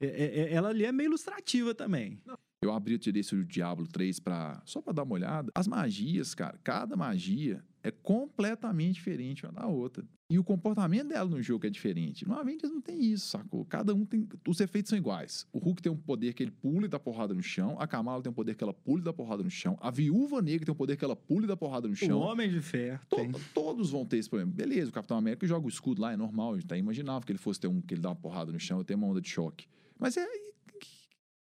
é- 0.00 0.06
é- 0.06 0.40
é- 0.44 0.52
ela 0.54 0.68
ali 0.70 0.84
é 0.84 0.92
meio 0.92 1.08
ilustrativa 1.08 1.74
também. 1.74 2.18
Eu 2.62 2.72
abri 2.74 2.94
o 2.94 2.98
desse 2.98 3.34
o 3.34 3.42
Diablo 3.42 3.86
3 3.86 4.20
pra, 4.20 4.60
só 4.66 4.82
pra 4.82 4.92
dar 4.92 5.04
uma 5.04 5.14
olhada. 5.14 5.50
As 5.54 5.66
magias, 5.66 6.34
cara, 6.34 6.58
cada 6.62 6.94
magia 6.94 7.64
é 7.82 7.90
completamente 7.90 8.96
diferente 8.96 9.46
uma 9.46 9.52
da 9.52 9.66
outra. 9.66 10.04
E 10.28 10.38
o 10.38 10.44
comportamento 10.44 11.08
dela 11.08 11.28
no 11.30 11.42
jogo 11.42 11.66
é 11.66 11.70
diferente. 11.70 12.28
No 12.28 12.34
Avengers 12.34 12.70
não 12.70 12.82
tem 12.82 13.00
isso, 13.02 13.28
sacou? 13.28 13.64
Cada 13.64 13.94
um 13.94 14.04
tem. 14.04 14.28
Os 14.46 14.60
efeitos 14.60 14.90
são 14.90 14.98
iguais. 14.98 15.46
O 15.54 15.58
Hulk 15.58 15.80
tem 15.80 15.90
um 15.90 15.96
poder 15.96 16.34
que 16.34 16.42
ele 16.42 16.50
pula 16.50 16.84
e 16.84 16.88
dá 16.88 17.00
porrada 17.00 17.32
no 17.32 17.42
chão. 17.42 17.76
A 17.80 17.86
Kamala 17.86 18.22
tem 18.22 18.30
um 18.30 18.34
poder 18.34 18.54
que 18.54 18.62
ela 18.62 18.74
pula 18.74 19.00
e 19.00 19.04
dá 19.04 19.12
porrada 19.12 19.42
no 19.42 19.50
chão. 19.50 19.78
A 19.80 19.90
Viúva 19.90 20.42
Negra 20.42 20.66
tem 20.66 20.72
um 20.72 20.76
poder 20.76 20.98
que 20.98 21.04
ela 21.04 21.16
pula 21.16 21.44
e 21.44 21.48
dá 21.48 21.56
porrada 21.56 21.88
no 21.88 21.94
O 21.94 21.96
chão. 21.96 22.20
Homem 22.20 22.50
de 22.50 22.60
Ferro 22.60 23.00
To- 23.08 23.16
tem. 23.16 23.32
Todos 23.54 23.88
vão 23.90 24.04
ter 24.04 24.18
esse 24.18 24.28
problema. 24.28 24.52
Beleza, 24.52 24.90
o 24.90 24.92
Capitão 24.92 25.16
América 25.16 25.46
joga 25.46 25.64
o 25.64 25.68
escudo 25.70 26.02
lá, 26.02 26.12
é 26.12 26.16
normal. 26.18 26.52
A 26.52 26.54
gente 26.56 26.66
até 26.66 26.76
imaginava 26.76 27.24
que 27.24 27.32
ele 27.32 27.38
fosse 27.38 27.58
ter 27.58 27.68
um, 27.68 27.80
que 27.80 27.94
ele 27.94 28.02
dá 28.02 28.10
uma 28.10 28.16
porrada 28.16 28.52
no 28.52 28.60
chão, 28.60 28.76
eu 28.76 28.84
tenho 28.84 28.98
uma 28.98 29.08
onda 29.08 29.20
de 29.22 29.30
choque. 29.30 29.66
Mas 29.98 30.18
é. 30.18 30.26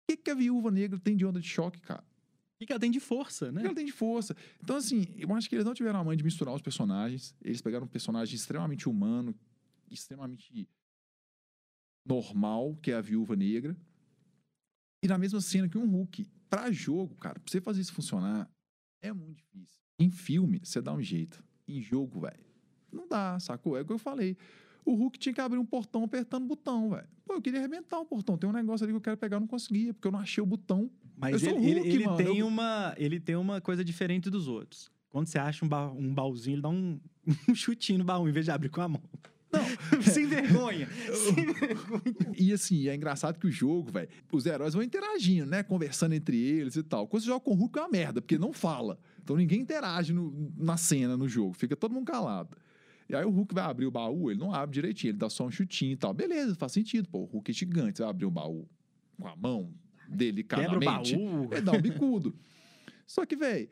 O 0.04 0.12
que, 0.12 0.16
que 0.16 0.30
a 0.30 0.34
viúva 0.34 0.70
negra 0.70 0.98
tem 0.98 1.16
de 1.16 1.24
onda 1.24 1.40
de 1.40 1.48
choque, 1.48 1.80
cara? 1.80 2.02
O 2.02 2.58
que 2.58 2.66
que 2.66 2.72
ela 2.72 2.80
tem 2.80 2.90
de 2.90 3.00
força, 3.00 3.50
né? 3.50 3.60
que 3.60 3.66
ela 3.66 3.74
tem 3.74 3.86
de 3.86 3.92
força? 3.92 4.36
Então, 4.62 4.76
assim, 4.76 5.06
eu 5.16 5.32
acho 5.34 5.48
que 5.48 5.56
eles 5.56 5.64
não 5.64 5.74
tiveram 5.74 6.00
a 6.00 6.04
mãe 6.04 6.16
de 6.16 6.22
misturar 6.22 6.54
os 6.54 6.62
personagens. 6.62 7.34
Eles 7.42 7.60
pegaram 7.60 7.86
um 7.86 7.88
personagem 7.88 8.34
extremamente 8.34 8.88
humano, 8.88 9.34
extremamente 9.90 10.68
normal, 12.06 12.76
que 12.76 12.90
é 12.90 12.94
a 12.94 13.00
viúva 13.00 13.34
negra. 13.34 13.76
E 15.02 15.08
na 15.08 15.18
mesma 15.18 15.40
cena 15.40 15.68
que 15.68 15.78
um 15.78 15.86
Hulk. 15.86 16.26
Pra 16.48 16.70
jogo, 16.70 17.16
cara, 17.16 17.40
pra 17.40 17.50
você 17.50 17.60
fazer 17.60 17.80
isso 17.80 17.92
funcionar, 17.92 18.48
é 19.02 19.12
muito 19.12 19.38
difícil. 19.38 19.80
Em 19.98 20.10
filme, 20.10 20.60
você 20.62 20.80
dá 20.80 20.92
um 20.92 21.02
jeito. 21.02 21.42
Em 21.66 21.80
jogo, 21.80 22.20
velho, 22.20 22.44
não 22.92 23.08
dá, 23.08 23.38
sacou? 23.40 23.76
É 23.76 23.80
o 23.80 23.84
que 23.84 23.92
eu 23.92 23.98
falei. 23.98 24.36
O 24.84 24.94
Hulk 24.94 25.18
tinha 25.18 25.32
que 25.34 25.40
abrir 25.40 25.58
um 25.58 25.64
portão 25.64 26.04
apertando 26.04 26.44
o 26.44 26.46
botão, 26.46 26.90
velho. 26.90 27.06
Pô, 27.24 27.34
eu 27.34 27.40
queria 27.42 27.58
arrebentar 27.60 27.98
o 27.98 28.04
portão. 28.04 28.36
Tem 28.36 28.48
um 28.48 28.52
negócio 28.52 28.84
ali 28.84 28.92
que 28.92 28.96
eu 28.96 29.00
quero 29.00 29.16
pegar, 29.16 29.36
eu 29.36 29.40
não 29.40 29.46
conseguia, 29.46 29.94
porque 29.94 30.06
eu 30.08 30.12
não 30.12 30.18
achei 30.18 30.42
o 30.42 30.46
botão. 30.46 30.90
Mas 31.16 31.42
eu 31.42 31.56
ele, 31.56 31.66
ele- 31.66 31.80
Hulk, 31.80 31.88
ele 31.94 32.04
mano, 32.04 32.16
tem 32.18 32.38
eu- 32.38 32.46
uma, 32.46 32.94
ele 32.98 33.18
tem 33.20 33.36
uma 33.36 33.60
coisa 33.60 33.84
diferente 33.84 34.28
dos 34.28 34.46
outros. 34.48 34.90
Quando 35.08 35.26
você 35.28 35.38
acha 35.38 35.64
um, 35.64 35.68
ba 35.68 35.90
um 35.90 36.12
baúzinho, 36.12 36.56
ele 36.56 36.62
dá 36.62 36.68
um, 36.68 37.00
um 37.48 37.54
chutinho 37.54 37.98
no 38.00 38.04
baú, 38.04 38.28
em 38.28 38.32
vez 38.32 38.44
de 38.44 38.50
abrir 38.50 38.68
com 38.68 38.80
a 38.82 38.88
mão. 38.88 39.02
Não, 39.52 39.62
sem 40.02 40.26
vergonha. 40.26 40.88
sem 41.32 41.46
vergonha. 41.54 42.02
E 42.36 42.52
assim, 42.52 42.88
é 42.88 42.94
engraçado 42.94 43.38
que 43.38 43.46
o 43.46 43.50
jogo, 43.50 43.90
velho, 43.92 44.08
os 44.32 44.44
heróis 44.44 44.74
vão 44.74 44.82
interagindo, 44.82 45.46
né? 45.46 45.62
Conversando 45.62 46.12
entre 46.14 46.36
eles 46.36 46.74
e 46.76 46.82
tal. 46.82 47.06
Quando 47.06 47.22
você 47.22 47.28
joga 47.28 47.40
com 47.44 47.52
o 47.52 47.54
Hulk 47.54 47.78
é 47.78 47.82
uma 47.82 47.88
merda, 47.88 48.20
porque 48.20 48.36
não 48.36 48.52
fala. 48.52 48.98
Então 49.22 49.36
ninguém 49.36 49.60
interage 49.60 50.12
no- 50.12 50.52
na 50.56 50.76
cena, 50.76 51.16
no 51.16 51.28
jogo. 51.28 51.54
Fica 51.54 51.74
todo 51.76 51.94
mundo 51.94 52.04
calado. 52.06 52.54
E 53.14 53.16
aí 53.16 53.24
o 53.24 53.30
Hulk 53.30 53.54
vai 53.54 53.64
abrir 53.64 53.86
o 53.86 53.90
baú, 53.90 54.30
ele 54.30 54.40
não 54.40 54.52
abre 54.52 54.74
direitinho, 54.74 55.12
ele 55.12 55.18
dá 55.18 55.30
só 55.30 55.46
um 55.46 55.50
chutinho 55.50 55.92
e 55.92 55.96
tal. 55.96 56.12
Beleza, 56.12 56.54
faz 56.56 56.72
sentido, 56.72 57.08
pô. 57.08 57.20
O 57.20 57.24
Hulk 57.26 57.50
é 57.50 57.54
gigante, 57.54 57.96
você 57.98 58.02
vai 58.02 58.10
abrir 58.10 58.26
o 58.26 58.30
baú 58.30 58.68
com 59.16 59.28
a 59.28 59.36
mão 59.36 59.72
Quebra 60.00 60.12
o 60.12 60.16
delicadamente. 60.16 61.16
baú. 61.16 61.48
Ele 61.52 61.60
dá 61.60 61.72
um 61.72 61.80
bicudo. 61.80 62.34
Só 63.06 63.24
que, 63.24 63.36
velho, 63.36 63.68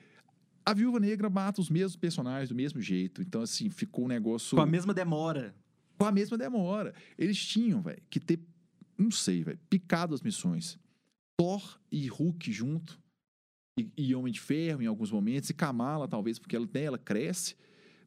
a 0.65 0.73
Viúva 0.73 1.01
Negra 1.01 1.29
mata 1.29 1.61
os 1.61 1.69
mesmos 1.69 1.97
personagens 1.97 2.49
do 2.49 2.55
mesmo 2.55 2.81
jeito. 2.81 3.21
Então, 3.21 3.43
assim, 3.43 3.69
ficou 3.69 4.05
um 4.05 4.09
negócio 4.09 4.57
Com 4.57 4.63
a 4.63 4.67
mesma 4.67 4.95
demora. 4.95 5.55
com 5.99 6.05
a 6.05 6.13
mesma 6.13 6.39
demora. 6.39 6.95
Eles 7.19 7.45
tinham, 7.45 7.83
velho, 7.83 8.03
que 8.09 8.21
ter, 8.21 8.41
não 8.97 9.11
sei, 9.11 9.43
velho, 9.43 9.59
picado 9.69 10.15
as 10.15 10.23
missões. 10.23 10.79
Thor 11.37 11.81
e 11.91 12.07
Hulk 12.07 12.53
junto, 12.53 13.01
e, 13.79 13.91
e 13.97 14.15
Homem 14.15 14.33
de 14.33 14.41
Ferro 14.41 14.83
em 14.83 14.87
alguns 14.87 15.11
momentos, 15.11 15.51
e 15.51 15.55
Kamala, 15.55 16.07
talvez, 16.07 16.39
porque 16.39 16.55
ela, 16.55 16.69
né, 16.73 16.83
ela 16.85 16.99
cresce. 16.99 17.57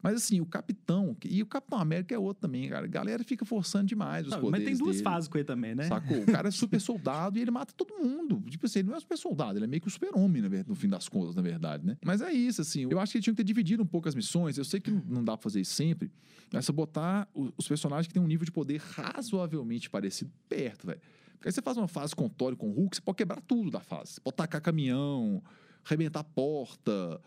Mas 0.06 0.16
assim, 0.24 0.40
o 0.40 0.46
Capitão, 0.46 1.18
e 1.26 1.42
o 1.42 1.46
Capitão 1.46 1.80
América 1.80 2.14
é 2.14 2.20
outro 2.20 2.42
também, 2.42 2.70
cara. 2.70 2.86
A 2.86 2.88
galera 2.88 3.24
fica 3.24 3.44
forçando 3.44 3.86
demais 3.88 4.26
os 4.28 4.32
Não, 4.34 4.40
poderes 4.40 4.66
mas 4.66 4.78
tem 4.78 4.78
duas 4.86 4.98
dele. 4.98 5.04
fases 5.04 5.28
com 5.28 5.38
ele 5.38 5.46
também, 5.46 5.74
né? 5.74 5.86
Sacou? 5.88 6.20
O 6.22 6.26
cara 6.28 6.48
é 6.48 6.52
super 6.52 6.80
soldado 6.80 7.38
e 7.40 7.42
ele 7.42 7.50
mata 7.52 7.74
todo 7.76 7.96
mundo. 7.98 8.42
Tipo 8.50 8.66
assim, 8.68 8.80
ele 8.80 8.90
não 8.90 8.96
é 8.96 9.00
super 9.00 9.18
soldado, 9.18 9.58
ele 9.58 9.66
é 9.66 9.68
meio 9.68 9.82
que 9.82 9.88
o 9.88 9.92
super-homem, 9.92 10.42
na 10.42 10.48
ver- 10.48 10.66
no 10.68 10.76
fim 10.76 10.88
das 10.88 11.10
contas, 11.10 11.36
na 11.36 11.42
verdade, 11.42 11.86
né? 11.86 11.98
Mas 12.06 12.22
é 12.22 12.32
isso, 12.32 12.62
assim. 12.62 12.88
Eu 12.90 13.00
acho 13.00 13.12
que 13.12 13.18
ele 13.18 13.24
tinha 13.24 13.34
que 13.34 13.38
ter 13.38 13.44
dividido 13.44 13.82
um 13.82 13.88
pouco 13.88 14.08
as 14.08 14.14
missões. 14.16 14.58
Eu 14.58 14.64
sei 14.66 14.80
que 14.80 14.92
não- 14.92 15.24
dá 15.24 15.36
pra 15.36 15.42
fazer 15.44 15.62
isso 15.62 15.74
sempre. 15.74 16.12
Mas 16.54 16.66
se 16.66 16.72
botar 16.72 17.28
o- 17.34 17.52
os 17.58 17.68
personagens 17.68 18.08
que 18.08 18.14
têm 18.14 18.22
um 18.22 18.28
nível 18.28 18.46
de 18.46 18.52
poder 18.52 18.80
razoavelmente 18.80 19.90
parecido 19.90 20.32
perto, 20.48 20.88
velho. 20.88 21.00
Porque 21.34 21.48
aí 21.50 21.52
você 21.52 21.62
faz 21.62 21.78
uma 21.78 21.88
fase 21.88 22.16
com 22.16 22.26
o 22.26 22.30
Thor 22.30 22.54
e 22.54 22.56
com 22.56 22.70
o 22.70 22.74
Hulk, 22.74 22.96
você 22.96 23.02
pode 23.02 23.18
quebrar 23.18 23.42
tudo 23.42 23.72
da 23.72 23.80
fase. 23.80 24.14
Você 24.14 24.22
pode 24.22 24.36
tacar 24.36 24.62
caminhão, 24.62 25.42
arrebentar 25.84 26.24
porta, 26.24 27.20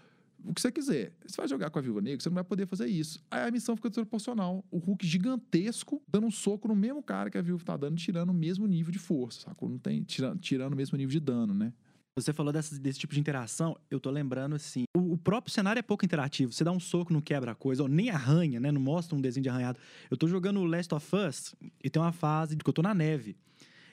o 0.45 0.55
que 0.55 0.61
você 0.61 0.71
quiser. 0.71 1.13
Você 1.27 1.37
vai 1.37 1.49
jogar 1.49 1.71
com 1.71 1.79
a 1.79 1.83
Viúva 1.83 2.01
Negra, 2.01 2.21
você 2.21 2.29
não 2.29 2.35
vai 2.35 2.45
poder 2.45 2.67
fazer 2.67 2.87
isso. 2.87 3.23
Aí 3.31 3.47
a 3.47 3.51
missão 3.51 3.77
fica 3.77 3.89
desproporcional. 3.89 4.65
O 4.71 4.79
Hulk 4.79 5.07
gigantesco 5.07 6.03
dando 6.09 6.27
um 6.27 6.31
soco 6.31 6.69
no 6.69 6.77
mesmo 6.77 7.03
cara 7.03 7.31
que 7.31 7.39
a 7.39 7.43
Viúva 7.43 7.65
tá 7.65 7.77
dando, 7.77 7.97
tirando 7.97 8.31
o 8.31 8.35
mesmo 8.35 8.67
nível 8.67 8.93
de 8.93 8.99
força, 8.99 9.43
sacou? 9.43 9.69
Não 9.69 9.79
tem, 9.79 10.03
tirando, 10.03 10.39
tirando 10.41 10.73
o 10.73 10.77
mesmo 10.77 10.97
nível 10.97 11.13
de 11.13 11.21
dano, 11.21 11.55
né? 11.55 11.73
Você 12.17 12.33
falou 12.33 12.53
desse 12.53 12.99
tipo 12.99 13.15
de 13.15 13.21
interação, 13.21 13.77
eu 13.89 14.01
tô 14.01 14.11
lembrando 14.11 14.57
assim. 14.57 14.83
O, 14.97 15.13
o 15.13 15.17
próprio 15.19 15.53
cenário 15.55 15.79
é 15.79 15.83
pouco 15.83 16.05
interativo. 16.05 16.53
Você 16.53 16.65
dá 16.65 16.73
um 16.73 16.81
soco, 16.81 17.13
não 17.13 17.21
quebra 17.21 17.53
a 17.53 17.55
coisa, 17.55 17.83
ou 17.83 17.89
nem 17.89 18.11
arranha, 18.11 18.59
né? 18.59 18.73
Não 18.73 18.81
mostra 18.81 19.17
um 19.17 19.21
desenho 19.21 19.45
de 19.45 19.49
arranhado. 19.49 19.79
Eu 20.11 20.17
tô 20.17 20.27
jogando 20.27 20.65
Last 20.65 20.93
of 20.93 21.15
Us 21.15 21.55
e 21.83 21.89
tem 21.89 22.03
uma 22.03 22.11
fase 22.11 22.57
de 22.57 22.65
que 22.65 22.69
eu 22.69 22.75
tô 22.75 22.83
na 22.83 22.93
neve. 22.93 23.37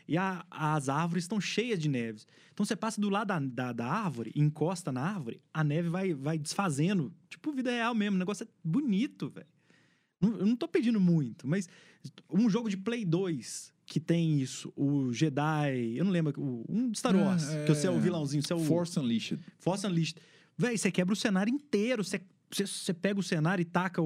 E 0.08 0.18
a- 0.18 0.46
as 0.52 0.88
árvores 0.89 1.24
estão 1.24 1.39
cheias 1.41 1.80
de 1.80 1.89
neves. 1.89 2.28
Então 2.54 2.65
você 2.65 2.76
passa 2.76 3.02
do 3.02 3.10
lado 3.10 3.28
da, 3.28 3.39
da, 3.39 3.74
da 3.74 3.86
árvore, 3.88 4.32
encosta 4.36 4.91
na 4.91 5.02
árvore, 5.02 5.41
a 5.54 5.63
neve 5.63 5.89
vai, 5.89 6.13
vai 6.13 6.38
desfazendo. 6.38 7.12
Tipo 7.30 7.52
vida 7.52 7.72
real 7.72 7.94
mesmo. 7.96 8.15
O 8.15 8.20
negócio 8.20 8.44
é 8.44 8.48
bonito, 8.63 9.30
velho. 9.30 9.48
Não- 10.22 10.38
Eu 10.38 10.46
não 10.46 10.56
tô 10.56 10.68
pedindo 10.68 11.00
muito, 11.00 11.48
mas 11.48 11.68
um 12.32 12.50
jogo 12.50 12.70
de 12.70 12.78
Play 12.78 13.04
2 13.04 13.74
que 13.88 14.00
tem 14.00 14.39
isso, 14.39 14.74
o 14.76 15.13
Jedi, 15.13 15.94
eu 15.96 16.04
não 16.06 16.12
lembro, 16.12 16.34
o- 16.41 16.65
um 16.68 16.89
de 16.89 16.98
Star 16.98 17.15
Ah, 17.15 17.20
Wars, 17.20 17.44
que 17.65 17.74
você 17.76 17.86
é 17.88 17.91
o 17.91 17.98
é. 17.98 18.00
vilãozinho, 18.00 18.41
você 18.41 18.52
é 18.54 18.56
o 18.56 18.60
Force 18.60 18.98
Unleashed. 19.00 19.39
Force 19.60 19.86
Unleashed. 19.86 20.18
Véi, 20.58 20.78
você 20.78 20.89
quebra 20.91 21.13
o 21.13 21.15
cenário 21.15 21.54
inteiro. 21.54 22.04
Você, 22.04 22.20
você, 22.51 22.65
você 22.65 22.93
pega 22.93 23.19
o 23.19 23.23
cenário 23.23 23.62
e 23.62 23.65
taca 23.65 24.01
o, 24.01 24.05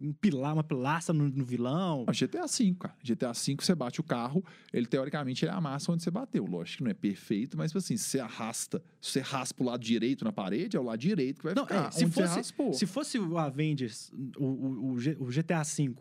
um 0.00 0.12
pilar, 0.20 0.52
uma 0.54 0.64
pilastra 0.64 1.12
no, 1.14 1.28
no 1.28 1.44
vilão. 1.44 2.04
Ó, 2.08 2.12
GTA 2.12 2.46
V, 2.46 2.74
cara. 2.78 2.94
GTA 3.02 3.32
V, 3.32 3.56
você 3.60 3.74
bate 3.74 4.00
o 4.00 4.02
carro, 4.04 4.44
ele 4.72 4.86
teoricamente 4.86 5.44
ele 5.44 5.52
amassa 5.52 5.90
onde 5.92 6.02
você 6.02 6.10
bateu. 6.10 6.44
Lógico 6.44 6.78
que 6.78 6.84
não 6.84 6.90
é 6.90 6.94
perfeito, 6.94 7.56
mas 7.56 7.70
tipo 7.70 7.78
assim, 7.78 7.96
se 7.96 8.04
você 8.04 8.20
arrasta, 8.20 8.82
se 9.00 9.12
você 9.12 9.20
raspa 9.20 9.62
o 9.62 9.66
lado 9.66 9.82
direito 9.82 10.24
na 10.24 10.32
parede, 10.32 10.76
é 10.76 10.80
o 10.80 10.82
lado 10.82 10.98
direito 10.98 11.38
que 11.38 11.44
vai 11.44 11.54
Não, 11.54 11.64
ficar. 11.66 11.88
é, 11.88 11.90
se 11.90 12.06
fosse-. 12.10 12.52
Se 12.78 12.86
fosse 12.86 13.18
o 13.18 13.38
Avengers, 13.38 14.12
o, 14.36 14.44
o, 14.44 14.92
o 15.20 15.26
GTA 15.26 15.62
V 15.62 15.94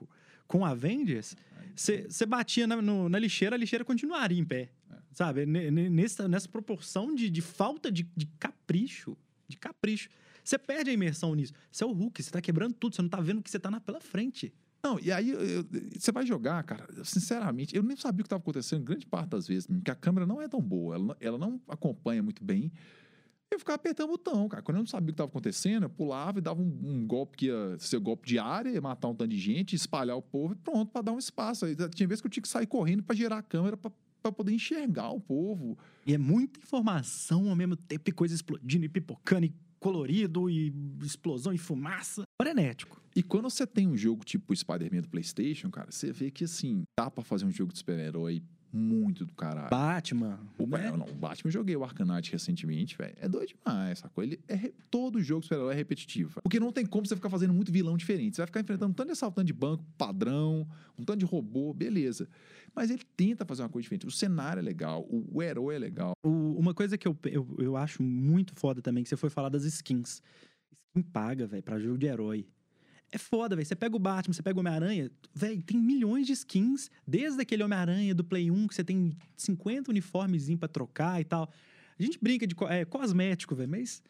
com 0.47 0.63
Avengers, 0.65 1.35
você 1.75 2.25
batia 2.25 2.67
na, 2.67 2.81
no- 2.81 3.09
na 3.09 3.17
lixeira, 3.19 3.55
a 3.55 3.57
lixeira 3.57 3.83
continuaria 3.85 4.39
em 4.39 4.45
pé. 4.45 4.69
Sabe? 5.11 5.45
Ne- 5.45 5.71
ne- 5.71 5.89
Nessa, 5.89 6.27
nessa 6.27 6.47
proporção 6.49 7.15
de, 7.15 7.29
de 7.29 7.41
falta 7.41 7.89
de, 7.91 8.05
de 8.15 8.25
capricho. 8.37 9.15
De 9.47 9.55
capricho. 9.57 10.09
Você 10.45 10.57
perde 10.59 10.91
a 10.91 10.93
imersão 10.93 11.33
nisso. 11.33 11.51
Você 11.71 11.83
é 11.83 11.87
o 11.87 11.91
Hulk, 11.91 12.21
você 12.21 12.29
tá 12.31 12.39
quebrando 12.39 12.73
tudo, 12.75 12.95
você 12.95 13.01
não 13.01 13.09
tá 13.09 13.19
vendo 13.19 13.39
o 13.39 13.41
que 13.41 13.49
você 13.49 13.59
tá 13.59 13.71
na, 13.71 13.81
pela 13.81 13.99
frente. 13.99 14.53
Não, 14.83 14.99
e 14.99 15.11
aí 15.11 15.31
eu- 15.31 15.65
você 15.99 16.11
vai 16.11 16.23
jogar, 16.25 16.61
cara, 16.63 16.87
sinceramente, 17.03 17.75
eu 17.75 17.81
nem 17.81 17.97
sabia 17.97 18.21
o 18.21 18.23
que 18.23 18.27
estava 18.27 18.39
acontecendo 18.41 18.83
grande 18.83 19.07
parte 19.07 19.29
das 19.29 19.47
vezes, 19.47 19.65
porque 19.65 19.89
a 19.89 19.95
câmera 19.95 20.27
não 20.27 20.39
é 20.39 20.47
tão 20.47 20.61
boa, 20.61 20.93
ela 20.95 21.03
não, 21.05 21.15
ela 21.19 21.37
não 21.39 21.59
acompanha 21.67 22.21
muito 22.21 22.43
bem. 22.43 22.71
Eu 23.49 23.57
ficava 23.57 23.75
apertando 23.77 24.09
o 24.09 24.11
botão, 24.11 24.47
cara. 24.49 24.61
Quando 24.61 24.77
eu 24.77 24.81
não 24.81 24.87
sabia 24.87 25.05
o 25.05 25.07
que 25.07 25.13
estava 25.13 25.29
acontecendo, 25.29 25.83
eu 25.83 25.89
pulava 25.89 26.37
e 26.39 26.41
dava 26.41 26.61
um, 26.61 26.79
um 26.83 27.07
golpe 27.07 27.37
que 27.37 27.45
ia 27.47 27.75
ser 27.79 27.99
golpe 27.99 28.27
de 28.27 28.37
área, 28.37 28.69
ia 28.69 28.81
matar 28.81 29.07
um 29.07 29.15
tanto 29.15 29.29
de 29.31 29.37
gente, 29.39 29.75
espalhar 29.75 30.17
o 30.17 30.21
povo 30.21 30.53
e 30.53 30.55
pronto, 30.57 30.91
para 30.91 31.01
dar 31.01 31.11
um 31.13 31.19
espaço. 31.19 31.65
Aí, 31.65 31.75
tinha 31.89 32.07
vezes 32.07 32.21
que 32.21 32.27
eu 32.27 32.31
tinha 32.31 32.41
que 32.43 32.49
sair 32.49 32.67
correndo 32.67 33.01
para 33.01 33.15
gerar 33.15 33.37
a 33.37 33.43
câmera 33.43 33.77
para 33.77 34.31
poder 34.31 34.51
enxergar 34.51 35.09
o 35.11 35.19
povo. 35.21 35.77
E 36.05 36.13
é 36.13 36.17
muita 36.17 36.59
informação 36.59 37.49
ao 37.49 37.55
mesmo 37.55 37.75
tempo, 37.75 38.09
e 38.09 38.11
coisa 38.11 38.33
explodindo 38.35 38.83
e 38.85 38.89
pipocando, 38.89 39.45
e 39.45 39.53
colorido, 39.85 40.49
e 40.49 40.73
explosão 41.03 41.53
e 41.53 41.59
fumaça. 41.59 42.23
Frenético. 42.41 42.99
E 43.15 43.21
quando 43.21 43.43
você 43.43 43.67
tem 43.67 43.87
um 43.87 43.95
jogo 43.95 44.25
tipo 44.25 44.55
Spider-Man 44.55 45.01
do 45.01 45.09
PlayStation, 45.09 45.69
cara, 45.69 45.91
você 45.91 46.11
vê 46.11 46.31
que 46.31 46.43
assim, 46.43 46.83
dá 46.99 47.11
pra 47.11 47.23
fazer 47.23 47.45
um 47.45 47.51
jogo 47.51 47.71
de 47.71 47.77
super-herói 47.77 48.41
muito 48.71 49.25
do 49.25 49.33
caralho. 49.33 49.69
Batman. 49.69 50.39
O, 50.57 50.65
né? 50.67 50.91
não, 50.91 51.05
o 51.05 51.13
Batman 51.13 51.47
eu 51.47 51.51
joguei 51.51 51.75
o 51.75 51.83
Arcanite 51.83 52.31
recentemente, 52.31 52.97
velho. 52.97 53.15
É 53.19 53.27
doido 53.27 53.49
demais, 53.49 53.99
sacou? 53.99 54.23
Ele 54.23 54.39
é 54.47 54.71
todo 54.91 55.21
jogo 55.21 55.43
super-herói 55.43 55.73
é 55.73 55.77
repetitivo. 55.77 56.41
Porque 56.41 56.59
não 56.59 56.71
tem 56.71 56.85
como 56.85 57.05
você 57.07 57.15
ficar 57.15 57.29
fazendo 57.29 57.53
muito 57.53 57.71
vilão 57.71 57.95
diferente. 57.97 58.35
Você 58.35 58.41
vai 58.41 58.47
ficar 58.47 58.59
enfrentando 58.61 58.91
um 58.91 58.93
tanto 58.93 59.07
de 59.07 59.13
assaltante 59.13 59.47
de 59.47 59.53
banco 59.53 59.83
padrão, 59.97 60.67
um 60.97 61.03
tanto 61.05 61.19
de 61.19 61.25
robô, 61.25 61.73
beleza. 61.73 62.27
Mas 62.73 62.89
ele 62.91 63.03
tenta 63.15 63.45
fazer 63.45 63.61
uma 63.63 63.69
coisa 63.69 63.83
diferente. 63.83 64.05
O 64.05 64.11
cenário 64.11 64.59
é 64.59 64.63
legal, 64.63 65.03
o, 65.09 65.37
o 65.37 65.41
herói 65.41 65.75
é 65.75 65.79
legal. 65.79 66.11
O- 66.25 66.59
uma 66.59 66.73
coisa 66.73 66.97
que 66.97 67.07
eu, 67.07 67.17
eu, 67.25 67.55
eu 67.57 67.77
acho 67.77 68.03
muito 68.03 68.53
foda 68.55 68.81
também, 68.81 69.03
que 69.03 69.09
você 69.09 69.15
foi 69.17 69.29
falar 69.29 69.49
das 69.49 69.63
skins. 69.63 70.21
Skin 70.95 71.01
paga, 71.11 71.47
velho, 71.47 71.63
pra 71.63 71.79
jogo 71.79 71.97
de 71.97 72.05
herói. 72.07 72.45
É 73.11 73.17
foda, 73.17 73.55
velho. 73.55 73.65
Você 73.65 73.75
pega 73.75 73.95
o 73.95 73.99
Batman, 73.99 74.33
você 74.33 74.43
pega 74.43 74.57
o 74.57 74.59
Homem-Aranha, 74.59 75.09
velho, 75.33 75.61
tem 75.63 75.77
milhões 75.77 76.25
de 76.27 76.33
skins. 76.33 76.89
Desde 77.07 77.41
aquele 77.41 77.63
Homem-Aranha 77.63 78.13
do 78.13 78.23
Play 78.23 78.51
1, 78.51 78.67
que 78.67 78.75
você 78.75 78.83
tem 78.83 79.15
50 79.37 79.89
uniformezinhos 79.91 80.59
pra 80.59 80.67
trocar 80.67 81.21
e 81.21 81.23
tal. 81.23 81.49
A 81.97 82.03
gente 82.03 82.19
brinca 82.21 82.45
de 82.45 82.55
é, 82.69 82.83
cosmético, 82.83 83.55
velho, 83.55 83.69
mas 83.69 84.03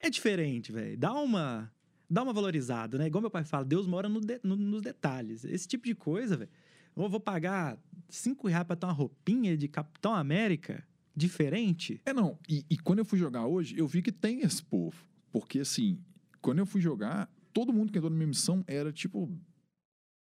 é 0.00 0.08
diferente, 0.08 0.72
velho. 0.72 0.96
Dá 0.96 1.12
uma, 1.12 1.70
dá 2.08 2.22
uma 2.22 2.32
valorizada, 2.32 2.96
né? 2.96 3.06
Igual 3.08 3.20
meu 3.20 3.30
pai 3.30 3.44
fala, 3.44 3.64
Deus 3.64 3.86
mora 3.86 4.08
no 4.08 4.20
de- 4.20 4.40
no- 4.42 4.56
nos 4.56 4.80
detalhes. 4.80 5.44
Esse 5.44 5.68
tipo 5.68 5.84
de 5.86 5.94
coisa, 5.94 6.36
velho. 6.36 6.50
Eu 6.96 7.08
vou 7.08 7.20
pagar 7.20 7.78
5 8.08 8.48
reais 8.48 8.64
pra 8.66 8.74
ter 8.74 8.86
uma 8.86 8.92
roupinha 8.92 9.56
de 9.56 9.68
Capitão 9.68 10.14
América 10.14 10.82
diferente. 11.14 12.00
É, 12.06 12.12
não. 12.12 12.38
E, 12.48 12.64
e 12.70 12.78
quando 12.78 13.00
eu 13.00 13.04
fui 13.04 13.18
jogar 13.18 13.46
hoje, 13.46 13.74
eu 13.78 13.86
vi 13.86 14.00
que 14.00 14.10
tem 14.12 14.40
esse 14.40 14.62
povo. 14.62 14.96
Porque, 15.30 15.60
assim, 15.60 15.98
quando 16.40 16.58
eu 16.58 16.66
fui 16.66 16.80
jogar, 16.80 17.30
todo 17.60 17.74
mundo 17.74 17.92
que 17.92 17.98
entrou 17.98 18.10
na 18.10 18.16
minha 18.16 18.28
missão 18.28 18.64
era, 18.66 18.90
tipo, 18.90 19.30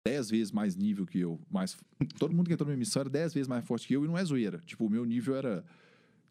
10 0.05 0.29
vezes 0.29 0.51
mais 0.51 0.75
nível 0.75 1.07
que 1.07 1.19
eu. 1.19 1.41
Mais, 1.49 1.75
todo 2.19 2.35
mundo 2.35 2.45
que 2.45 2.53
entrou 2.53 2.67
na 2.67 2.73
minha 2.73 2.79
missão 2.79 2.99
era 2.99 3.09
10 3.09 3.33
vezes 3.33 3.47
mais 3.47 3.65
forte 3.65 3.87
que 3.87 3.95
eu 3.95 4.05
e 4.05 4.07
não 4.07 4.15
é 4.15 4.23
zoeira. 4.23 4.59
Tipo, 4.59 4.85
o 4.85 4.89
meu 4.89 5.03
nível 5.03 5.35
era, 5.35 5.65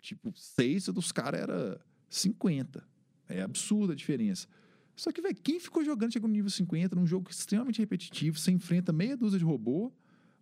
tipo, 0.01 0.33
6 0.33 0.87
e 0.87 0.93
dos 0.93 1.11
caras 1.11 1.41
era 1.41 1.81
50. 2.09 2.87
É 3.29 3.43
absurda 3.43 3.93
a 3.93 3.97
diferença. 3.97 4.47
Só 4.95 5.11
que, 5.11 5.21
velho, 5.21 5.35
quem 5.35 5.59
ficou 5.59 5.85
jogando 5.85 6.13
chega 6.13 6.29
no 6.29 6.33
nível 6.33 6.49
50 6.49 6.95
num 6.95 7.07
jogo 7.07 7.29
extremamente 7.29 7.81
repetitivo, 7.81 8.39
você 8.39 8.53
enfrenta 8.53 8.93
meia 8.93 9.17
dúzia 9.17 9.41
de 9.41 9.45
robô, 9.45 9.93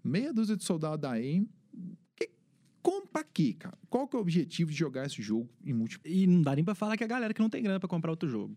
meia 0.04 0.34
dúzia 0.34 0.54
de 0.54 0.64
soldado 0.64 1.00
da 1.00 1.12
AIM. 1.12 1.48
Que, 2.14 2.28
como 2.82 3.06
pra 3.06 3.24
quê, 3.24 3.54
cara? 3.54 3.78
Qual 3.88 4.06
que 4.06 4.14
é 4.14 4.18
o 4.18 4.22
objetivo 4.22 4.70
de 4.70 4.76
jogar 4.76 5.06
esse 5.06 5.22
jogo 5.22 5.48
em 5.64 5.72
multiplayer? 5.72 6.18
E 6.18 6.26
não 6.26 6.42
dá 6.42 6.54
nem 6.54 6.62
pra 6.62 6.74
falar 6.74 6.98
que 6.98 7.04
a 7.04 7.06
galera 7.06 7.32
que 7.32 7.40
não 7.40 7.48
tem 7.48 7.62
grana 7.62 7.80
pra 7.80 7.88
comprar 7.88 8.10
outro 8.10 8.28
jogo. 8.28 8.54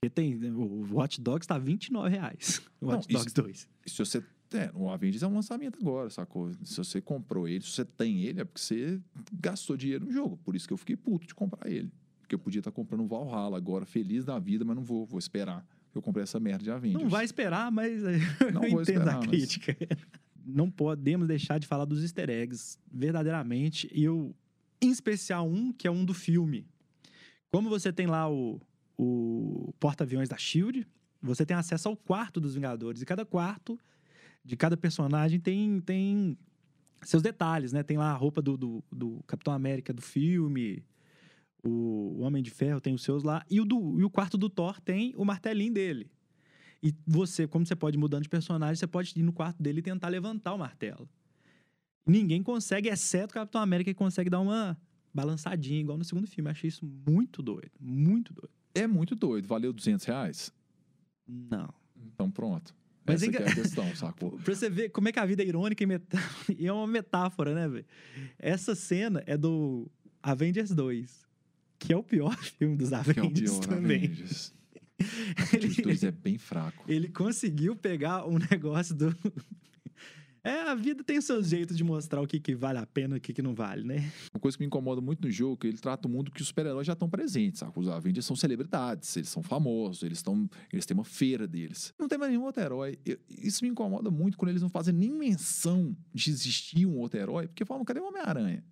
Porque 0.00 0.10
tem. 0.10 0.34
O 0.54 0.94
Watch 0.94 1.20
Dogs 1.20 1.46
tá 1.46 1.58
29 1.58 2.08
reais. 2.08 2.62
O 2.80 2.86
Não, 2.86 2.94
Watch 2.94 3.08
isso- 3.08 3.18
Dogs 3.18 3.34
2. 3.34 3.68
Se 3.86 3.98
você. 3.98 4.22
É, 4.54 4.70
o 4.74 4.88
Avengers 4.88 5.22
é 5.22 5.26
um 5.26 5.34
lançamento 5.34 5.78
agora, 5.78 6.08
sacou? 6.08 6.50
Se 6.64 6.78
você 6.78 7.02
comprou 7.02 7.46
ele, 7.46 7.62
se 7.62 7.70
você 7.72 7.84
tem 7.84 8.22
ele, 8.22 8.40
é 8.40 8.44
porque 8.44 8.60
você 8.62 8.98
gastou 9.34 9.76
dinheiro 9.76 10.06
no 10.06 10.10
jogo. 10.12 10.38
Por 10.38 10.56
isso 10.56 10.66
que 10.66 10.72
eu 10.72 10.76
fiquei 10.78 10.96
puto 10.96 11.26
de 11.26 11.34
comprar 11.34 11.70
ele. 11.70 11.92
Porque 12.22 12.34
eu 12.34 12.38
podia 12.38 12.60
estar 12.60 12.70
comprando 12.70 13.02
o 13.02 13.06
Valhalla 13.06 13.58
agora, 13.58 13.84
feliz 13.84 14.24
da 14.24 14.38
vida, 14.38 14.64
mas 14.64 14.74
não 14.74 14.82
vou, 14.82 15.04
vou 15.04 15.18
esperar. 15.18 15.66
Eu 15.94 16.00
comprei 16.00 16.22
essa 16.22 16.40
merda 16.40 16.64
de 16.64 16.70
Avengers. 16.70 17.02
Não 17.02 17.10
vai 17.10 17.26
esperar, 17.26 17.70
mas 17.70 18.00
Não 18.54 18.64
eu 18.64 18.70
vou 18.70 18.80
entendo 18.82 19.00
esperar, 19.00 19.14
a 19.16 19.18
mas- 19.18 19.26
crítica. 19.28 19.76
Não 20.50 20.70
podemos 20.70 21.28
deixar 21.28 21.58
de 21.58 21.66
falar 21.66 21.84
dos 21.84 22.02
easter 22.02 22.30
eggs, 22.30 22.78
verdadeiramente. 22.90 23.86
E 23.92 24.04
eu, 24.04 24.34
em 24.80 24.88
especial 24.90 25.46
um, 25.46 25.70
que 25.74 25.86
é 25.86 25.90
um 25.90 26.06
do 26.06 26.14
filme. 26.14 26.66
Como 27.52 27.68
você 27.68 27.92
tem 27.92 28.06
lá 28.06 28.30
o, 28.32 28.58
o 28.98 29.72
porta-aviões 29.78 30.28
da 30.28 30.36
SHIELD, 30.36 30.86
você 31.22 31.46
tem 31.46 31.56
acesso 31.56 31.88
ao 31.88 31.96
quarto 31.96 32.40
dos 32.40 32.54
Vingadores. 32.54 33.00
E 33.00 33.06
cada 33.06 33.24
quarto 33.24 33.78
de 34.44 34.56
cada 34.56 34.76
personagem 34.76 35.38
tem, 35.38 35.80
tem 35.80 36.36
seus 37.02 37.22
detalhes, 37.22 37.72
né? 37.72 37.82
Tem 37.82 37.96
lá 37.96 38.10
a 38.10 38.14
roupa 38.14 38.42
do, 38.42 38.56
do, 38.56 38.84
do 38.90 39.22
Capitão 39.26 39.54
América 39.54 39.92
do 39.92 40.02
filme, 40.02 40.84
o, 41.62 42.20
Homem 42.20 42.42
de 42.42 42.50
Ferro 42.50 42.80
tem 42.80 42.94
os 42.94 43.02
seus 43.02 43.22
lá, 43.22 43.44
e 43.50 43.60
o, 43.60 43.64
do, 43.64 44.00
e 44.00 44.04
o 44.04 44.10
quarto 44.10 44.36
do 44.36 44.48
Thor 44.48 44.80
tem 44.80 45.14
o 45.16 45.24
martelinho 45.24 45.72
dele. 45.72 46.10
E 46.82 46.94
você, 47.06 47.46
como 47.46 47.66
você 47.66 47.74
pode 47.74 47.96
ir 47.96 48.00
mudando 48.00 48.22
de 48.22 48.28
personagem, 48.28 48.76
você 48.76 48.86
pode 48.86 49.12
ir 49.16 49.22
no 49.22 49.32
quarto 49.32 49.62
dele 49.62 49.80
e 49.80 49.82
tentar 49.82 50.08
levantar 50.08 50.54
o 50.54 50.58
martelo. 50.58 51.08
Ninguém 52.06 52.42
consegue, 52.42 52.88
exceto 52.88 53.32
o 53.32 53.34
Capitão 53.34 53.60
América, 53.60 53.90
que 53.90 53.98
consegue 53.98 54.30
dar 54.30 54.40
uma 54.40 54.80
balançadinha, 55.12 55.80
igual 55.80 55.98
no 55.98 56.04
segundo 56.04 56.26
filme. 56.26 56.48
Eu 56.48 56.52
achei 56.52 56.68
isso 56.68 56.86
muito 56.86 57.42
doido, 57.42 57.72
muito 57.80 58.32
doido. 58.32 58.57
É 58.78 58.86
muito 58.86 59.14
doido. 59.14 59.46
Valeu 59.46 59.72
200 59.72 60.04
reais? 60.06 60.52
Não. 61.26 61.72
Então 62.14 62.30
pronto. 62.30 62.74
Mas 63.04 63.22
Essa 63.22 63.30
é 63.30 63.34
que 63.34 63.42
é 63.42 63.48
a 63.48 63.54
questão, 63.54 63.96
sacou? 63.96 64.32
Pra 64.44 64.54
você 64.54 64.68
ver 64.68 64.90
como 64.90 65.08
é 65.08 65.12
que 65.12 65.18
a 65.18 65.24
vida 65.24 65.42
é 65.42 65.46
irônica 65.46 65.82
e, 65.82 65.86
e 66.58 66.66
é 66.66 66.72
uma 66.72 66.86
metáfora, 66.86 67.54
né, 67.54 67.66
velho? 67.66 67.86
Essa 68.38 68.74
cena 68.74 69.22
é 69.26 69.36
do 69.36 69.90
Avengers 70.22 70.70
2, 70.70 71.26
que 71.78 71.92
é 71.92 71.96
o 71.96 72.02
pior 72.02 72.36
filme 72.58 72.76
dos 72.76 72.90
Que 72.90 72.94
é 72.94 72.98
o 72.98 73.00
Avengers 73.00 73.50
pior 73.50 73.66
também. 73.66 74.04
Avengers. 74.04 74.54
Avengers 75.36 75.76
2 75.76 76.02
é 76.04 76.10
bem 76.10 76.36
fraco. 76.36 76.84
Ele 76.86 77.08
conseguiu 77.08 77.74
pegar 77.74 78.26
um 78.26 78.38
negócio 78.50 78.94
do. 78.94 79.14
É, 80.48 80.62
a 80.62 80.74
vida 80.74 81.04
tem 81.04 81.20
seus 81.20 81.48
jeitos 81.48 81.76
de 81.76 81.84
mostrar 81.84 82.22
o 82.22 82.26
que, 82.26 82.40
que 82.40 82.54
vale 82.54 82.78
a 82.78 82.86
pena 82.86 83.16
e 83.16 83.18
o 83.18 83.20
que, 83.20 83.34
que 83.34 83.42
não 83.42 83.54
vale, 83.54 83.84
né? 83.84 84.10
Uma 84.34 84.40
coisa 84.40 84.56
que 84.56 84.62
me 84.62 84.66
incomoda 84.66 84.98
muito 85.00 85.20
no 85.26 85.30
jogo 85.30 85.54
é 85.54 85.56
que 85.58 85.66
ele 85.66 85.76
trata 85.76 86.08
o 86.08 86.10
mundo 86.10 86.30
que 86.30 86.40
os 86.40 86.48
super-heróis 86.48 86.86
já 86.86 86.94
estão 86.94 87.08
presentes, 87.08 87.60
sabe? 87.60 87.72
Os 87.76 87.86
Avengers 87.88 88.24
são 88.24 88.34
celebridades, 88.34 89.14
eles 89.16 89.28
são 89.28 89.42
famosos, 89.42 90.02
eles, 90.02 90.18
estão, 90.18 90.48
eles 90.72 90.86
têm 90.86 90.94
uma 90.96 91.04
feira 91.04 91.46
deles. 91.46 91.92
Não 91.98 92.08
tem 92.08 92.16
mais 92.16 92.30
nenhum 92.32 92.44
outro 92.44 92.62
herói. 92.62 92.98
Eu- 93.04 93.18
isso 93.28 93.62
me 93.62 93.68
incomoda 93.70 94.10
muito 94.10 94.38
quando 94.38 94.48
eles 94.48 94.62
não 94.62 94.70
fazem 94.70 94.94
nem 94.94 95.10
menção 95.12 95.94
de 96.14 96.30
existir 96.30 96.86
um 96.86 96.96
outro 96.96 97.20
herói, 97.20 97.46
porque 97.46 97.66
falam, 97.66 97.84
cadê 97.84 98.00
o 98.00 98.08
Homem-Aranha? 98.08 98.64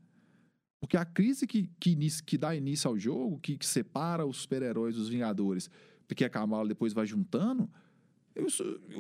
Porque 0.81 0.97
a 0.97 1.05
crise 1.05 1.47
que, 1.47 1.71
que, 1.79 1.95
que 2.25 2.39
dá 2.39 2.55
início 2.55 2.89
ao 2.89 2.99
jogo, 2.99 3.39
que, 3.39 3.59
que 3.59 3.67
separa 3.67 4.25
os 4.25 4.39
super-heróis 4.39 4.95
dos 4.95 5.09
Vingadores, 5.09 5.69
porque 6.09 6.25
a 6.25 6.31
Kamala 6.31 6.69
depois 6.69 6.93
vai 6.93 7.05
juntando, 7.07 7.69
eu 8.37 8.47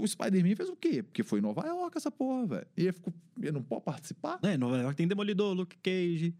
o 0.02 0.06
Spider-Man 0.06 0.56
fez 0.56 0.68
o 0.68 0.76
quê? 0.76 1.02
Porque 1.02 1.22
foi 1.22 1.38
em 1.38 1.42
Nova 1.42 1.66
York 1.66 1.96
essa 1.96 2.10
porra, 2.10 2.46
velho. 2.46 2.66
E 2.76 2.82
ele, 2.82 2.92
ficou, 2.92 3.12
ele 3.38 3.52
não 3.52 3.62
pode 3.62 3.84
participar? 3.84 4.38
É, 4.42 4.56
Nova 4.56 4.76
York 4.78 4.96
tem 4.96 5.06
Demolidor, 5.06 5.52
Luke 5.54 5.76
Cage. 5.78 6.34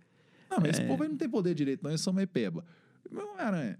Não, 0.50 0.58
mas 0.60 0.70
esse 0.70 0.82
É. 0.82 0.86
povo 0.86 1.02
aí 1.02 1.08
não 1.08 1.16
tem 1.16 1.28
poder 1.28 1.54
direito, 1.54 1.82
não. 1.82 1.90
Eles 1.90 2.00
são 2.00 2.12
meio 2.12 2.26
peba. 2.28 2.64
Meu 3.10 3.28
Homem-Aranha. 3.32 3.78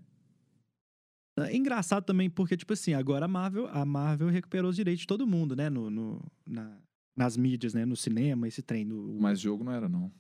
É 1.39 1.55
engraçado 1.55 2.05
também, 2.05 2.31
porque, 2.31 2.57
tipo 2.57 2.73
assim, 2.73 2.95
agora 2.95 3.27
a 3.27 3.29
Marvel, 3.29 3.67
a 3.69 3.85
Marvel 3.85 4.29
recuperou 4.29 4.71
os 4.71 4.77
direitos 4.77 5.01
de 5.03 5.07
todo 5.07 5.27
mundo, 5.27 5.55
né? 5.55 5.69
No, 5.69 5.91
no- 5.91 6.23
na- 6.47 6.79
nas 7.15 7.37
mídias, 7.37 7.75
né? 7.75 7.85
No 7.85 7.95
cinema, 7.97 8.49
esse 8.49 8.63
trem. 8.63 8.87
Do, 8.87 9.17
Mas 9.21 9.39
jogo 9.41 9.63
não 9.63 9.73
era, 9.73 9.89
não. 9.89 10.11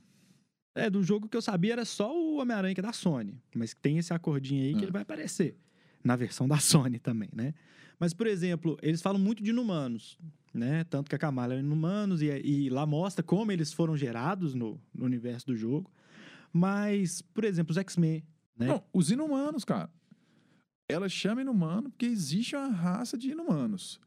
É, 0.74 0.90
do 0.90 1.02
jogo 1.02 1.26
que 1.26 1.36
eu 1.36 1.40
sabia 1.40 1.72
era 1.72 1.84
só 1.86 2.14
o 2.14 2.36
Homem-Aranha, 2.36 2.74
que 2.74 2.80
é 2.80 2.82
da 2.82 2.92
Sony. 2.92 3.40
Mas 3.54 3.72
tem 3.74 3.96
esse 3.96 4.12
acordinho 4.12 4.62
aí 4.62 4.74
que 4.74 4.80
É. 4.80 4.82
ele 4.82 4.92
vai 4.92 5.02
aparecer. 5.02 5.56
Na 6.02 6.16
versão 6.16 6.46
da 6.46 6.58
Sony 6.60 6.98
também, 6.98 7.28
né? 7.32 7.54
Mas, 7.98 8.12
por 8.12 8.26
exemplo, 8.26 8.78
eles 8.82 9.00
falam 9.00 9.20
muito 9.20 9.42
de 9.42 9.50
inumanos, 9.50 10.18
né? 10.52 10.84
Tanto 10.84 11.08
que 11.08 11.14
a 11.14 11.18
Kamala 11.18 11.54
é 11.54 11.58
inumanos 11.58 12.20
e, 12.20 12.26
e 12.26 12.68
lá 12.68 12.84
mostra 12.84 13.22
como 13.22 13.52
eles 13.52 13.72
foram 13.72 13.96
gerados 13.96 14.54
no, 14.54 14.80
no 14.94 15.04
universo 15.04 15.46
do 15.46 15.56
jogo. 15.56 15.90
Mas, 16.52 17.22
por 17.22 17.44
exemplo, 17.44 17.70
os 17.72 17.78
X-Men, 17.78 18.22
né? 18.56 18.66
Não, 18.66 18.82
os 18.92 19.10
inumanos, 19.10 19.64
cara. 19.64 19.90
Ela 20.88 21.08
chama 21.08 21.40
inumano 21.40 21.90
porque 21.90 22.06
existe 22.06 22.54
uma 22.54 22.68
raça 22.68 23.18
de 23.18 23.30
inumanos. 23.30 24.00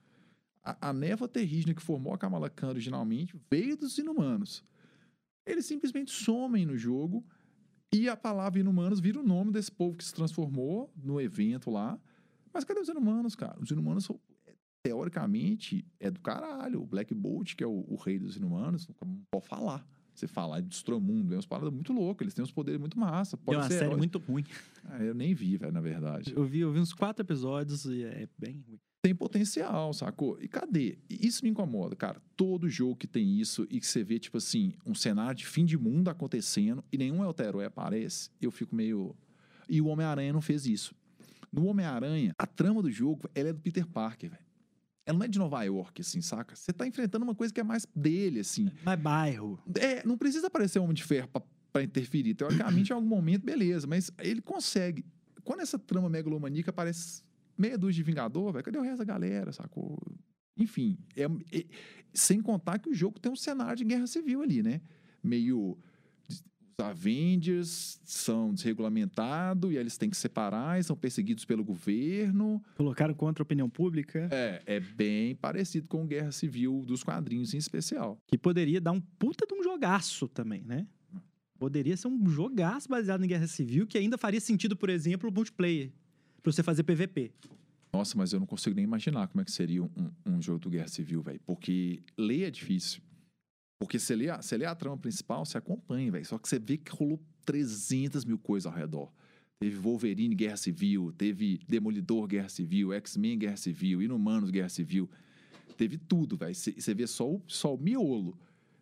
A, 0.64 0.90
a 0.90 0.94
névoa 0.94 1.28
terrígena 1.28 1.74
que 1.74 1.82
formou 1.82 2.14
a 2.14 2.18
Kamala 2.18 2.50
Khan 2.50 2.70
originalmente 2.70 3.36
veio 3.50 3.76
dos 3.76 3.98
inumanos. 3.98 4.64
Eles 5.46 5.66
simplesmente 5.66 6.12
somem 6.12 6.66
no 6.66 6.78
jogo 6.78 7.26
e 7.94 8.08
a 8.08 8.16
palavra 8.16 8.60
inumanos 8.60 9.00
vira 9.00 9.20
o 9.20 9.24
nome 9.24 9.52
desse 9.52 9.72
povo 9.72 9.98
que 9.98 10.04
se 10.04 10.14
transformou 10.14 10.92
no 10.96 11.20
evento 11.20 11.72
lá. 11.72 12.00
Mas 12.54 12.64
cadê 12.64 12.80
os 12.80 12.90
inumanos, 12.90 13.36
cara? 13.36 13.58
Os 13.60 13.70
inumanos, 13.72 14.06
são, 14.06 14.20
teoricamente, 14.84 15.86
é 16.00 16.10
do 16.10 16.20
caralho. 16.20 16.82
O 16.82 16.86
Black 16.86 17.14
Bolt, 17.14 17.56
que 17.56 17.64
é 17.64 17.68
o, 17.68 17.86
o 17.88 17.96
rei 17.96 18.20
dos 18.20 18.36
inumanos, 18.36 18.88
não 18.88 19.22
pode 19.32 19.48
falar. 19.48 19.86
Você 20.14 20.28
falar, 20.28 20.58
ele 20.58 20.68
destrói 20.68 20.98
o 20.98 21.02
mundo, 21.02 21.32
é 21.34 21.36
umas 21.38 21.46
paradas 21.46 21.72
muito 21.74 21.94
loucas. 21.94 22.26
Eles 22.26 22.34
têm 22.34 22.44
uns 22.44 22.52
poderes 22.52 22.80
muito 22.80 23.00
massa. 23.00 23.36
é 23.36 23.40
Pode 23.44 23.58
uma 23.58 23.64
ser 23.64 23.74
série 23.76 23.86
heróis. 23.86 23.98
muito 24.00 24.18
ruim. 24.20 24.44
Ah, 24.86 25.02
eu 25.02 25.14
nem 25.14 25.34
vi, 25.34 25.56
velho, 25.56 25.72
na 25.72 25.80
verdade. 25.80 26.34
Eu 26.36 26.44
vi, 26.44 26.60
eu 26.60 26.72
vi 26.74 26.80
uns 26.80 26.94
quatro 26.94 27.24
episódios 27.24 27.86
e 27.86 28.04
é 28.04 28.28
bem 28.38 28.64
ruim. 28.68 28.80
Tem 29.02 29.16
potencial, 29.16 29.94
sacou? 29.94 30.38
E 30.42 30.48
cadê? 30.48 30.98
Isso 31.10 31.44
me 31.44 31.50
incomoda, 31.50 31.96
cara. 31.96 32.22
Todo 32.36 32.70
jogo 32.70 32.96
que 32.96 33.08
tem 33.08 33.40
isso 33.40 33.66
e 33.70 33.80
que 33.80 33.88
você 33.88 34.04
vê, 34.04 34.20
tipo 34.20 34.38
assim, 34.38 34.74
um 34.86 34.94
cenário 34.94 35.36
de 35.36 35.46
fim 35.46 35.66
de 35.66 35.78
mundo 35.78 36.10
acontecendo 36.10 36.84
e 36.92 36.98
nenhum 36.98 37.24
Elterói 37.24 37.66
aparece, 37.66 38.30
eu 38.42 38.52
fico 38.52 38.76
meio. 38.76 39.16
E 39.70 39.80
o 39.82 39.88
Homem-Aranha 39.88 40.34
não 40.34 40.42
fez 40.42 40.66
isso. 40.66 40.94
No 41.52 41.66
Homem-Aranha, 41.66 42.36
a 42.38 42.46
trama 42.46 42.82
do 42.82 42.92
jogo, 42.92 43.30
ela 43.34 43.50
é 43.50 43.54
do 43.54 43.60
Peter 43.60 43.86
Parker, 43.86 44.32
velho. 44.32 44.44
Ela 45.06 45.18
não 45.18 45.26
é 45.26 45.28
de 45.28 45.40
Nova 45.40 45.64
York, 45.64 46.02
assim, 46.02 46.22
saca? 46.22 46.56
Você 46.56 46.72
tá 46.72 46.86
enfrentando 46.86 47.24
uma 47.24 47.34
coisa 47.34 47.54
que 47.54 47.60
é 47.60 47.64
mais 47.64 47.88
dele, 47.96 48.42
assim. 48.42 48.70
Mas 48.84 49.00
bairro. 49.00 49.60
É, 49.80 50.06
não 50.06 50.18
precisa 50.18 50.48
aparecer 50.48 50.78
um 50.80 50.84
Homem 50.84 50.94
de 50.94 51.04
Ferro 51.04 51.28
pra, 51.30 51.42
pra 51.72 51.82
interferir. 51.82 52.36
Teoricamente, 52.36 52.92
em 52.92 52.94
algum 52.94 53.08
momento, 53.08 53.44
beleza. 53.44 53.88
Mas 53.88 54.12
ele 54.20 54.42
consegue. 54.42 55.04
Quando 55.44 55.62
essa 55.62 55.80
trama 55.80 56.10
megalomaníaca 56.10 56.70
aparece 56.70 57.24
meia 57.60 57.78
dúzia 57.78 57.96
de 57.96 58.04
Vingador, 58.04 58.52
velho, 58.54 58.64
cadê 58.64 58.78
o 58.78 58.82
resto 58.82 59.00
da 59.00 59.06
galera, 59.06 59.52
sacou? 59.52 60.00
Enfim, 60.58 60.98
é, 61.16 61.24
é- 61.58 61.66
sem 62.14 62.42
contar 62.42 62.80
que 62.80 62.90
o 62.90 62.94
jogo 62.94 63.20
tem 63.20 63.32
um 63.32 63.36
cenário 63.36 63.78
de 63.78 63.84
guerra 63.86 64.08
civil 64.08 64.42
ali, 64.42 64.62
né? 64.64 64.82
Meio. 65.24 65.78
Os 66.28 66.86
Avengers 66.86 68.00
são 68.06 68.54
desregulamentados 68.54 69.72
e 69.72 69.76
eles 69.76 69.98
têm 69.98 70.10
que 70.10 70.16
separar 70.16 70.80
e 70.80 70.84
são 70.84 70.96
perseguidos 70.96 71.44
pelo 71.44 71.64
governo. 71.64 72.64
Colocaram 72.78 73.14
contra 73.14 73.42
a 73.42 73.46
opinião 73.46 73.70
pública, 73.70 74.30
É, 74.32 74.62
é 74.66 74.80
bem 74.80 75.36
parecido 75.36 75.88
com 75.90 76.08
Guerra 76.08 76.32
Civil 76.32 76.84
dos 76.86 77.04
quadrinhos 77.04 77.54
em 77.54 77.58
especial. 77.58 78.18
que 78.28 78.38
poderia 78.38 78.80
dar 78.80 78.94
um 78.94 79.02
puta 79.02 79.46
de 79.46 79.54
um 79.54 79.62
jogaço 79.64 80.28
também, 80.30 80.64
né? 80.64 80.88
Poderia 81.58 81.98
ser 81.98 82.08
um 82.08 82.26
jogaço 82.30 82.88
baseado 82.88 83.26
em 83.26 83.28
Guerra 83.28 83.48
Civil 83.48 83.86
que 83.86 83.98
ainda 83.98 84.18
faria 84.18 84.40
sentido, 84.40 84.78
por 84.78 84.90
exemplo, 84.90 85.30
o 85.30 85.34
multiplayer. 85.34 85.92
Pra 86.42 86.52
você 86.52 86.64
fazer 86.64 86.84
PVP. 86.84 87.32
Nossa, 87.92 88.18
mas 88.18 88.32
eu 88.32 88.40
não 88.40 88.48
consigo 88.48 88.76
nem 88.76 88.84
imaginar 88.84 89.28
como 89.28 89.42
é 89.42 89.46
que 89.46 89.52
seria 89.52 89.84
um, 89.84 90.12
um 90.26 90.42
jogo 90.42 90.60
do 90.60 90.70
Guerra 90.70 90.88
Civil, 90.88 91.22
velho. 91.22 91.40
Porque 91.46 92.04
ler 92.18 92.44
é 92.44 92.52
difícil. 92.52 93.02
Porque 93.80 93.98
você 93.98 94.16
lê, 94.16 94.30
a, 94.30 94.42
você 94.42 94.58
lê 94.58 94.66
a 94.66 94.76
trama 94.76 94.98
principal, 94.98 95.46
você 95.46 95.58
acompanha, 95.58 96.12
velho. 96.12 96.26
Só 96.26 96.38
que 96.38 96.48
você 96.48 96.60
vê 96.60 96.78
que 96.78 96.92
rolou 96.92 97.20
300 97.46 98.26
mil 98.26 98.38
coisas 98.38 98.72
ao 98.72 98.78
redor. 98.78 99.12
Teve 99.60 99.78
Wolverine 99.78 100.36
Guerra 100.36 100.58
Civil, 100.58 101.12
teve 101.18 101.60
Demolidor 101.68 102.28
Guerra 102.28 102.50
Civil, 102.50 102.94
X-Men 102.94 103.40
Guerra 103.40 103.58
Civil, 103.58 104.02
Inumanos 104.02 104.52
Guerra 104.52 104.70
Civil. 104.70 105.10
Teve 105.76 105.98
tudo, 105.98 106.38
velho. 106.38 106.54
Você 106.54 106.94
vê 106.94 107.08
só 107.08 107.30
o, 107.30 107.42
só 107.48 107.74
o 107.74 107.78
miolo. 107.78 108.38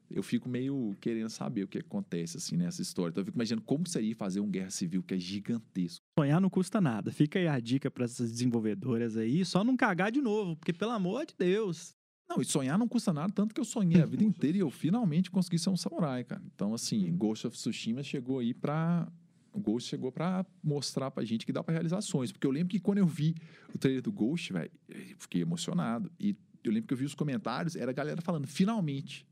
Eu 0.10 0.24
fico 0.24 0.48
meio 0.48 0.96
querendo 1.02 1.30
saber 1.30 1.64
o 1.64 1.68
que 1.68 1.80
acontece, 1.80 2.38
assim, 2.38 2.56
nessa 2.56 2.82
história. 2.82 3.12
Então 3.12 3.22
eu 3.22 3.26
fico 3.26 3.38
imaginando 3.38 3.64
como 3.64 3.88
seria 3.88 4.16
fazer 4.16 4.40
um 4.40 4.50
Guerra 4.50 4.70
Civil 4.70 5.04
que 5.04 5.14
é 5.14 5.20
gigantesco. 5.20 6.04
Sonhar 6.18 6.40
não 6.40 6.50
custa 6.50 6.80
nada. 6.80 7.12
Fica 7.12 7.40
aí 7.40 7.48
a 7.48 7.60
dica 7.60 7.92
para 7.92 8.06
essas 8.06 8.32
desenvolvedoras 8.32 9.18
aí, 9.18 9.44
só 9.44 9.64
não 9.64 9.76
cagar 9.76 10.12
de 10.12 10.22
novo, 10.22 10.56
porque 10.56 10.72
pelo 10.72 10.92
amor 10.92 11.26
de 11.26 11.36
Deus. 11.38 11.96
Não, 12.30 12.42
e 12.42 12.46
sonhar 12.46 12.78
não 12.78 12.88
custa 12.88 13.14
nada, 13.14 13.32
tanto 13.32 13.56
que 13.56 13.62
eu 13.62 13.66
sonhei 13.66 14.02
a 14.02 14.06
vida 14.06 14.24
inteira 14.26 14.58
e 14.58 14.60
eu 14.60 14.70
finalmente 14.70 15.32
consegui 15.32 15.58
ser 15.58 15.70
um 15.70 15.78
samurai, 15.78 16.24
cara. 16.24 16.42
Então, 16.54 16.74
assim, 16.74 17.16
Ghost 17.16 17.48
of 17.48 17.56
Tsushima 17.56 18.04
chegou 18.04 18.40
aí 18.40 18.54
pra. 18.54 19.08
O 19.54 19.60
Ghost 19.60 19.90
chegou 19.90 20.12
pra 20.12 20.46
mostrar 20.62 21.10
pra 21.10 21.24
gente 21.24 21.46
que 21.46 21.52
dá 21.52 21.64
pra 21.64 21.74
realizar 21.74 22.00
sonhos. 22.02 22.32
Porque 22.32 22.46
eu 22.46 22.52
lembro 22.52 22.70
que 22.70 22.80
quando 22.80 23.00
eu 23.00 23.08
vi 23.08 23.34
o 23.74 23.78
trailer 23.78 24.04
do 24.04 24.12
Ghost, 24.12 24.54
velho, 24.54 24.70
eu 24.88 25.16
fiquei 25.18 25.42
emocionado. 25.42 26.12
E 26.20 26.36
eu 26.64 26.72
lembro 26.72 26.88
que 26.88 26.94
eu 26.94 26.98
vi 26.98 27.06
os 27.06 27.16
comentários, 27.16 27.76
era 27.76 27.90
a 27.90 27.94
galera 27.94 28.22
falando, 28.22 28.46
finalmente. 28.46 29.26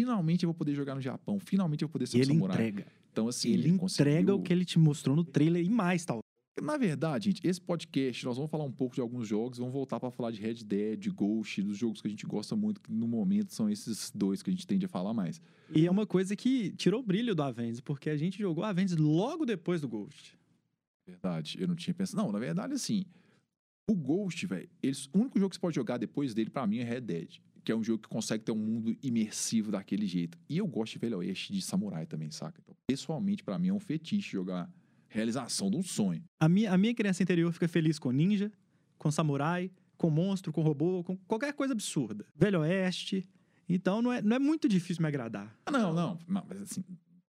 Finalmente 0.00 0.44
eu 0.44 0.48
vou 0.48 0.54
poder 0.54 0.74
jogar 0.74 0.94
no 0.94 1.00
Japão. 1.00 1.40
Finalmente 1.40 1.82
eu 1.82 1.88
vou 1.88 1.92
poder 1.94 2.06
ser 2.06 2.18
E 2.18 2.20
um 2.20 2.22
ele 2.24 2.32
samurai. 2.34 2.56
entrega. 2.56 2.86
Então, 3.10 3.28
assim, 3.28 3.48
ele 3.48 3.68
entrega 3.70 3.80
conseguiu- 3.80 4.34
o 4.36 4.42
que 4.42 4.52
ele 4.52 4.64
te 4.66 4.78
mostrou 4.78 5.16
no 5.16 5.24
trailer 5.24 5.64
e 5.64 5.70
mais, 5.70 6.04
tal. 6.04 6.20
na 6.62 6.76
verdade, 6.76 7.26
gente, 7.30 7.46
esse 7.46 7.60
podcast, 7.60 8.24
nós 8.26 8.36
vamos 8.36 8.50
falar 8.50 8.64
um 8.64 8.72
pouco 8.72 8.94
de 8.94 9.00
alguns 9.00 9.26
jogos, 9.26 9.58
vamos 9.58 9.72
voltar 9.72 9.98
para 9.98 10.10
falar 10.10 10.30
de 10.30 10.40
Red 10.40 10.54
Dead, 10.64 10.98
de 10.98 11.10
Ghost, 11.10 11.62
dos 11.62 11.76
jogos 11.78 12.00
que 12.02 12.08
a 12.08 12.10
gente 12.10 12.26
gosta 12.26 12.54
muito, 12.56 12.80
que 12.80 12.92
no 12.92 13.06
momento 13.08 13.52
são 13.54 13.70
esses 13.70 14.10
dois 14.14 14.42
que 14.42 14.50
a 14.50 14.52
gente 14.52 14.66
tende 14.66 14.84
a 14.84 14.88
falar 14.88 15.14
mais. 15.14 15.40
E 15.74 15.86
é 15.86 15.90
uma 15.90 16.06
coisa 16.06 16.36
que 16.36 16.70
tirou 16.72 17.00
o 17.00 17.02
brilho 17.02 17.34
do 17.34 17.42
Avengers, 17.42 17.80
porque 17.80 18.10
a 18.10 18.16
gente 18.18 18.38
jogou 18.38 18.64
Avengers 18.64 18.98
logo 19.00 19.44
depois 19.46 19.80
do 19.80 19.88
Ghost. 19.88 20.36
Verdade, 21.06 21.56
eu 21.60 21.68
não 21.68 21.74
tinha 21.74 21.94
pensado. 21.94 22.22
Não, 22.22 22.32
na 22.32 22.38
verdade, 22.38 22.72
assim, 22.74 23.04
o 23.88 23.94
Ghost, 23.94 24.46
velho, 24.46 24.68
o 25.12 25.18
único 25.18 25.38
jogo 25.38 25.50
que 25.50 25.56
você 25.56 25.60
pode 25.60 25.74
jogar 25.76 25.96
depois 25.98 26.34
dele, 26.34 26.50
pra 26.50 26.66
mim, 26.66 26.78
é 26.78 26.84
Red 26.84 27.00
Dead. 27.02 27.38
Que 27.66 27.72
é 27.72 27.76
um 27.76 27.82
jogo 27.82 28.04
que 28.04 28.08
consegue 28.08 28.44
ter 28.44 28.52
um 28.52 28.56
mundo 28.56 28.96
imersivo 29.02 29.72
daquele 29.72 30.06
jeito. 30.06 30.38
E 30.48 30.56
eu 30.56 30.66
gosto 30.68 30.92
de 30.92 31.00
Velho 31.00 31.18
Oeste 31.18 31.52
de 31.52 31.60
samurai 31.60 32.06
também, 32.06 32.30
saca? 32.30 32.60
Então, 32.62 32.76
pessoalmente, 32.86 33.42
pra 33.42 33.58
mim, 33.58 33.70
é 33.70 33.72
um 33.72 33.80
fetiche 33.80 34.30
jogar 34.30 34.72
realização 35.08 35.68
de 35.68 35.76
um 35.76 35.82
sonho. 35.82 36.22
A 36.38 36.48
minha, 36.48 36.72
a 36.72 36.78
minha 36.78 36.94
criança 36.94 37.24
interior 37.24 37.52
fica 37.52 37.66
feliz 37.66 37.98
com 37.98 38.12
ninja, 38.12 38.52
com 38.96 39.10
samurai, 39.10 39.68
com 39.96 40.08
monstro, 40.08 40.52
com 40.52 40.62
robô, 40.62 41.02
com 41.02 41.16
qualquer 41.26 41.52
coisa 41.54 41.72
absurda. 41.72 42.24
Velho 42.36 42.60
Oeste. 42.60 43.28
Então 43.68 44.00
não 44.00 44.12
é, 44.12 44.22
não 44.22 44.36
é 44.36 44.38
muito 44.38 44.68
difícil 44.68 45.02
me 45.02 45.08
agradar. 45.08 45.52
Ah, 45.66 45.72
não, 45.72 45.92
não. 45.92 46.18
Mas 46.28 46.62
assim, 46.62 46.84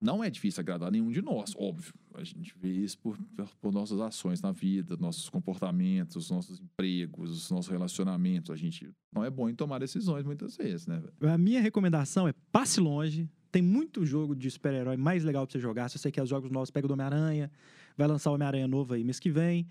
não 0.02 0.22
é 0.22 0.30
difícil 0.30 0.60
agradar 0.60 0.92
nenhum 0.92 1.10
de 1.10 1.22
nós, 1.22 1.54
óbvio. 1.56 1.94
A 2.18 2.24
gente 2.24 2.54
vê 2.58 2.70
isso 2.70 2.98
por, 2.98 3.18
por 3.62 3.72
nossas 3.72 4.00
ações 4.00 4.42
na 4.42 4.52
vida, 4.52 4.98
nossos 4.98 5.30
comportamentos, 5.30 6.30
nossos 6.30 6.60
empregos, 6.60 7.32
os 7.32 7.52
nossos 7.52 7.70
relacionamentos. 7.70 8.52
A 8.52 8.56
gente 8.56 8.92
não 9.14 9.24
é 9.24 9.30
bom 9.30 9.48
em 9.50 9.56
tomar 9.56 9.80
decisões 9.80 10.26
muitas 10.26 10.58
vezes, 10.58 10.88
né? 10.88 11.02
A 11.22 11.38
minha 11.38 11.62
recomendação 11.62 12.28
é 12.28 12.34
passe 12.52 12.80
longe. 12.80 13.30
Tem 13.52 13.62
muito 13.62 14.06
jogo 14.06 14.36
de 14.36 14.50
super-herói 14.52 14.98
mais 14.98 15.24
legal 15.24 15.46
pra 15.46 15.54
você 15.54 15.60
jogar. 15.60 15.90
Se 15.90 15.98
você 15.98 16.12
quer 16.12 16.24
os 16.24 16.30
jogos 16.30 16.52
novos, 16.52 16.70
pega 16.70 16.86
o 16.86 16.88
do 16.88 16.94
Homem-Aranha. 16.94 17.52
Vai 17.96 18.08
lançar 18.08 18.32
o 18.32 18.34
Homem-Aranha 18.34 18.68
novo 18.68 18.94
aí 18.94 19.04
mês 19.04 19.20
que 19.20 19.30
vem. 19.30 19.68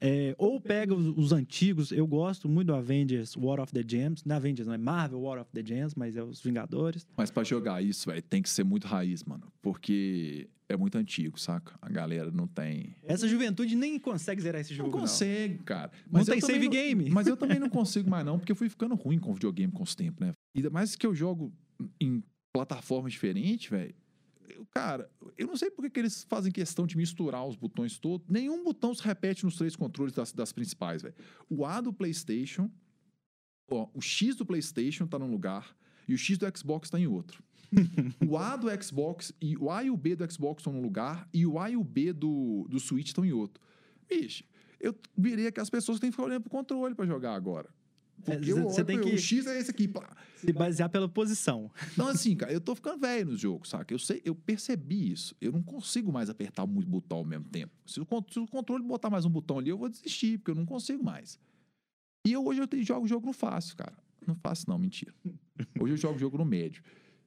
É, 0.00 0.34
ou 0.38 0.60
pega 0.60 0.94
os, 0.94 1.06
os 1.16 1.32
antigos. 1.32 1.90
Eu 1.90 2.06
gosto 2.06 2.48
muito 2.48 2.68
do 2.68 2.74
Avengers 2.74 3.34
War 3.36 3.60
of 3.60 3.72
the 3.72 3.82
Gems. 3.86 4.22
Não 4.24 4.34
é 4.34 4.36
Avengers, 4.36 4.66
não 4.66 4.74
é 4.74 4.78
Marvel 4.78 5.20
War 5.20 5.40
of 5.40 5.50
the 5.52 5.62
Gems, 5.64 5.94
mas 5.96 6.16
é 6.16 6.22
os 6.22 6.40
Vingadores. 6.40 7.06
Mas 7.16 7.30
pra 7.30 7.42
jogar 7.44 7.82
isso, 7.82 8.08
velho, 8.08 8.22
tem 8.22 8.40
que 8.42 8.48
ser 8.48 8.64
muito 8.64 8.86
raiz, 8.86 9.24
mano. 9.24 9.52
Porque 9.60 10.48
é 10.68 10.76
muito 10.76 10.96
antigo, 10.98 11.38
saca? 11.40 11.74
A 11.80 11.88
galera 11.88 12.30
não 12.30 12.46
tem. 12.46 12.94
Essa 13.04 13.26
juventude 13.26 13.74
nem 13.74 13.98
consegue 13.98 14.40
zerar 14.40 14.60
esse 14.60 14.74
jogo. 14.74 14.90
Não 14.90 15.00
consegue, 15.00 15.58
cara. 15.58 15.90
Não 16.10 16.20
eu 16.20 16.26
tem 16.26 16.40
save 16.40 16.64
não- 16.64 16.70
game. 16.70 17.10
Mas 17.10 17.26
eu 17.26 17.36
também 17.36 17.58
não 17.58 17.68
consigo 17.70 18.08
mais, 18.08 18.24
não, 18.24 18.38
porque 18.38 18.52
eu 18.52 18.56
fui 18.56 18.68
ficando 18.68 18.94
ruim 18.94 19.18
com 19.18 19.32
videogame 19.32 19.72
com 19.72 19.82
os 19.82 19.94
tempos, 19.94 20.20
né? 20.26 20.32
Ainda 20.56 20.70
mais 20.70 20.94
que 20.94 21.06
eu 21.06 21.14
jogo 21.14 21.52
em 22.00 22.22
plataformas 22.52 23.12
diferentes, 23.12 23.70
velho. 23.70 23.94
Eu, 24.48 24.66
Cara, 24.66 25.10
eu 25.36 25.46
não 25.46 25.56
sei 25.56 25.70
por 25.70 25.88
que 25.90 25.98
eles 25.98 26.24
fazem 26.24 26.52
questão 26.52 26.86
de 26.86 26.96
misturar 26.96 27.46
os 27.46 27.56
botões 27.56 27.98
todos. 27.98 28.26
Nenhum 28.28 28.64
botão 28.64 28.94
se 28.94 29.02
repete 29.02 29.44
nos 29.44 29.56
três 29.56 29.76
controles 29.76 30.14
das, 30.14 30.32
das 30.32 30.52
principais, 30.52 31.02
velho. 31.02 31.14
O 31.48 31.64
A 31.64 31.80
do 31.80 31.92
PlayStation, 31.92 32.70
ó, 33.70 33.88
o 33.94 34.00
X 34.00 34.36
do 34.36 34.46
PlayStation 34.46 35.06
tá 35.06 35.18
num 35.18 35.30
lugar 35.30 35.76
e 36.06 36.14
o 36.14 36.18
X 36.18 36.38
do 36.38 36.46
Xbox 36.56 36.90
tá 36.90 36.98
em 36.98 37.06
outro. 37.06 37.42
o 38.26 38.38
A 38.38 38.56
do 38.56 38.68
Xbox 38.82 39.32
e 39.40 39.56
o 39.56 39.70
A 39.70 39.84
e 39.84 39.90
o 39.90 39.96
B 39.96 40.16
do 40.16 40.30
Xbox 40.30 40.60
estão 40.60 40.72
num 40.72 40.82
lugar 40.82 41.28
e 41.32 41.46
o 41.46 41.58
A 41.58 41.70
e 41.70 41.76
o 41.76 41.84
B 41.84 42.12
do, 42.12 42.66
do 42.68 42.80
Switch 42.80 43.08
estão 43.08 43.24
em 43.24 43.32
outro. 43.32 43.62
Bicho, 44.08 44.44
eu 44.80 44.94
virei 45.16 45.50
que 45.52 45.60
as 45.60 45.68
pessoas 45.68 45.98
têm 45.98 46.10
que 46.10 46.16
ficar 46.16 46.26
olhando 46.26 46.42
pro 46.42 46.50
controle 46.50 46.94
pra 46.94 47.04
jogar 47.04 47.34
agora. 47.34 47.68
É, 48.26 48.32
Porque 48.32 48.52
cê- 48.52 48.52
eu 48.60 48.66
olho 48.66 48.84
tem 48.84 49.00
que- 49.00 49.14
o 49.14 49.18
X 49.18 49.46
é 49.46 49.58
esse 49.58 49.70
aqui. 49.70 49.86
pá. 49.88 50.14
Se 50.36 50.52
basear 50.52 50.88
pela 50.88 51.08
posição. 51.08 51.70
Então, 51.92 52.06
assim, 52.08 52.36
cara, 52.36 52.52
eu 52.52 52.60
tô 52.60 52.74
ficando 52.74 52.98
velho 53.00 53.30
nos 53.30 53.40
jogos, 53.40 53.68
saca? 53.70 53.92
Eu 53.92 53.98
sei, 53.98 54.20
eu 54.24 54.34
percebi 54.34 55.10
isso. 55.10 55.34
Eu 55.40 55.50
não 55.52 55.62
consigo 55.62 56.12
mais 56.12 56.28
apertar 56.30 56.66
muito 56.66 56.88
botão 56.88 57.18
ao 57.18 57.24
mesmo 57.24 57.46
tempo. 57.46 57.72
Se 57.86 58.00
o, 58.00 58.06
se 58.30 58.38
o 58.38 58.46
controle 58.46 58.84
botar 58.84 59.10
mais 59.10 59.24
um 59.24 59.30
botão 59.30 59.58
ali, 59.58 59.70
eu 59.70 59.78
vou 59.78 59.88
desistir, 59.88 60.38
porque 60.38 60.50
eu 60.52 60.54
não 60.54 60.66
consigo 60.66 61.02
mais. 61.02 61.38
E 62.26 62.32
eu, 62.32 62.44
hoje 62.46 62.60
eu 62.60 62.66
te- 62.66 62.82
jogo 62.84 63.04
o 63.06 63.08
jogo 63.08 63.26
no 63.26 63.32
fácil, 63.32 63.76
cara. 63.76 63.96
Não 64.26 64.34
fácil, 64.36 64.66
não, 64.68 64.78
mentira. 64.78 65.12
Hoje 65.80 65.94
eu 65.94 65.96
jogo 65.96 66.16
o 66.16 66.18
jogo 66.18 66.38
no 66.38 66.44
médio. 66.44 66.82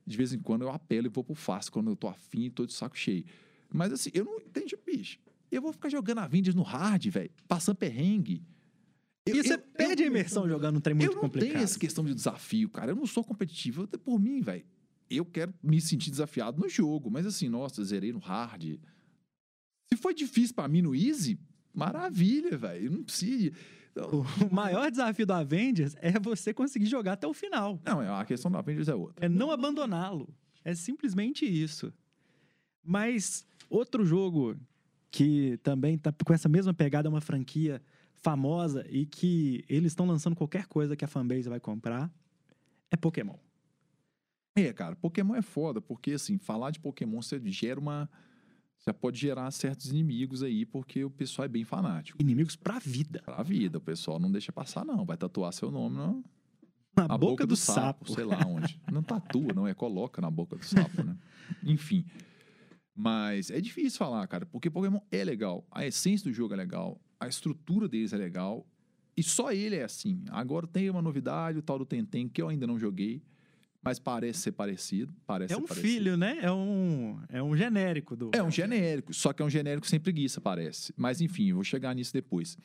De 0.06 0.16
vez 0.18 0.32
em 0.34 0.39
quando 0.39 0.62
eu 0.62 0.70
apelo 0.70 1.08
e 1.08 1.10
vou 1.10 1.24
pro 1.24 1.36
fácil 1.36 1.72
quando 1.72 1.89
eu 1.89 1.96
tô 1.96 2.08
afim 2.08 2.44
e 2.46 2.50
tô 2.50 2.66
de 2.66 2.74
saco 2.74 2.98
cheio. 2.98 3.26
Mas 3.74 3.92
assim, 3.92 4.10
eu 4.14 4.24
não 4.26 4.38
entendi, 4.39 4.76
bicho. 4.86 5.18
Eu 5.52 5.62
vou 5.62 5.74
ficar 5.74 5.89
jogando 5.89 6.20
Avengers 6.20 6.56
no 6.56 6.64
hard, 6.64 7.06
velho, 7.08 7.32
passando 7.48 7.76
perrengue. 7.76 8.42
Eu- 9.26 9.36
E 9.36 9.43
você 9.43 9.53
eu- 9.53 9.59
perde 9.59 10.03
a 10.03 10.05
eu- 10.05 10.11
imersão 10.11 10.47
jogando 10.47 10.78
um 10.78 10.82
trem 10.82 10.95
muito 10.95 11.11
eu 11.11 11.15
não 11.15 11.22
complicado. 11.22 11.51
tenho 11.51 11.63
essa 11.63 11.78
questão 11.78 12.03
de 12.03 12.13
desafio, 12.13 12.69
cara. 12.69 12.91
Eu 12.91 12.95
não 12.95 13.05
sou 13.05 13.24
competitivo. 13.24 13.84
Até 13.84 13.97
por 13.97 14.19
mim, 14.19 14.41
velho. 14.41 14.65
Eu 15.09 15.26
quero 15.26 15.53
me 15.61 15.80
sentir 15.80 16.09
desafiado 16.09 16.59
no 16.59 16.67
jogo. 16.69 17.11
Mas 17.11 17.26
assim, 17.26 17.47
nossa, 17.49 17.84
zerei 17.84 18.11
no 18.11 18.19
hard. 18.19 18.80
Se 19.93 19.97
foi 19.97 20.13
difícil 20.15 20.55
pra 20.55 20.67
mim 20.67 20.82
no 20.82 20.95
easy, 20.95 21.38
maravilha, 21.74 22.57
velho. 22.57 22.86
Eu 22.86 22.91
não 22.91 23.03
preciso. 23.03 23.51
Então, 23.91 24.22
O 24.22 24.24
maior 24.53 24.89
desafio 24.89 25.26
do 25.26 25.34
Avengers 25.34 25.95
é 25.99 26.17
você 26.19 26.53
conseguir 26.53 26.86
jogar 26.88 27.13
até 27.13 27.28
o 27.28 27.34
final. 27.34 27.80
Não, 27.86 27.99
a 28.15 28.26
questão 28.26 28.49
da 28.49 28.59
Avengers 28.59 28.88
é 28.88 28.95
outra. 28.95 29.26
É 29.26 29.30
não 29.30 29.51
abandoná-lo. 29.51 30.34
É 30.63 30.74
simplesmente 30.74 31.45
isso. 31.45 31.93
Mas 32.84 33.45
outro 33.69 34.03
jogo 34.05 34.57
que 35.11 35.57
também 35.61 35.97
tá 35.97 36.11
com 36.26 36.34
essa 36.34 36.47
mesma 36.47 36.74
pegada, 36.74 37.07
é 37.07 37.09
uma 37.09 37.19
franquia 37.22 37.82
famosa 38.22 38.86
e 38.89 39.05
que 39.05 39.65
eles 39.67 39.91
estão 39.91 40.05
lançando 40.05 40.36
qualquer 40.36 40.67
coisa 40.67 40.95
que 40.95 41.03
a 41.03 41.07
fanbase 41.07 41.49
vai 41.49 41.59
comprar, 41.59 42.11
é 42.89 42.95
Pokémon. 42.95 43.36
É, 44.55 44.72
cara, 44.74 44.95
Pokémon 44.95 45.36
é 45.36 45.41
foda, 45.41 45.82
porque 45.82 46.11
assim, 46.13 46.38
falar 46.38 46.72
de 46.72 46.80
Pokémon 46.80 47.22
você 47.22 47.41
gera 47.45 47.80
uma. 47.80 48.09
já 48.86 48.93
pode 48.93 49.19
gerar 49.19 49.49
certos 49.51 49.89
inimigos 49.89 50.43
aí, 50.43 50.65
porque 50.65 51.03
o 51.03 51.09
pessoal 51.09 51.45
é 51.45 51.49
bem 51.49 51.63
fanático. 51.63 52.22
Inimigos 52.22 52.55
pra 52.55 52.78
vida. 52.80 53.22
Pra 53.24 53.41
vida, 53.43 53.78
o 53.78 53.82
pessoal 53.82 54.19
não 54.19 54.32
deixa 54.32 54.51
passar, 54.51 54.86
não. 54.86 55.05
Vai 55.05 55.17
tatuar 55.17 55.53
seu 55.53 55.72
nome 55.72 55.95
no, 55.95 56.24
Na 56.95 57.07
na 57.07 57.17
boca, 57.17 57.47
do, 57.47 57.55
sapo. 57.55 58.11
sei 58.13 58.26
lá 58.26 58.39
onde. 58.45 58.80
Não 58.91 59.01
tatua, 59.01 59.53
não, 59.53 59.65
é 59.65 59.74
coloca 59.74 60.22
na 60.22 60.30
boca 60.30 60.57
do 60.57 60.65
sapo, 60.65 61.01
né? 61.01 61.17
Enfim. 61.63 62.05
Mas 62.93 63.49
é 63.49 63.61
difícil 63.61 63.97
falar, 63.97 64.28
cara, 64.28 64.45
porque 64.45 64.69
Pokémon 64.69 64.99
é 65.09 65.24
legal, 65.24 65.65
a 65.72 65.86
essência 65.86 66.30
do 66.30 66.34
jogo 66.34 66.53
é 66.53 66.57
legal, 66.57 66.99
a 67.22 67.28
estrutura 67.28 67.88
deles 67.88 68.11
é 68.13 68.17
legal, 68.17 68.65
e 69.15 69.22
só 69.24 69.51
ele 69.51 69.76
é 69.76 69.84
assim. 69.84 70.24
Agora 70.30 70.65
tem 70.65 70.89
uma 70.89 71.01
novidade, 71.01 71.57
o 71.57 71.61
tal 71.61 71.78
do 71.78 71.86
Tentem, 71.86 72.28
que 72.28 72.41
eu 72.41 72.49
ainda 72.49 72.65
não 72.65 72.80
joguei, 72.80 73.22
mas 73.84 73.99
parece 73.99 74.39
ser 74.39 74.51
parecido. 74.53 75.13
Parece 75.26 75.53
É 75.53 75.57
um 75.57 75.61
parecido. 75.61 75.88
filho, 75.88 76.17
né? 76.17 76.39
É 76.41 76.51
um, 76.51 77.19
é 77.30 77.41
um 77.43 77.55
genérico 77.55 78.15
do. 78.15 78.32
É 78.34 78.41
um 78.41 78.49
genérico, 78.51 79.13
só 79.13 79.32
que 79.34 79.41
é 79.41 79.45
um 79.45 79.49
genérico 79.49 79.88
sem 79.88 79.99
preguiça, 79.99 80.41
parece. 80.41 80.93
Mas 80.97 81.22
enfim, 81.22 81.53
vou 81.53 81.63
chegar 81.63 81.93
nisso 81.93 82.11
depois. 82.13 82.57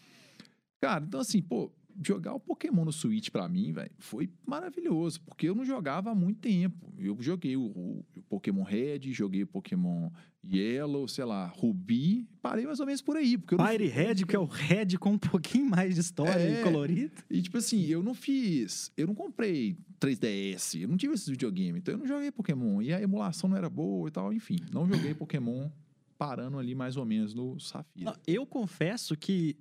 Cara, 0.81 1.05
então 1.05 1.21
assim, 1.21 1.43
pô, 1.43 1.71
jogar 2.05 2.35
o 2.35 2.41
Pokémon 2.41 2.85
no 2.85 2.93
Switch 2.93 3.31
pra 3.31 3.49
mim, 3.49 3.73
velho, 3.73 3.91
foi 3.99 4.29
maravilhoso, 4.47 5.21
porque 5.23 5.49
eu 5.49 5.55
não 5.55 5.65
jogava 5.65 6.11
há 6.11 6.15
muito 6.15 6.41
tempo. 6.41 6.93
Eu 6.99 7.17
joguei 7.21 7.57
o, 7.57 7.63
o- 7.63 8.05
o 8.17 8.23
Pokémon 8.29 8.63
Red, 8.63 9.01
joguei 9.13 9.43
o 9.43 9.47
Pokémon 9.47 10.11
Yellow, 10.45 11.09
sei 11.09 11.25
lá, 11.25 11.47
Ruby, 11.47 12.29
parei 12.41 12.65
mais 12.67 12.79
ou 12.81 12.87
menos 12.87 13.03
por 13.03 13.17
aí, 13.17 13.37
porque 13.37 13.55
eu 13.55 13.59
não 13.59 13.67
Fire 13.67 13.89
Red, 13.89 14.15
que 14.27 14.37
é 14.37 14.39
o 14.39 14.45
Red 14.45 14.97
com 15.01 15.13
um 15.13 15.19
pouquinho 15.19 15.69
mais 15.69 15.95
de 15.95 16.01
história 16.01 16.39
É. 16.41 16.61
e 16.61 16.63
colorido. 16.63 17.13
E, 17.29 17.43
tipo 17.43 17.59
assim, 17.59 17.85
eu 17.87 18.03
não 18.03 18.15
fiz. 18.15 18.93
Eu 18.97 19.07
não 19.09 19.15
comprei 19.15 19.77
3DS, 20.01 20.81
eu 20.83 20.89
não 20.89 20.97
tive 20.97 21.15
esses 21.15 21.29
videogames, 21.29 21.77
então 21.79 21.95
eu 21.95 21.99
não 21.99 22.07
joguei 22.07 22.31
Pokémon. 22.31 22.81
E 22.81 22.93
a 22.93 23.01
emulação 23.03 23.51
não 23.51 23.57
era 23.57 23.69
boa 23.69 24.09
e 24.09 24.11
tal, 24.13 24.33
enfim. 24.33 24.57
Não 24.73 24.87
joguei 24.87 25.15
Pokémon 25.15 25.69
parando 26.17 26.59
ali 26.59 26.75
mais 26.75 26.97
ou 26.97 27.05
menos 27.05 27.35
no 27.35 27.59
Safira. 27.61 28.15
Eu 28.27 28.47
confesso 28.47 29.17
que 29.17 29.57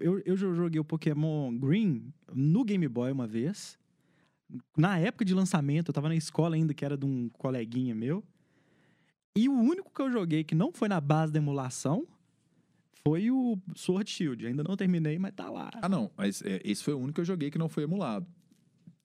eu, 0.00 0.20
eu 0.24 0.36
jo- 0.36 0.54
joguei 0.54 0.80
o 0.80 0.84
Pokémon 0.84 1.56
Green 1.56 2.12
no 2.32 2.64
Game 2.64 2.86
Boy 2.88 3.10
uma 3.12 3.26
vez. 3.26 3.78
Na 4.76 4.98
época 4.98 5.24
de 5.24 5.34
lançamento, 5.34 5.88
eu 5.88 5.94
tava 5.94 6.08
na 6.08 6.14
escola 6.16 6.54
ainda, 6.54 6.72
que 6.74 6.84
era 6.84 6.96
de 6.96 7.04
um 7.06 7.28
coleguinha 7.30 7.94
meu. 7.94 8.22
E 9.36 9.48
o 9.48 9.52
único 9.52 9.92
que 9.92 10.00
eu 10.00 10.10
joguei 10.10 10.44
que 10.44 10.54
não 10.54 10.70
foi 10.72 10.88
na 10.88 11.00
base 11.00 11.32
da 11.32 11.38
emulação 11.38 12.06
foi 13.06 13.30
o 13.30 13.58
Sword 13.74 14.08
Shield. 14.08 14.46
Ainda 14.46 14.62
não 14.62 14.76
terminei, 14.76 15.18
mas 15.18 15.32
tá 15.34 15.50
lá. 15.50 15.70
Ah, 15.82 15.88
não, 15.88 16.10
mas 16.16 16.40
é, 16.42 16.60
esse 16.64 16.84
foi 16.84 16.94
o 16.94 16.98
único 16.98 17.14
que 17.14 17.20
eu 17.20 17.24
joguei 17.24 17.50
que 17.50 17.58
não 17.58 17.68
foi 17.68 17.82
emulado. 17.82 18.26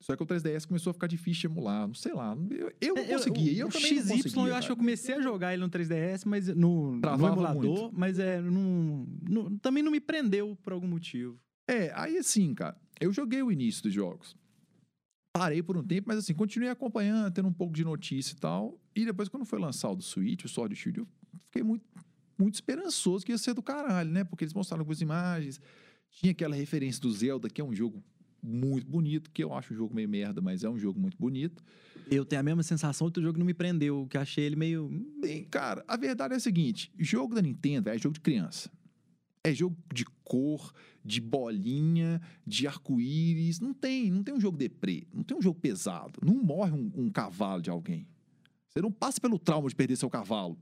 Só 0.00 0.16
que 0.16 0.22
o 0.22 0.26
3DS 0.26 0.66
começou 0.66 0.90
a 0.90 0.94
ficar 0.94 1.06
difícil 1.06 1.42
de 1.50 1.54
emular, 1.54 1.86
não 1.86 1.94
sei 1.94 2.14
lá. 2.14 2.34
Eu, 2.50 2.72
eu 2.80 2.94
não 2.94 3.02
É, 3.02 3.06
eu- 3.14 3.18
conseguia, 3.18 3.52
e 3.52 3.58
eu 3.58 3.68
o 3.68 3.70
também 3.70 3.94
não 3.96 4.02
XY, 4.02 4.22
conseguia. 4.22 4.42
eu 4.48 4.54
acho 4.54 4.66
que 4.68 4.72
eu 4.72 4.76
comecei 4.76 5.14
a 5.14 5.20
jogar 5.20 5.52
ele 5.52 5.62
no 5.62 5.68
3DS, 5.68 6.24
mas 6.24 6.48
no, 6.48 6.92
no 6.96 7.26
emulador, 7.26 7.90
mas 7.92 8.18
é, 8.18 8.40
não, 8.40 9.06
não- 9.28 9.58
também 9.58 9.82
não 9.82 9.92
me 9.92 10.00
prendeu 10.00 10.56
por 10.62 10.72
algum 10.72 10.88
motivo. 10.88 11.38
É, 11.68 11.92
aí 11.94 12.16
assim, 12.16 12.54
cara, 12.54 12.76
eu 12.98 13.12
joguei 13.12 13.42
o 13.42 13.52
início 13.52 13.82
dos 13.82 13.92
jogos. 13.92 14.34
Parei 15.32 15.62
por 15.62 15.76
um 15.76 15.82
tempo, 15.82 16.08
mas 16.08 16.18
assim, 16.18 16.34
continuei 16.34 16.70
acompanhando, 16.70 17.32
tendo 17.32 17.48
um 17.48 17.52
pouco 17.52 17.72
de 17.74 17.84
notícia 17.84 18.32
e 18.32 18.36
tal. 18.36 18.80
E 18.96 19.04
depois, 19.04 19.28
quando 19.28 19.44
foi 19.44 19.60
lançar 19.60 19.90
o 19.90 20.00
Switch, 20.00 20.44
o 20.44 20.48
Sword 20.48 20.74
Shield, 20.74 21.00
eu 21.00 21.08
fiquei 21.44 21.62
muito, 21.62 21.84
muito 22.38 22.54
esperançoso 22.54 23.24
que 23.24 23.30
ia 23.32 23.38
ser 23.38 23.54
do 23.54 23.62
caralho, 23.62 24.10
né? 24.10 24.24
Porque 24.24 24.42
eles 24.44 24.54
mostraram 24.54 24.80
algumas 24.80 25.00
imagens, 25.00 25.60
tinha 26.10 26.32
aquela 26.32 26.56
referência 26.56 27.00
do 27.00 27.12
Zelda, 27.12 27.48
que 27.48 27.60
é 27.60 27.64
um 27.64 27.72
jogo 27.72 28.02
muito 28.42 28.88
bonito, 28.88 29.30
que 29.30 29.42
eu 29.42 29.52
acho 29.52 29.72
um 29.72 29.76
jogo 29.76 29.94
meio 29.94 30.08
merda, 30.08 30.40
mas 30.40 30.64
é 30.64 30.68
um 30.68 30.78
jogo 30.78 30.98
muito 30.98 31.16
bonito. 31.18 31.62
Eu 32.10 32.24
tenho 32.24 32.40
a 32.40 32.42
mesma 32.42 32.62
sensação, 32.62 33.06
outro 33.06 33.22
jogo 33.22 33.38
não 33.38 33.46
me 33.46 33.54
prendeu, 33.54 34.06
que 34.08 34.18
achei 34.18 34.44
ele 34.44 34.56
meio. 34.56 34.88
Bem, 35.20 35.44
cara, 35.44 35.84
a 35.86 35.96
verdade 35.96 36.34
é 36.34 36.36
a 36.36 36.40
seguinte: 36.40 36.92
jogo 36.98 37.34
da 37.34 37.42
Nintendo 37.42 37.88
é 37.88 37.98
jogo 37.98 38.14
de 38.14 38.20
criança. 38.20 38.70
É 39.42 39.54
jogo 39.54 39.76
de 39.92 40.04
cor, 40.22 40.72
de 41.02 41.20
bolinha, 41.20 42.20
de 42.46 42.66
arco-íris. 42.66 43.58
Não 43.58 43.72
tem, 43.72 44.10
não 44.10 44.22
tem 44.22 44.34
um 44.34 44.40
jogo 44.40 44.58
deprê, 44.58 45.06
não 45.14 45.22
tem 45.22 45.36
um 45.36 45.40
jogo 45.40 45.58
pesado. 45.58 46.20
Não 46.22 46.34
morre 46.34 46.72
um, 46.72 46.90
um 46.94 47.10
cavalo 47.10 47.62
de 47.62 47.70
alguém. 47.70 48.06
Você 48.68 48.82
não 48.82 48.92
passa 48.92 49.20
pelo 49.20 49.38
trauma 49.38 49.68
de 49.68 49.74
perder 49.74 49.96
seu 49.96 50.10
cavalo. 50.10 50.58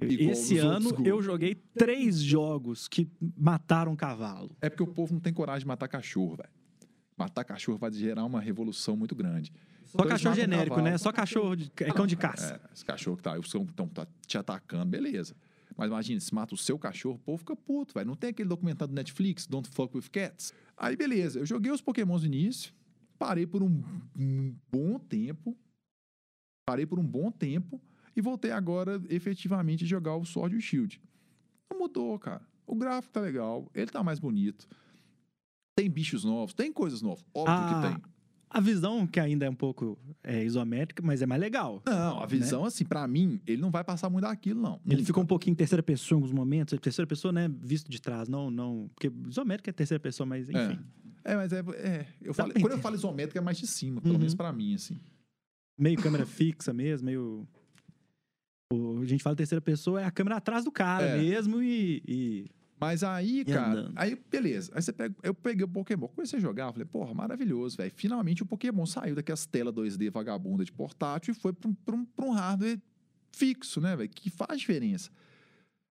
Igual 0.00 0.30
Esse 0.30 0.58
ano 0.58 0.90
eu 1.04 1.20
joguei 1.20 1.54
três 1.54 2.20
jogos 2.20 2.86
que 2.86 3.08
mataram 3.36 3.92
um 3.92 3.96
cavalo. 3.96 4.50
É 4.60 4.68
porque 4.68 4.82
o 4.82 4.86
povo 4.86 5.12
não 5.12 5.20
tem 5.20 5.32
coragem 5.32 5.60
de 5.60 5.66
matar 5.66 5.88
cachorro, 5.88 6.36
velho. 6.36 6.50
Matar 7.18 7.44
cachorro 7.44 7.76
vai 7.76 7.92
gerar 7.92 8.24
uma 8.24 8.40
revolução 8.40 8.96
muito 8.96 9.14
grande. 9.14 9.52
Só 9.84 9.98
Então 9.98 10.06
cachorro 10.06 10.34
genérico, 10.36 10.76
cavalo. 10.76 10.90
né? 10.90 10.98
Só 10.98 11.10
cachorro 11.10 11.56
de, 11.56 11.72
é 11.80 11.92
cão 11.92 12.06
de 12.06 12.16
caça. 12.16 12.60
É, 12.62 12.72
esse 12.72 12.84
cachorro 12.84 13.16
que 13.16 13.22
tá, 13.22 13.36
estão 13.38 13.66
tá 13.88 14.06
te 14.26 14.38
atacando, 14.38 14.86
beleza. 14.86 15.34
Mas 15.76 15.88
imagina, 15.88 16.20
se 16.20 16.34
mata 16.34 16.54
o 16.54 16.58
seu 16.58 16.78
cachorro, 16.78 17.16
o 17.16 17.18
povo 17.18 17.38
fica 17.38 17.56
puto, 17.56 17.94
velho. 17.94 18.06
Não 18.06 18.16
tem 18.16 18.30
aquele 18.30 18.48
documentário 18.48 18.92
do 18.92 18.96
Netflix, 18.96 19.46
Don't 19.46 19.68
Fuck 19.68 19.96
With 19.96 20.10
Cats? 20.10 20.52
Aí, 20.76 20.96
beleza. 20.96 21.38
Eu 21.38 21.46
joguei 21.46 21.72
os 21.72 21.80
Pokémons 21.80 22.22
no 22.22 22.26
início, 22.26 22.72
parei 23.18 23.46
por 23.46 23.62
um, 23.62 23.82
um 24.16 24.54
bom 24.70 24.98
tempo, 24.98 25.56
parei 26.66 26.86
por 26.86 26.98
um 26.98 27.06
bom 27.06 27.30
tempo 27.30 27.80
e 28.14 28.20
voltei 28.20 28.50
agora, 28.50 29.00
efetivamente, 29.08 29.84
a 29.84 29.86
jogar 29.86 30.16
o 30.16 30.24
Sword 30.24 30.54
e 30.54 30.58
o 30.58 30.60
Shield. 30.60 31.00
Não 31.70 31.78
mudou, 31.78 32.18
cara. 32.18 32.42
O 32.66 32.74
gráfico 32.74 33.14
tá 33.14 33.20
legal, 33.20 33.70
ele 33.74 33.90
tá 33.90 34.02
mais 34.02 34.18
bonito. 34.18 34.68
Tem 35.78 35.88
bichos 35.88 36.24
novos, 36.24 36.52
tem 36.54 36.72
coisas 36.72 37.00
novas. 37.02 37.24
Óbvio 37.32 37.54
Ah, 37.54 37.80
que 37.82 37.88
tem. 37.88 38.02
A 38.50 38.60
visão, 38.60 39.06
que 39.06 39.20
ainda 39.20 39.46
é 39.46 39.50
um 39.50 39.54
pouco 39.54 39.96
é, 40.24 40.42
isométrica, 40.42 41.00
mas 41.06 41.22
é 41.22 41.26
mais 41.26 41.40
legal. 41.40 41.80
Não, 41.86 42.20
a 42.20 42.26
visão, 42.26 42.64
assim, 42.64 42.84
pra 42.84 43.06
mim, 43.06 43.40
ele 43.46 43.62
não 43.62 43.70
vai 43.70 43.84
passar 43.84 44.10
muito 44.10 44.24
daquilo, 44.24 44.60
não. 44.60 44.80
Ele 44.88 45.04
ficou 45.04 45.22
um 45.22 45.26
pouquinho 45.26 45.52
em 45.52 45.56
terceira 45.56 45.82
pessoa 45.82 46.16
em 46.18 46.20
alguns 46.22 46.32
momentos. 46.34 46.76
Terceira 46.80 47.06
pessoa, 47.06 47.30
né? 47.30 47.48
Visto 47.60 47.88
de 47.88 48.00
trás, 48.00 48.28
não, 48.28 48.50
não. 48.50 48.90
Porque 48.92 49.12
isométrica 49.28 49.70
é 49.70 49.72
terceira 49.72 50.00
pessoa, 50.00 50.26
mas 50.26 50.48
enfim. 50.50 50.80
É, 51.22 51.36
mas 51.36 51.52
é. 51.52 51.60
é 51.76 52.06
eu 52.22 52.34
falo, 52.34 52.52
quando 52.54 52.72
eu 52.72 52.78
falo 52.78 52.96
isométrica 52.96 53.38
é 53.38 53.42
mais 53.42 53.58
de 53.58 53.66
cima, 53.68 54.00
pelo 54.00 54.14
Uhum. 54.14 54.18
menos 54.18 54.34
pra 54.34 54.52
mim, 54.52 54.74
assim. 54.74 54.98
Meio 55.78 55.96
câmera 56.02 56.26
fixa 56.26 56.72
mesmo, 56.72 57.06
meio. 57.06 57.46
O, 58.72 58.98
a 59.00 59.04
gente 59.04 59.22
fala 59.22 59.36
terceira 59.36 59.62
pessoa, 59.62 60.00
é 60.02 60.04
a 60.06 60.10
câmera 60.10 60.36
atrás 60.38 60.64
do 60.64 60.72
cara 60.72 61.04
É. 61.06 61.18
mesmo 61.22 61.62
e. 61.62 62.02
e- 62.08 62.50
Mas 62.80 63.02
aí, 63.02 63.44
cara, 63.44 63.72
andando. 63.80 63.92
aí 63.96 64.16
beleza. 64.30 64.70
Aí 64.74 64.82
você 64.82 64.92
pega, 64.92 65.14
eu 65.22 65.34
peguei 65.34 65.64
o 65.64 65.68
Pokémon, 65.68 66.08
comecei 66.08 66.38
a 66.38 66.42
jogar, 66.42 66.72
falei, 66.72 66.86
porra, 66.86 67.12
maravilhoso, 67.12 67.76
velho. 67.76 67.92
Finalmente 67.94 68.42
o 68.42 68.46
Pokémon 68.46 68.86
saiu 68.86 69.14
daquelas 69.14 69.46
telas 69.46 69.74
2D 69.74 70.10
vagabunda 70.10 70.64
de 70.64 70.72
portátil 70.72 71.32
e 71.32 71.34
foi 71.34 71.52
pra 71.52 71.68
um, 71.68 71.74
pra 71.74 71.94
um, 71.96 72.04
pra 72.04 72.24
um 72.26 72.30
hardware 72.30 72.80
fixo, 73.32 73.80
né, 73.80 73.96
velho? 73.96 74.08
Que 74.08 74.30
faz 74.30 74.60
diferença. 74.60 75.10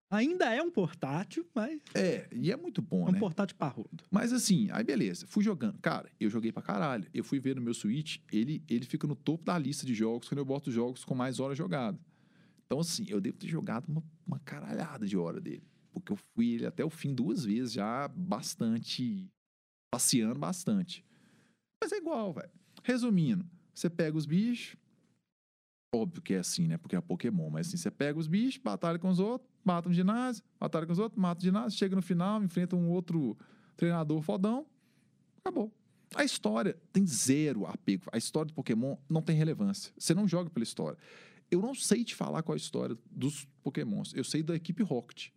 Ainda 0.10 0.54
é 0.56 0.62
um 0.62 0.72
portátil, 0.72 1.46
mas 1.54 1.82
É, 1.94 2.28
e 2.32 2.50
é 2.50 2.56
muito 2.56 2.82
bom, 2.82 3.08
é 3.08 3.10
um 3.10 3.12
né? 3.12 3.20
portátil 3.20 3.58
parrudo. 3.58 4.06
Mas 4.10 4.32
assim, 4.32 4.70
aí 4.72 4.82
beleza, 4.82 5.28
fui 5.28 5.44
jogando. 5.44 5.78
Cara, 5.82 6.10
eu 6.18 6.30
joguei 6.30 6.52
pra 6.52 6.64
caralho. 6.64 7.06
Eu 7.14 7.26
fui 7.26 7.40
ver 7.40 7.58
no 7.58 7.62
meu 7.62 7.74
Switch, 7.74 8.20
ele, 8.32 8.64
ele 8.70 8.86
fica 8.86 9.06
no 9.06 9.16
topo 9.16 9.44
da 9.44 9.58
lista 9.58 9.86
de 9.86 9.94
jogos 9.94 10.30
quando 10.30 10.40
eu 10.40 10.46
boto 10.46 10.72
jogos 10.72 11.04
com 11.04 11.14
mais 11.14 11.42
horas 11.42 11.58
jogadas. 11.58 12.00
Então, 12.66 12.80
assim, 12.80 13.06
eu 13.10 13.20
devo 13.20 13.38
ter 13.38 13.48
jogado 13.48 13.88
uma, 13.90 14.04
uma 14.26 14.40
caralhada 14.40 15.06
de 15.06 15.18
hora 15.18 15.42
dele. 15.42 15.64
Porque 16.00 16.14
eu 16.14 16.20
fui 16.34 16.66
até 16.66 16.84
o 16.84 16.90
fim 16.90 17.14
duas 17.14 17.46
vezes, 17.46 17.74
já 17.74 18.08
bastante. 18.08 19.30
passeando 19.92 20.40
bastante. 20.40 21.04
Mas 21.82 21.92
é 21.92 21.98
igual, 21.98 22.34
velho. 22.34 22.52
Resumindo, 22.84 23.46
você 23.74 23.90
pega 23.90 24.18
os 24.18 24.26
bichos. 24.26 24.76
Óbvio 25.94 26.22
que 26.22 26.34
é 26.34 26.40
assim, 26.40 26.68
né? 26.68 26.78
Porque 26.78 26.96
é 26.96 27.02
Pokémon. 27.02 27.50
Mas 27.50 27.68
assim, 27.68 27.78
você 27.78 27.90
pega 27.90 28.20
os 28.20 28.28
bichos, 28.28 28.62
batalha 28.62 29.00
com 29.00 29.10
os 29.10 29.20
outros, 29.20 29.50
mata 29.64 29.88
um 29.88 29.94
ginásio, 29.94 30.44
batalha 30.60 30.86
com 30.86 30.94
os 30.94 31.00
outros, 31.00 31.20
mata 31.20 31.40
o 31.40 31.44
ginásio, 31.44 31.78
chega 31.78 31.96
no 31.96 32.02
final, 32.02 32.44
enfrenta 32.44 32.76
um 32.76 32.90
outro 32.90 33.38
treinador 33.76 34.22
fodão. 34.22 34.66
Acabou. 35.40 35.72
A 36.16 36.24
história 36.24 36.78
tem 36.92 37.06
zero 37.06 37.66
apego. 37.66 38.06
A 38.12 38.18
história 38.18 38.48
do 38.48 38.54
Pokémon 38.54 38.98
não 39.10 39.22
tem 39.22 39.36
relevância. 39.36 39.94
Você 39.98 40.14
não 40.14 40.28
joga 40.28 40.50
pela 40.50 40.64
história. 40.64 40.98
Eu 41.50 41.62
não 41.62 41.74
sei 41.74 42.04
te 42.04 42.16
falar 42.16 42.44
qual 42.44 42.56
é 42.56 42.58
a 42.58 42.62
história 42.62 42.98
dos 43.10 43.48
Pokémons. 43.64 44.14
Eu 44.14 44.24
sei 44.24 44.44
da 44.44 44.56
equipe 44.56 44.84
Rocket. 44.84 45.30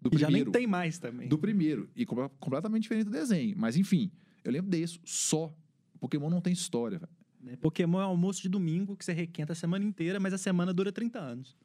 Do 0.00 0.10
E 0.12 0.18
já 0.18 0.26
nem 0.28 0.42
primeiro. 0.44 0.50
tem 0.52 0.66
mais 0.66 0.98
também. 0.98 1.28
Do 1.28 1.38
primeiro. 1.38 1.88
E 1.96 2.06
com- 2.06 2.28
completamente 2.38 2.82
diferente 2.82 3.04
do 3.06 3.10
desenho. 3.10 3.54
Mas 3.58 3.76
enfim, 3.76 4.10
eu 4.44 4.52
lembro 4.52 4.70
desse. 4.70 5.00
Só. 5.04 5.52
Pokémon 6.00 6.30
não 6.30 6.40
tem 6.40 6.52
história, 6.52 6.98
velho. 6.98 7.12
né? 7.40 7.56
Pokémon 7.56 8.00
é 8.00 8.04
almoço 8.04 8.40
de 8.42 8.48
domingo 8.48 8.96
que 8.96 9.04
você 9.04 9.12
requenta 9.12 9.52
a 9.52 9.56
semana 9.56 9.84
inteira, 9.84 10.20
mas 10.20 10.32
a 10.32 10.38
semana 10.38 10.72
dura 10.72 10.92
30 10.92 11.18
anos. 11.18 11.56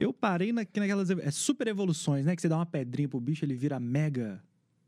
Eu 0.00 0.12
parei 0.12 0.52
na, 0.52 0.62
naquelas 0.62 1.10
é, 1.10 1.30
super 1.30 1.66
evoluções, 1.68 2.24
né? 2.24 2.34
Que 2.34 2.40
você 2.42 2.48
dá 2.48 2.56
uma 2.56 2.66
pedrinha 2.66 3.08
pro 3.08 3.20
bicho, 3.20 3.44
ele 3.44 3.54
vira 3.54 3.78
mega 3.78 4.42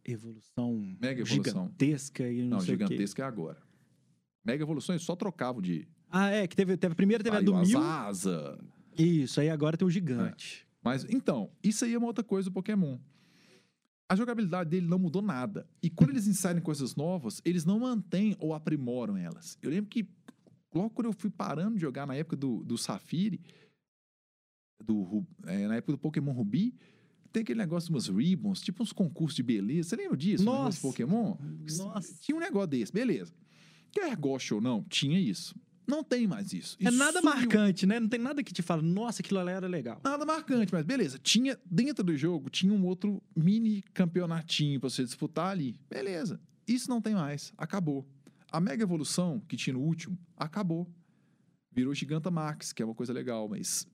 evolução, 0.04 0.96
Mega 1.00 1.20
evolução. 1.20 1.44
gigantesca 1.66 2.28
e 2.28 2.42
não, 2.42 2.48
Não, 2.48 2.60
sei 2.60 2.74
o 2.74 2.78
quê. 2.78 2.84
gigantesca 2.86 3.22
é 3.22 3.26
agora. 3.26 3.58
Mega 4.44 4.62
evoluções 4.62 5.02
só 5.02 5.14
trocavam 5.16 5.60
de. 5.60 5.86
Ah, 6.10 6.30
é, 6.30 6.46
que 6.46 6.56
teve, 6.56 6.76
teve 6.76 6.92
a 6.92 6.96
primeira 6.96 7.22
teve 7.22 7.36
a 7.36 7.40
do 7.40 7.54
mil. 7.56 7.78
asa. 7.78 8.58
Isso, 8.96 9.40
aí 9.40 9.50
agora 9.50 9.76
tem 9.76 9.86
o 9.86 9.90
gigante. 9.90 10.65
Mas 10.86 11.04
então, 11.10 11.50
isso 11.64 11.84
aí 11.84 11.94
é 11.94 11.98
uma 11.98 12.06
outra 12.06 12.22
coisa 12.22 12.48
do 12.48 12.52
Pokémon. 12.52 12.96
A 14.08 14.14
jogabilidade 14.14 14.70
dele 14.70 14.86
não 14.86 15.00
mudou 15.00 15.20
nada. 15.20 15.68
E 15.82 15.90
quando 15.90 16.10
eles 16.10 16.28
inserem 16.28 16.62
coisas 16.62 16.94
novas, 16.94 17.42
eles 17.44 17.64
não 17.64 17.80
mantêm 17.80 18.36
ou 18.38 18.54
aprimoram 18.54 19.16
elas. 19.16 19.58
Eu 19.60 19.70
lembro 19.70 19.90
que 19.90 20.08
logo 20.72 20.90
quando 20.90 21.06
eu 21.06 21.12
fui 21.12 21.28
parando 21.28 21.74
de 21.74 21.80
jogar 21.80 22.06
na 22.06 22.14
época 22.14 22.36
do, 22.36 22.62
do 22.62 22.78
Safiri, 22.78 23.40
do 24.80 25.26
é, 25.44 25.66
na 25.66 25.74
época 25.74 25.90
do 25.90 25.98
Pokémon 25.98 26.30
Rubi, 26.30 26.72
tem 27.32 27.42
aquele 27.42 27.58
negócio 27.58 27.88
de 27.88 27.92
umas 27.92 28.06
ribbons, 28.06 28.60
tipo 28.60 28.80
uns 28.80 28.92
concursos 28.92 29.34
de 29.34 29.42
beleza. 29.42 29.88
Você 29.88 29.96
lembra 29.96 30.16
disso? 30.16 30.44
Um 30.44 30.46
Nossa! 30.46 30.76
de 30.76 30.82
Pokémon? 30.82 31.36
Nossa. 31.78 32.14
Tinha 32.20 32.36
um 32.36 32.40
negócio 32.40 32.68
desse, 32.68 32.92
beleza. 32.92 33.34
Quer 33.90 34.14
goste 34.16 34.54
ou 34.54 34.60
não, 34.60 34.84
tinha 34.84 35.18
isso. 35.18 35.52
Não 35.86 36.02
tem 36.02 36.26
mais 36.26 36.52
isso. 36.52 36.76
É 36.80 36.88
Isso 36.88 36.98
nada 36.98 37.20
sumiu. 37.20 37.34
marcante, 37.34 37.86
né? 37.86 38.00
Não 38.00 38.08
tem 38.08 38.18
nada 38.18 38.42
que 38.42 38.52
te 38.52 38.60
fala, 38.60 38.82
nossa, 38.82 39.22
aquilo 39.22 39.38
ali 39.38 39.50
era 39.50 39.68
legal. 39.68 40.00
Nada 40.02 40.24
marcante, 40.26 40.72
mas 40.72 40.84
beleza. 40.84 41.18
Tinha, 41.18 41.58
dentro 41.64 42.02
do 42.02 42.16
jogo, 42.16 42.50
tinha 42.50 42.72
um 42.72 42.84
outro 42.84 43.22
mini 43.36 43.82
campeonatinho 43.94 44.80
pra 44.80 44.90
você 44.90 45.04
disputar 45.04 45.50
ali. 45.50 45.78
Beleza. 45.88 46.40
Isso 46.66 46.90
não 46.90 47.00
tem 47.00 47.14
mais. 47.14 47.52
Acabou. 47.56 48.04
A 48.50 48.60
Mega 48.60 48.82
Evolução, 48.82 49.40
que 49.48 49.56
tinha 49.56 49.74
no 49.74 49.80
último, 49.80 50.18
acabou. 50.36 50.88
Virou 51.70 51.94
Giganta 51.94 52.30
Max, 52.30 52.72
que 52.72 52.82
é 52.82 52.84
uma 52.84 52.94
coisa 52.94 53.12
legal, 53.12 53.48
mas. 53.48 53.86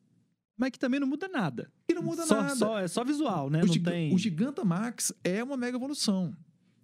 Mas 0.56 0.70
que 0.70 0.78
também 0.78 1.00
não 1.00 1.06
muda 1.06 1.28
nada. 1.28 1.70
E 1.88 1.94
não 1.94 2.02
muda 2.02 2.24
só, 2.24 2.40
nada. 2.40 2.54
Só, 2.54 2.78
é 2.78 2.88
só 2.88 3.04
visual, 3.04 3.50
né? 3.50 3.62
o, 3.62 3.66
não 3.66 3.82
tem... 3.82 4.14
o 4.14 4.18
Giganta 4.18 4.64
Max 4.64 5.12
é 5.24 5.42
uma 5.42 5.56
Mega 5.56 5.76
Evolução. 5.76 6.34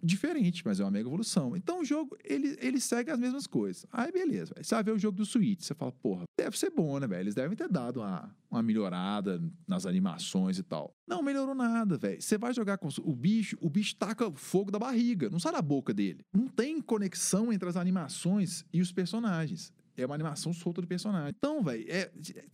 Diferente, 0.01 0.61
mas 0.65 0.79
é 0.79 0.83
uma 0.83 0.91
Mega 0.91 1.07
Evolução. 1.07 1.55
Então 1.55 1.81
o 1.81 1.85
jogo, 1.85 2.17
ele, 2.23 2.57
ele 2.61 2.79
segue 2.79 3.11
as 3.11 3.19
mesmas 3.19 3.45
coisas. 3.45 3.85
Aí 3.91 4.11
beleza. 4.11 4.53
Você 4.61 4.73
vai 4.75 4.83
ver 4.83 4.91
o 4.91 4.99
jogo 4.99 5.17
do 5.17 5.25
Switch. 5.25 5.61
Você 5.61 5.75
fala, 5.75 5.91
porra, 5.91 6.23
deve 6.39 6.57
ser 6.57 6.69
bom, 6.71 6.99
né, 6.99 7.07
velho? 7.07 7.21
Eles 7.21 7.35
devem 7.35 7.55
ter 7.57 7.67
dado 7.67 7.99
uma, 7.99 8.33
uma 8.49 8.63
melhorada 8.63 9.41
nas 9.67 9.85
animações 9.85 10.57
e 10.57 10.63
tal. 10.63 10.93
Não 11.07 11.21
melhorou 11.21 11.53
nada, 11.53 11.97
velho. 11.97 12.21
Você 12.21 12.37
vai 12.37 12.53
jogar 12.53 12.77
com 12.77 12.87
o 13.03 13.15
bicho, 13.15 13.57
o 13.59 13.69
bicho 13.69 13.95
taca 13.95 14.31
fogo 14.31 14.71
da 14.71 14.79
barriga, 14.79 15.29
não 15.29 15.39
sai 15.39 15.51
da 15.51 15.61
boca 15.61 15.93
dele. 15.93 16.21
Não 16.33 16.47
tem 16.47 16.79
conexão 16.81 17.51
entre 17.51 17.67
as 17.67 17.75
animações 17.75 18.63
e 18.71 18.81
os 18.81 18.91
personagens. 18.91 19.73
É 19.97 20.05
uma 20.05 20.15
animação 20.15 20.53
solta 20.53 20.81
do 20.81 20.87
personagem. 20.87 21.33
Então, 21.37 21.61
velho, 21.61 21.83
é, 21.89 22.09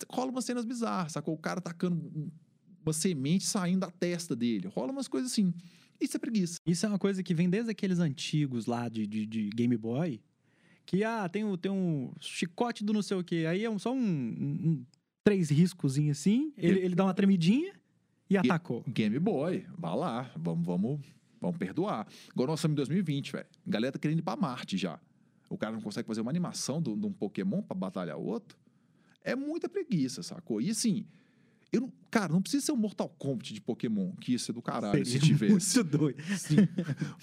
rola 0.09 0.31
umas 0.31 0.45
cenas 0.45 0.65
bizarras, 0.65 1.11
sacou? 1.11 1.35
O 1.35 1.37
cara 1.37 1.61
tacando 1.61 1.95
um- 1.95 2.31
uma 2.83 2.93
semente 2.93 3.45
saindo 3.45 3.79
da 3.81 3.91
testa 3.91 4.35
dele. 4.35 4.67
Rola 4.67 4.91
umas 4.91 5.07
coisas 5.07 5.31
assim. 5.31 5.53
Isso 5.99 6.17
é 6.17 6.19
preguiça. 6.19 6.59
Isso 6.65 6.85
é 6.85 6.89
uma 6.89 6.99
coisa 6.99 7.23
que 7.23 7.33
vem 7.33 7.49
desde 7.49 7.71
aqueles 7.71 7.99
antigos 7.99 8.65
lá 8.65 8.89
de, 8.89 9.05
de, 9.07 9.25
de 9.25 9.49
Game 9.49 9.75
Boy. 9.77 10.21
Que, 10.85 11.03
ah, 11.03 11.27
tem, 11.27 11.43
o- 11.43 11.57
tem 11.57 11.71
um 11.71 12.11
chicote 12.19 12.83
do 12.83 12.93
não 12.93 13.01
sei 13.01 13.17
o 13.17 13.23
quê. 13.23 13.45
Aí 13.49 13.63
é 13.63 13.69
um- 13.69 13.79
só 13.79 13.91
um, 13.93 13.97
um- 13.99 14.85
três 15.23 15.49
riscozinhos 15.49 16.19
assim. 16.19 16.53
Ele, 16.57 16.79
ele 16.79 16.95
dá 16.95 17.05
uma 17.05 17.13
tremidinha 17.13 17.73
e 18.29 18.37
atacou. 18.37 18.83
Game 18.87 19.17
Boy, 19.19 19.65
vá 19.77 19.95
lá, 19.95 20.31
vamos, 20.37 20.65
vamos, 20.65 20.99
vamos 21.41 21.57
perdoar. 21.57 22.07
Agora 22.31 22.51
nós 22.51 22.59
estamos 22.59 22.73
em 22.73 22.77
2020, 22.77 23.31
velho. 23.31 23.47
Galera 23.65 23.93
tá 23.93 23.99
querendo 23.99 24.19
ir 24.19 24.21
pra 24.21 24.35
Marte 24.35 24.77
já. 24.77 24.99
O 25.49 25.57
cara 25.57 25.73
não 25.73 25.81
consegue 25.81 26.07
fazer 26.07 26.21
uma 26.21 26.29
animação 26.31 26.81
de 26.81 26.89
um 26.89 26.99
de 26.99 27.05
um 27.07 27.13
Pokémon 27.13 27.61
pra 27.61 27.75
batalhar 27.75 28.17
o 28.17 28.23
outro. 28.25 28.57
É 29.23 29.35
muita 29.35 29.67
preguiça, 29.69 30.21
sacou? 30.21 30.61
E 30.61 30.69
assim, 30.69 31.05
eu 31.75 31.81
não, 31.81 31.93
cara, 32.09 32.31
não 32.31 32.41
precisa 32.41 32.65
ser 32.65 32.71
um 32.71 32.77
Mortal 32.77 33.09
Kombat 33.09 33.53
de 33.53 33.61
Pokémon, 33.61 34.11
que 34.13 34.31
ia 34.31 34.39
ser 34.39 34.53
do 34.53 34.61
caralho 34.61 35.05
se 35.05 35.13
Seria 35.13 35.27
tivesse. 35.27 35.77
Muito 35.77 35.97
doido. 35.97 36.23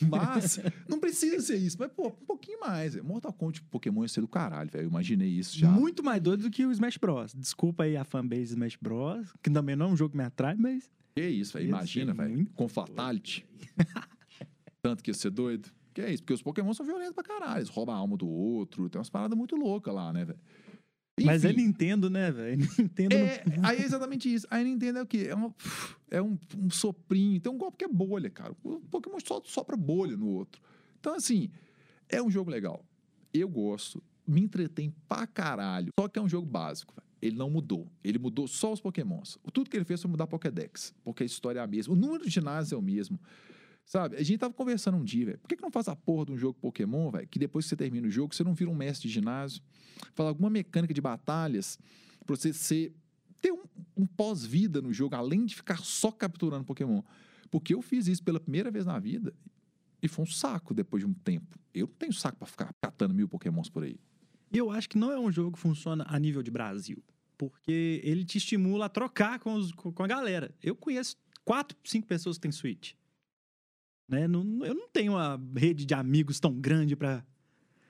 Mas 0.08 0.58
não 0.88 0.98
precisa 0.98 1.40
ser 1.40 1.56
isso. 1.56 1.76
Mas, 1.78 1.90
pô, 1.92 2.08
um 2.08 2.26
pouquinho 2.26 2.60
mais. 2.60 2.96
Mortal 3.02 3.32
Kombat 3.32 3.60
de 3.60 3.66
Pokémon 3.68 4.02
ia 4.02 4.08
ser 4.08 4.20
do 4.20 4.28
caralho, 4.28 4.70
velho. 4.70 4.84
Eu 4.84 4.90
imaginei 4.90 5.28
isso 5.28 5.58
já. 5.58 5.70
Muito 5.70 6.02
mais 6.02 6.20
doido 6.20 6.42
do 6.42 6.50
que 6.50 6.64
o 6.66 6.70
Smash 6.70 6.96
Bros. 6.96 7.34
Desculpa 7.34 7.84
aí 7.84 7.96
a 7.96 8.04
fanbase 8.04 8.52
Smash 8.52 8.76
Bros. 8.80 9.32
Que 9.42 9.50
também 9.50 9.74
não 9.74 9.86
é 9.86 9.88
um 9.90 9.96
jogo 9.96 10.12
que 10.12 10.18
me 10.18 10.24
atrai, 10.24 10.54
mas. 10.56 10.90
Que 11.14 11.26
isso, 11.26 11.54
velho. 11.54 11.68
Imagina, 11.68 12.14
velho. 12.14 12.46
Com 12.54 12.68
Fatality. 12.68 13.46
Tanto 14.82 15.02
que 15.02 15.10
ia 15.10 15.14
ser 15.14 15.30
doido. 15.30 15.70
Que 15.94 16.00
é 16.00 16.10
isso, 16.12 16.22
porque 16.22 16.32
os 16.32 16.42
Pokémon 16.42 16.72
são 16.72 16.86
violentos 16.86 17.12
pra 17.12 17.22
caralho. 17.22 17.58
Eles 17.58 17.68
roubam 17.68 17.94
a 17.94 17.98
alma 17.98 18.16
do 18.16 18.26
outro. 18.26 18.88
Tem 18.88 18.98
umas 18.98 19.10
paradas 19.10 19.36
muito 19.36 19.56
loucas 19.56 19.94
lá, 19.94 20.12
né, 20.12 20.24
velho? 20.24 20.38
Mas 21.20 21.44
é 21.44 21.50
Enfim, 21.50 21.62
Nintendo, 21.62 22.08
né, 22.08 22.30
velho? 22.30 22.56
Nintendo 22.78 23.16
É, 23.16 23.42
aí 23.62 23.78
é 23.80 23.84
exatamente 23.84 24.32
isso. 24.32 24.46
Aí 24.50 24.64
Nintendo 24.64 25.00
é 25.00 25.02
o 25.02 25.06
quê? 25.06 25.26
É, 25.28 25.34
uma, 25.34 25.54
é 26.10 26.22
um, 26.22 26.38
um 26.56 26.70
soprinho. 26.70 27.40
Tem 27.40 27.52
um 27.52 27.58
golpe 27.58 27.76
que 27.78 27.84
é 27.84 27.88
bolha, 27.88 28.30
cara. 28.30 28.56
O 28.64 28.80
Pokémon 28.80 29.18
só 29.24 29.40
sopra 29.44 29.76
bolha 29.76 30.16
no 30.16 30.26
outro. 30.28 30.60
Então, 30.98 31.14
assim, 31.14 31.50
é 32.08 32.22
um 32.22 32.30
jogo 32.30 32.50
legal. 32.50 32.84
Eu 33.32 33.48
gosto. 33.48 34.02
Me 34.26 34.40
entretém 34.40 34.94
pra 35.08 35.26
caralho. 35.26 35.90
Só 35.98 36.08
que 36.08 36.18
é 36.18 36.22
um 36.22 36.28
jogo 36.28 36.46
básico, 36.46 36.94
velho. 36.94 37.06
Ele 37.20 37.36
não 37.36 37.50
mudou. 37.50 37.86
Ele 38.02 38.18
mudou 38.18 38.48
só 38.48 38.72
os 38.72 38.80
Pokémons. 38.80 39.38
Tudo 39.52 39.68
que 39.68 39.76
ele 39.76 39.84
fez 39.84 40.00
foi 40.00 40.10
mudar 40.10 40.24
a 40.24 40.26
Pokédex. 40.26 40.94
Porque 41.04 41.22
a 41.22 41.26
história 41.26 41.60
é 41.60 41.62
a 41.62 41.66
mesma. 41.66 41.92
O 41.92 41.96
número 41.96 42.24
de 42.24 42.30
ginásios 42.30 42.72
é 42.72 42.76
o 42.76 42.82
mesmo. 42.82 43.20
Sabe? 43.84 44.16
A 44.16 44.22
gente 44.22 44.38
tava 44.38 44.54
conversando 44.54 44.96
um 44.96 45.04
dia, 45.04 45.26
velho. 45.26 45.38
Por 45.38 45.48
que, 45.48 45.56
que 45.56 45.62
não 45.62 45.70
faz 45.70 45.88
a 45.88 45.96
porra 45.96 46.26
de 46.26 46.32
um 46.32 46.38
jogo 46.38 46.58
Pokémon, 46.58 47.10
velho? 47.10 47.28
Que 47.28 47.38
depois 47.38 47.64
que 47.64 47.70
você 47.70 47.76
termina 47.76 48.06
o 48.06 48.10
jogo, 48.10 48.34
você 48.34 48.42
não 48.44 48.54
vira 48.54 48.70
um 48.70 48.74
mestre 48.74 49.08
de 49.08 49.14
ginásio. 49.14 49.62
Fala 50.14 50.30
alguma 50.30 50.48
mecânica 50.48 50.94
de 50.94 51.00
batalhas 51.00 51.78
pra 52.24 52.34
você 52.36 52.52
ser, 52.52 52.94
ter 53.40 53.52
um, 53.52 53.64
um 53.96 54.06
pós-vida 54.06 54.80
no 54.80 54.92
jogo, 54.92 55.14
além 55.16 55.44
de 55.44 55.54
ficar 55.56 55.78
só 55.78 56.10
capturando 56.10 56.64
Pokémon. 56.64 57.02
Porque 57.50 57.74
eu 57.74 57.82
fiz 57.82 58.06
isso 58.06 58.22
pela 58.22 58.40
primeira 58.40 58.70
vez 58.70 58.86
na 58.86 58.98
vida 58.98 59.34
e 60.02 60.08
foi 60.08 60.22
um 60.24 60.28
saco 60.28 60.72
depois 60.72 61.02
de 61.02 61.06
um 61.06 61.12
tempo. 61.12 61.58
Eu 61.74 61.86
não 61.86 61.94
tenho 61.94 62.12
saco 62.12 62.38
pra 62.38 62.46
ficar 62.46 62.72
catando 62.80 63.12
mil 63.12 63.28
Pokémons 63.28 63.68
por 63.68 63.82
aí. 63.82 63.98
E 64.50 64.56
eu 64.58 64.70
acho 64.70 64.88
que 64.88 64.96
não 64.96 65.10
é 65.10 65.18
um 65.18 65.30
jogo 65.30 65.52
que 65.52 65.58
funciona 65.58 66.04
a 66.08 66.18
nível 66.18 66.42
de 66.42 66.50
Brasil. 66.50 67.02
Porque 67.36 68.00
ele 68.04 68.24
te 68.24 68.38
estimula 68.38 68.86
a 68.86 68.88
trocar 68.88 69.38
com, 69.40 69.54
os- 69.54 69.72
com 69.72 70.02
a 70.02 70.06
galera. 70.06 70.54
Eu 70.62 70.74
conheço 70.76 71.16
quatro, 71.44 71.76
cinco 71.84 72.06
pessoas 72.06 72.36
que 72.36 72.42
têm 72.42 72.52
Switch. 72.52 72.92
Né? 74.08 74.26
Não- 74.28 74.64
eu 74.64 74.74
não 74.74 74.88
tenho 74.88 75.12
uma 75.12 75.40
rede 75.56 75.84
de 75.84 75.94
amigos 75.94 76.38
tão 76.40 76.52
grande 76.60 76.94
pra, 76.96 77.24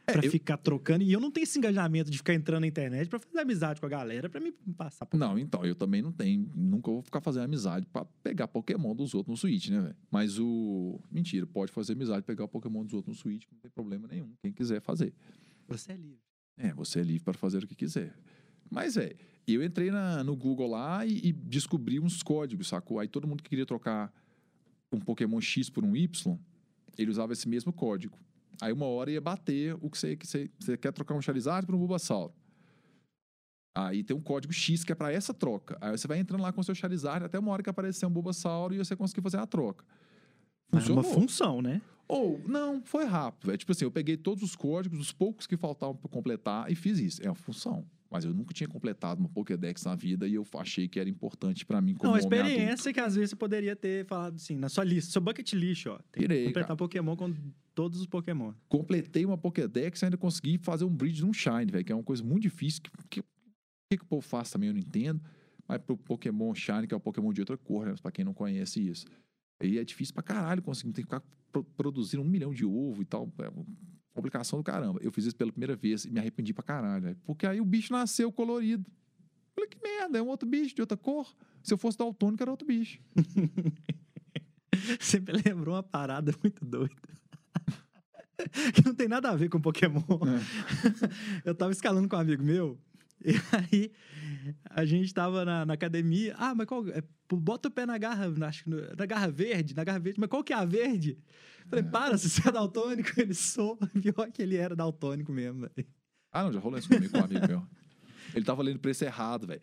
É, 0.06 0.12
pra 0.12 0.24
eu- 0.24 0.30
ficar 0.30 0.56
trocando. 0.56 1.02
E 1.04 1.12
eu 1.12 1.18
não 1.20 1.30
tenho 1.30 1.44
esse 1.44 1.58
engajamento 1.58 2.10
de 2.10 2.16
ficar 2.18 2.34
entrando 2.34 2.60
na 2.62 2.66
internet 2.66 3.08
pra 3.08 3.18
fazer 3.18 3.38
amizade 3.40 3.80
com 3.80 3.86
a 3.86 3.88
galera, 3.88 4.28
pra 4.28 4.40
me 4.40 4.52
passar 4.76 5.06
por. 5.06 5.16
Não, 5.18 5.38
então, 5.38 5.64
eu 5.64 5.74
também 5.74 6.02
não 6.02 6.12
tenho, 6.12 6.48
nunca 6.54 6.90
vou 6.90 7.02
ficar 7.02 7.20
fazendo 7.20 7.44
amizade 7.44 7.86
pra 7.86 8.04
pegar 8.22 8.46
Pokémon 8.48 8.94
dos 8.94 9.14
outros 9.14 9.32
no 9.32 9.36
Switch, 9.36 9.68
né, 9.68 9.80
velho? 9.80 9.96
Mas 10.10 10.38
o. 10.38 11.00
Mentira, 11.10 11.46
pode 11.46 11.72
fazer 11.72 11.92
amizade 11.94 12.24
pegar 12.24 12.44
o 12.44 12.48
Pokémon 12.48 12.84
dos 12.84 12.94
outros 12.94 13.16
no 13.16 13.20
Switch, 13.20 13.44
não 13.50 13.58
tem 13.58 13.70
problema 13.70 14.06
nenhum. 14.08 14.32
Quem 14.42 14.52
quiser 14.52 14.80
fazer. 14.80 15.12
Você 15.68 15.92
é 15.92 15.96
livre. 15.96 16.18
É, 16.58 16.72
você 16.74 17.00
é 17.00 17.02
livre 17.02 17.24
para 17.24 17.34
fazer 17.34 17.64
o 17.64 17.66
que 17.66 17.74
quiser. 17.74 18.14
Mas 18.70 18.96
é, 18.96 19.14
eu 19.46 19.62
entrei 19.64 19.90
na- 19.90 20.22
no 20.24 20.36
Google 20.36 20.68
lá 20.70 21.04
e, 21.06 21.28
e 21.28 21.32
descobri 21.32 21.98
uns 21.98 22.22
códigos, 22.22 22.68
sacou? 22.68 22.98
Aí 22.98 23.08
todo 23.08 23.26
mundo 23.26 23.42
que 23.42 23.48
queria 23.48 23.66
trocar 23.66 24.12
um 24.92 25.00
Pokémon 25.00 25.40
X 25.40 25.70
por 25.70 25.84
um 25.84 25.96
Y, 25.96 26.38
ele 26.98 27.10
usava 27.10 27.32
esse 27.32 27.48
mesmo 27.48 27.72
código. 27.72 28.18
Aí 28.60 28.72
uma 28.72 28.86
hora 28.86 29.10
ia 29.10 29.20
bater 29.20 29.74
o 29.80 29.90
que 29.90 29.98
você, 29.98 30.16
que 30.16 30.26
você, 30.26 30.50
você 30.58 30.76
quer 30.76 30.92
trocar 30.92 31.14
um 31.14 31.22
Charizard 31.22 31.66
por 31.66 31.74
um 31.74 31.78
Bulbasaur. 31.78 32.30
Aí 33.74 34.04
tem 34.04 34.14
um 34.14 34.20
código 34.20 34.52
X 34.52 34.84
que 34.84 34.92
é 34.92 34.94
para 34.94 35.10
essa 35.10 35.32
troca. 35.32 35.78
Aí 35.80 35.90
você 35.90 36.06
vai 36.06 36.18
entrando 36.18 36.42
lá 36.42 36.52
com 36.52 36.60
o 36.60 36.64
seu 36.64 36.74
Charizard 36.74 37.24
até 37.24 37.38
uma 37.38 37.50
hora 37.50 37.62
que 37.62 37.70
aparecer 37.70 38.04
um 38.04 38.10
Bulbasaur 38.10 38.72
e 38.72 38.78
você 38.78 38.94
conseguir 38.94 39.22
fazer 39.22 39.38
a 39.38 39.46
troca. 39.46 39.84
Mas 40.70 40.88
é 40.88 40.92
uma 40.92 41.02
Funcionou. 41.02 41.28
função, 41.28 41.62
né? 41.62 41.80
Ou, 42.06 42.38
não, 42.46 42.82
foi 42.84 43.04
rápido. 43.04 43.46
velho. 43.46 43.58
Tipo 43.58 43.72
assim, 43.72 43.84
eu 43.86 43.90
peguei 43.90 44.16
todos 44.16 44.42
os 44.42 44.54
códigos, 44.54 45.00
os 45.00 45.12
poucos 45.12 45.46
que 45.46 45.56
faltavam 45.56 45.96
para 45.96 46.10
completar 46.10 46.70
e 46.70 46.74
fiz 46.74 46.98
isso. 46.98 47.22
É 47.22 47.28
uma 47.28 47.34
função. 47.34 47.86
Mas 48.12 48.26
eu 48.26 48.34
nunca 48.34 48.52
tinha 48.52 48.68
completado 48.68 49.18
uma 49.20 49.28
Pokédex 49.30 49.84
na 49.84 49.94
vida 49.94 50.28
e 50.28 50.34
eu 50.34 50.46
achei 50.58 50.86
que 50.86 51.00
era 51.00 51.08
importante 51.08 51.64
para 51.64 51.80
mim 51.80 51.94
como 51.94 52.12
Não, 52.12 52.14
a 52.14 52.22
homem 52.22 52.26
adulto. 52.40 52.46
experiência 52.50 52.92
que 52.92 53.00
às 53.00 53.14
vezes 53.14 53.30
você 53.30 53.36
poderia 53.36 53.74
ter 53.74 54.04
falado 54.04 54.34
assim, 54.34 54.54
na 54.56 54.68
sua 54.68 54.84
lista, 54.84 55.10
seu 55.12 55.22
bucket 55.22 55.50
list, 55.54 55.86
ó. 55.86 55.96
Tem 56.12 56.20
Pirei, 56.20 56.40
que 56.40 56.44
completar 56.48 56.68
cara. 56.68 56.76
Pokémon 56.76 57.16
com 57.16 57.34
todos 57.74 57.98
os 58.00 58.06
Pokémon. 58.06 58.52
Completei 58.68 59.24
uma 59.24 59.38
Pokédex 59.38 60.02
e 60.02 60.04
ainda 60.04 60.18
consegui 60.18 60.58
fazer 60.58 60.84
um 60.84 60.94
bridge 60.94 61.22
num 61.22 61.32
Shine, 61.32 61.72
velho, 61.72 61.84
que 61.84 61.90
é 61.90 61.94
uma 61.94 62.04
coisa 62.04 62.22
muito 62.22 62.42
difícil. 62.42 62.82
Que, 62.82 62.90
que, 63.08 63.22
que, 63.22 63.96
que 63.96 64.02
o 64.04 64.06
povo 64.06 64.20
faz 64.20 64.50
também 64.50 64.68
eu 64.68 64.74
não 64.74 64.80
entendo. 64.80 65.20
Mas 65.66 65.78
pro 65.78 65.96
Pokémon 65.96 66.54
Shine, 66.54 66.86
que 66.86 66.92
é 66.92 66.96
o 66.96 67.00
Pokémon 67.00 67.32
de 67.32 67.40
outra 67.40 67.56
cor, 67.56 67.86
né? 67.86 67.94
Pra 68.02 68.12
quem 68.12 68.24
não 68.26 68.34
conhece 68.34 68.86
isso. 68.86 69.06
E 69.62 69.78
é 69.78 69.84
difícil 69.84 70.12
pra 70.12 70.22
caralho 70.22 70.60
conseguir. 70.60 70.92
Tem 70.92 71.02
que 71.04 71.10
ficar 71.10 71.22
pro- 71.50 71.64
produzindo 71.64 72.22
um 72.22 72.26
milhão 72.28 72.52
de 72.52 72.66
ovo 72.66 73.00
e 73.00 73.04
tal. 73.06 73.26
É 74.12 74.14
complicação 74.14 74.58
do 74.58 74.64
caramba. 74.64 75.00
Eu 75.02 75.10
fiz 75.10 75.24
isso 75.24 75.36
pela 75.36 75.50
primeira 75.50 75.74
vez 75.74 76.04
e 76.04 76.10
me 76.10 76.20
arrependi 76.20 76.52
pra 76.52 76.62
caralho. 76.62 77.16
Porque 77.24 77.46
aí 77.46 77.60
o 77.60 77.64
bicho 77.64 77.92
nasceu 77.92 78.30
colorido. 78.30 78.84
Falei, 79.54 79.68
que 79.68 79.78
merda, 79.82 80.18
é 80.18 80.22
um 80.22 80.28
outro 80.28 80.48
bicho 80.48 80.74
de 80.74 80.80
outra 80.80 80.96
cor. 80.96 81.34
Se 81.62 81.72
eu 81.72 81.78
fosse 81.78 81.96
daltônico, 81.98 82.42
era 82.42 82.50
outro 82.50 82.66
bicho. 82.66 83.00
Você 85.00 85.20
me 85.20 85.32
lembrou 85.32 85.74
uma 85.74 85.82
parada 85.82 86.34
muito 86.42 86.64
doida. 86.64 86.94
que 88.74 88.84
não 88.84 88.94
tem 88.94 89.08
nada 89.08 89.30
a 89.30 89.36
ver 89.36 89.48
com 89.48 89.60
Pokémon. 89.60 90.02
Eu 91.44 91.54
tava 91.54 91.72
escalando 91.72 92.08
com 92.08 92.16
um 92.16 92.20
amigo 92.20 92.42
meu, 92.42 92.78
e 93.24 93.34
aí 93.56 93.92
a 94.70 94.84
gente 94.84 95.12
tava 95.12 95.44
na, 95.44 95.66
na 95.66 95.74
academia. 95.74 96.34
Ah, 96.38 96.54
mas 96.54 96.66
qual. 96.66 96.86
é, 96.88 97.02
bota 97.30 97.68
o 97.68 97.70
pé 97.70 97.86
na 97.86 97.96
garra, 97.98 98.32
acho 98.46 98.64
que 98.64 98.70
na 98.70 99.06
garra 99.06 99.30
verde, 99.30 99.74
na 99.74 99.84
garra 99.84 99.98
verde, 99.98 100.20
mas 100.20 100.28
qual 100.28 100.44
que 100.44 100.52
é 100.52 100.56
a 100.56 100.64
verde? 100.64 101.18
Falei, 101.68 101.84
para, 101.84 102.18
se 102.18 102.28
você 102.28 102.48
é 102.48 102.52
daltônico, 102.52 103.08
ele 103.20 103.34
sou. 103.34 103.76
Pior 104.00 104.30
que 104.30 104.42
ele 104.42 104.56
era 104.56 104.74
daltônico 104.74 105.32
mesmo, 105.32 105.60
velho. 105.60 105.88
Ah, 106.30 106.44
não, 106.44 106.52
já 106.52 106.60
rolou 106.60 106.78
isso 106.78 106.88
comigo 106.88 107.12
com 107.12 107.18
um 107.18 107.24
amigo 107.24 107.46
meu. 107.46 107.66
Ele 108.34 108.44
tava 108.44 108.62
lendo 108.62 108.76
o 108.76 108.80
preço 108.80 109.04
errado, 109.04 109.46
velho. 109.46 109.60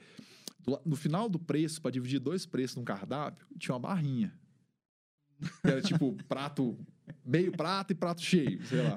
No 0.86 0.96
final 0.96 1.28
do 1.28 1.40
preço, 1.40 1.82
pra 1.82 1.90
dividir 1.90 2.20
dois 2.20 2.46
preços 2.46 2.76
num 2.78 2.84
cardápio, 2.84 3.48
tinha 3.58 3.74
uma 3.74 3.80
barrinha. 3.80 4.32
Era 5.64 5.82
tipo 5.82 6.16
prato, 6.28 6.78
meio 7.26 7.52
prato 7.52 7.92
e 7.92 7.96
prato 7.96 8.22
cheio, 8.22 8.64
sei 8.68 8.84
lá. 8.84 8.96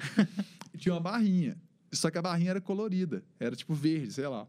Tinha 0.76 0.94
uma 0.94 1.00
barrinha. 1.00 1.56
Só 1.92 2.10
que 2.10 2.18
a 2.18 2.22
barrinha 2.22 2.50
era 2.50 2.60
colorida. 2.60 3.24
Era 3.38 3.54
tipo 3.54 3.74
verde, 3.74 4.12
sei 4.12 4.26
lá. 4.26 4.46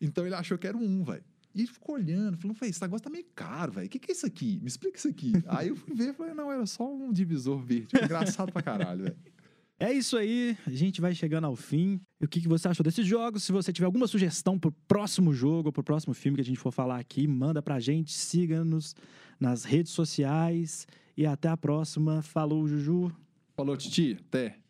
Então 0.00 0.24
ele 0.26 0.34
achou 0.34 0.56
que 0.58 0.66
era 0.66 0.76
um, 0.76 1.02
velho. 1.04 1.24
E 1.54 1.60
ele 1.62 1.68
ficou 1.68 1.94
olhando, 1.96 2.36
falou, 2.36 2.56
"Véi, 2.58 2.70
esse 2.70 2.80
negócio 2.80 3.02
tá 3.04 3.10
meio 3.10 3.24
caro, 3.34 3.72
velho. 3.72 3.86
O 3.86 3.90
que, 3.90 3.98
que 3.98 4.12
é 4.12 4.14
isso 4.14 4.26
aqui? 4.26 4.58
Me 4.60 4.68
explica 4.68 4.98
isso 4.98 5.08
aqui. 5.08 5.32
Aí 5.48 5.68
eu 5.68 5.76
fui 5.76 5.94
ver 5.94 6.10
e 6.10 6.12
falei, 6.12 6.34
não, 6.34 6.52
era 6.52 6.64
só 6.66 6.88
um 6.92 7.12
divisor 7.12 7.58
verde. 7.58 7.88
Engraçado 8.02 8.52
pra 8.52 8.62
caralho, 8.62 9.04
velho. 9.04 9.16
É 9.80 9.92
isso 9.92 10.16
aí, 10.16 10.58
a 10.66 10.70
gente 10.70 11.00
vai 11.00 11.14
chegando 11.14 11.44
ao 11.44 11.54
fim. 11.54 12.00
E 12.20 12.24
o 12.24 12.28
que, 12.28 12.40
que 12.40 12.48
você 12.48 12.66
achou 12.66 12.82
desses 12.82 13.06
jogos? 13.06 13.44
Se 13.44 13.52
você 13.52 13.72
tiver 13.72 13.86
alguma 13.86 14.08
sugestão 14.08 14.58
pro 14.58 14.72
próximo 14.88 15.32
jogo, 15.32 15.70
pro 15.70 15.84
próximo 15.84 16.12
filme 16.14 16.34
que 16.34 16.42
a 16.42 16.44
gente 16.44 16.58
for 16.58 16.72
falar 16.72 16.98
aqui, 16.98 17.28
manda 17.28 17.62
pra 17.62 17.78
gente, 17.78 18.12
siga-nos 18.12 18.96
nas 19.38 19.62
redes 19.62 19.92
sociais. 19.92 20.84
E 21.16 21.24
até 21.24 21.48
a 21.48 21.56
próxima. 21.56 22.22
Falou, 22.22 22.66
Juju. 22.66 23.12
Falou, 23.56 23.76
Titi, 23.76 24.18
até. 24.28 24.58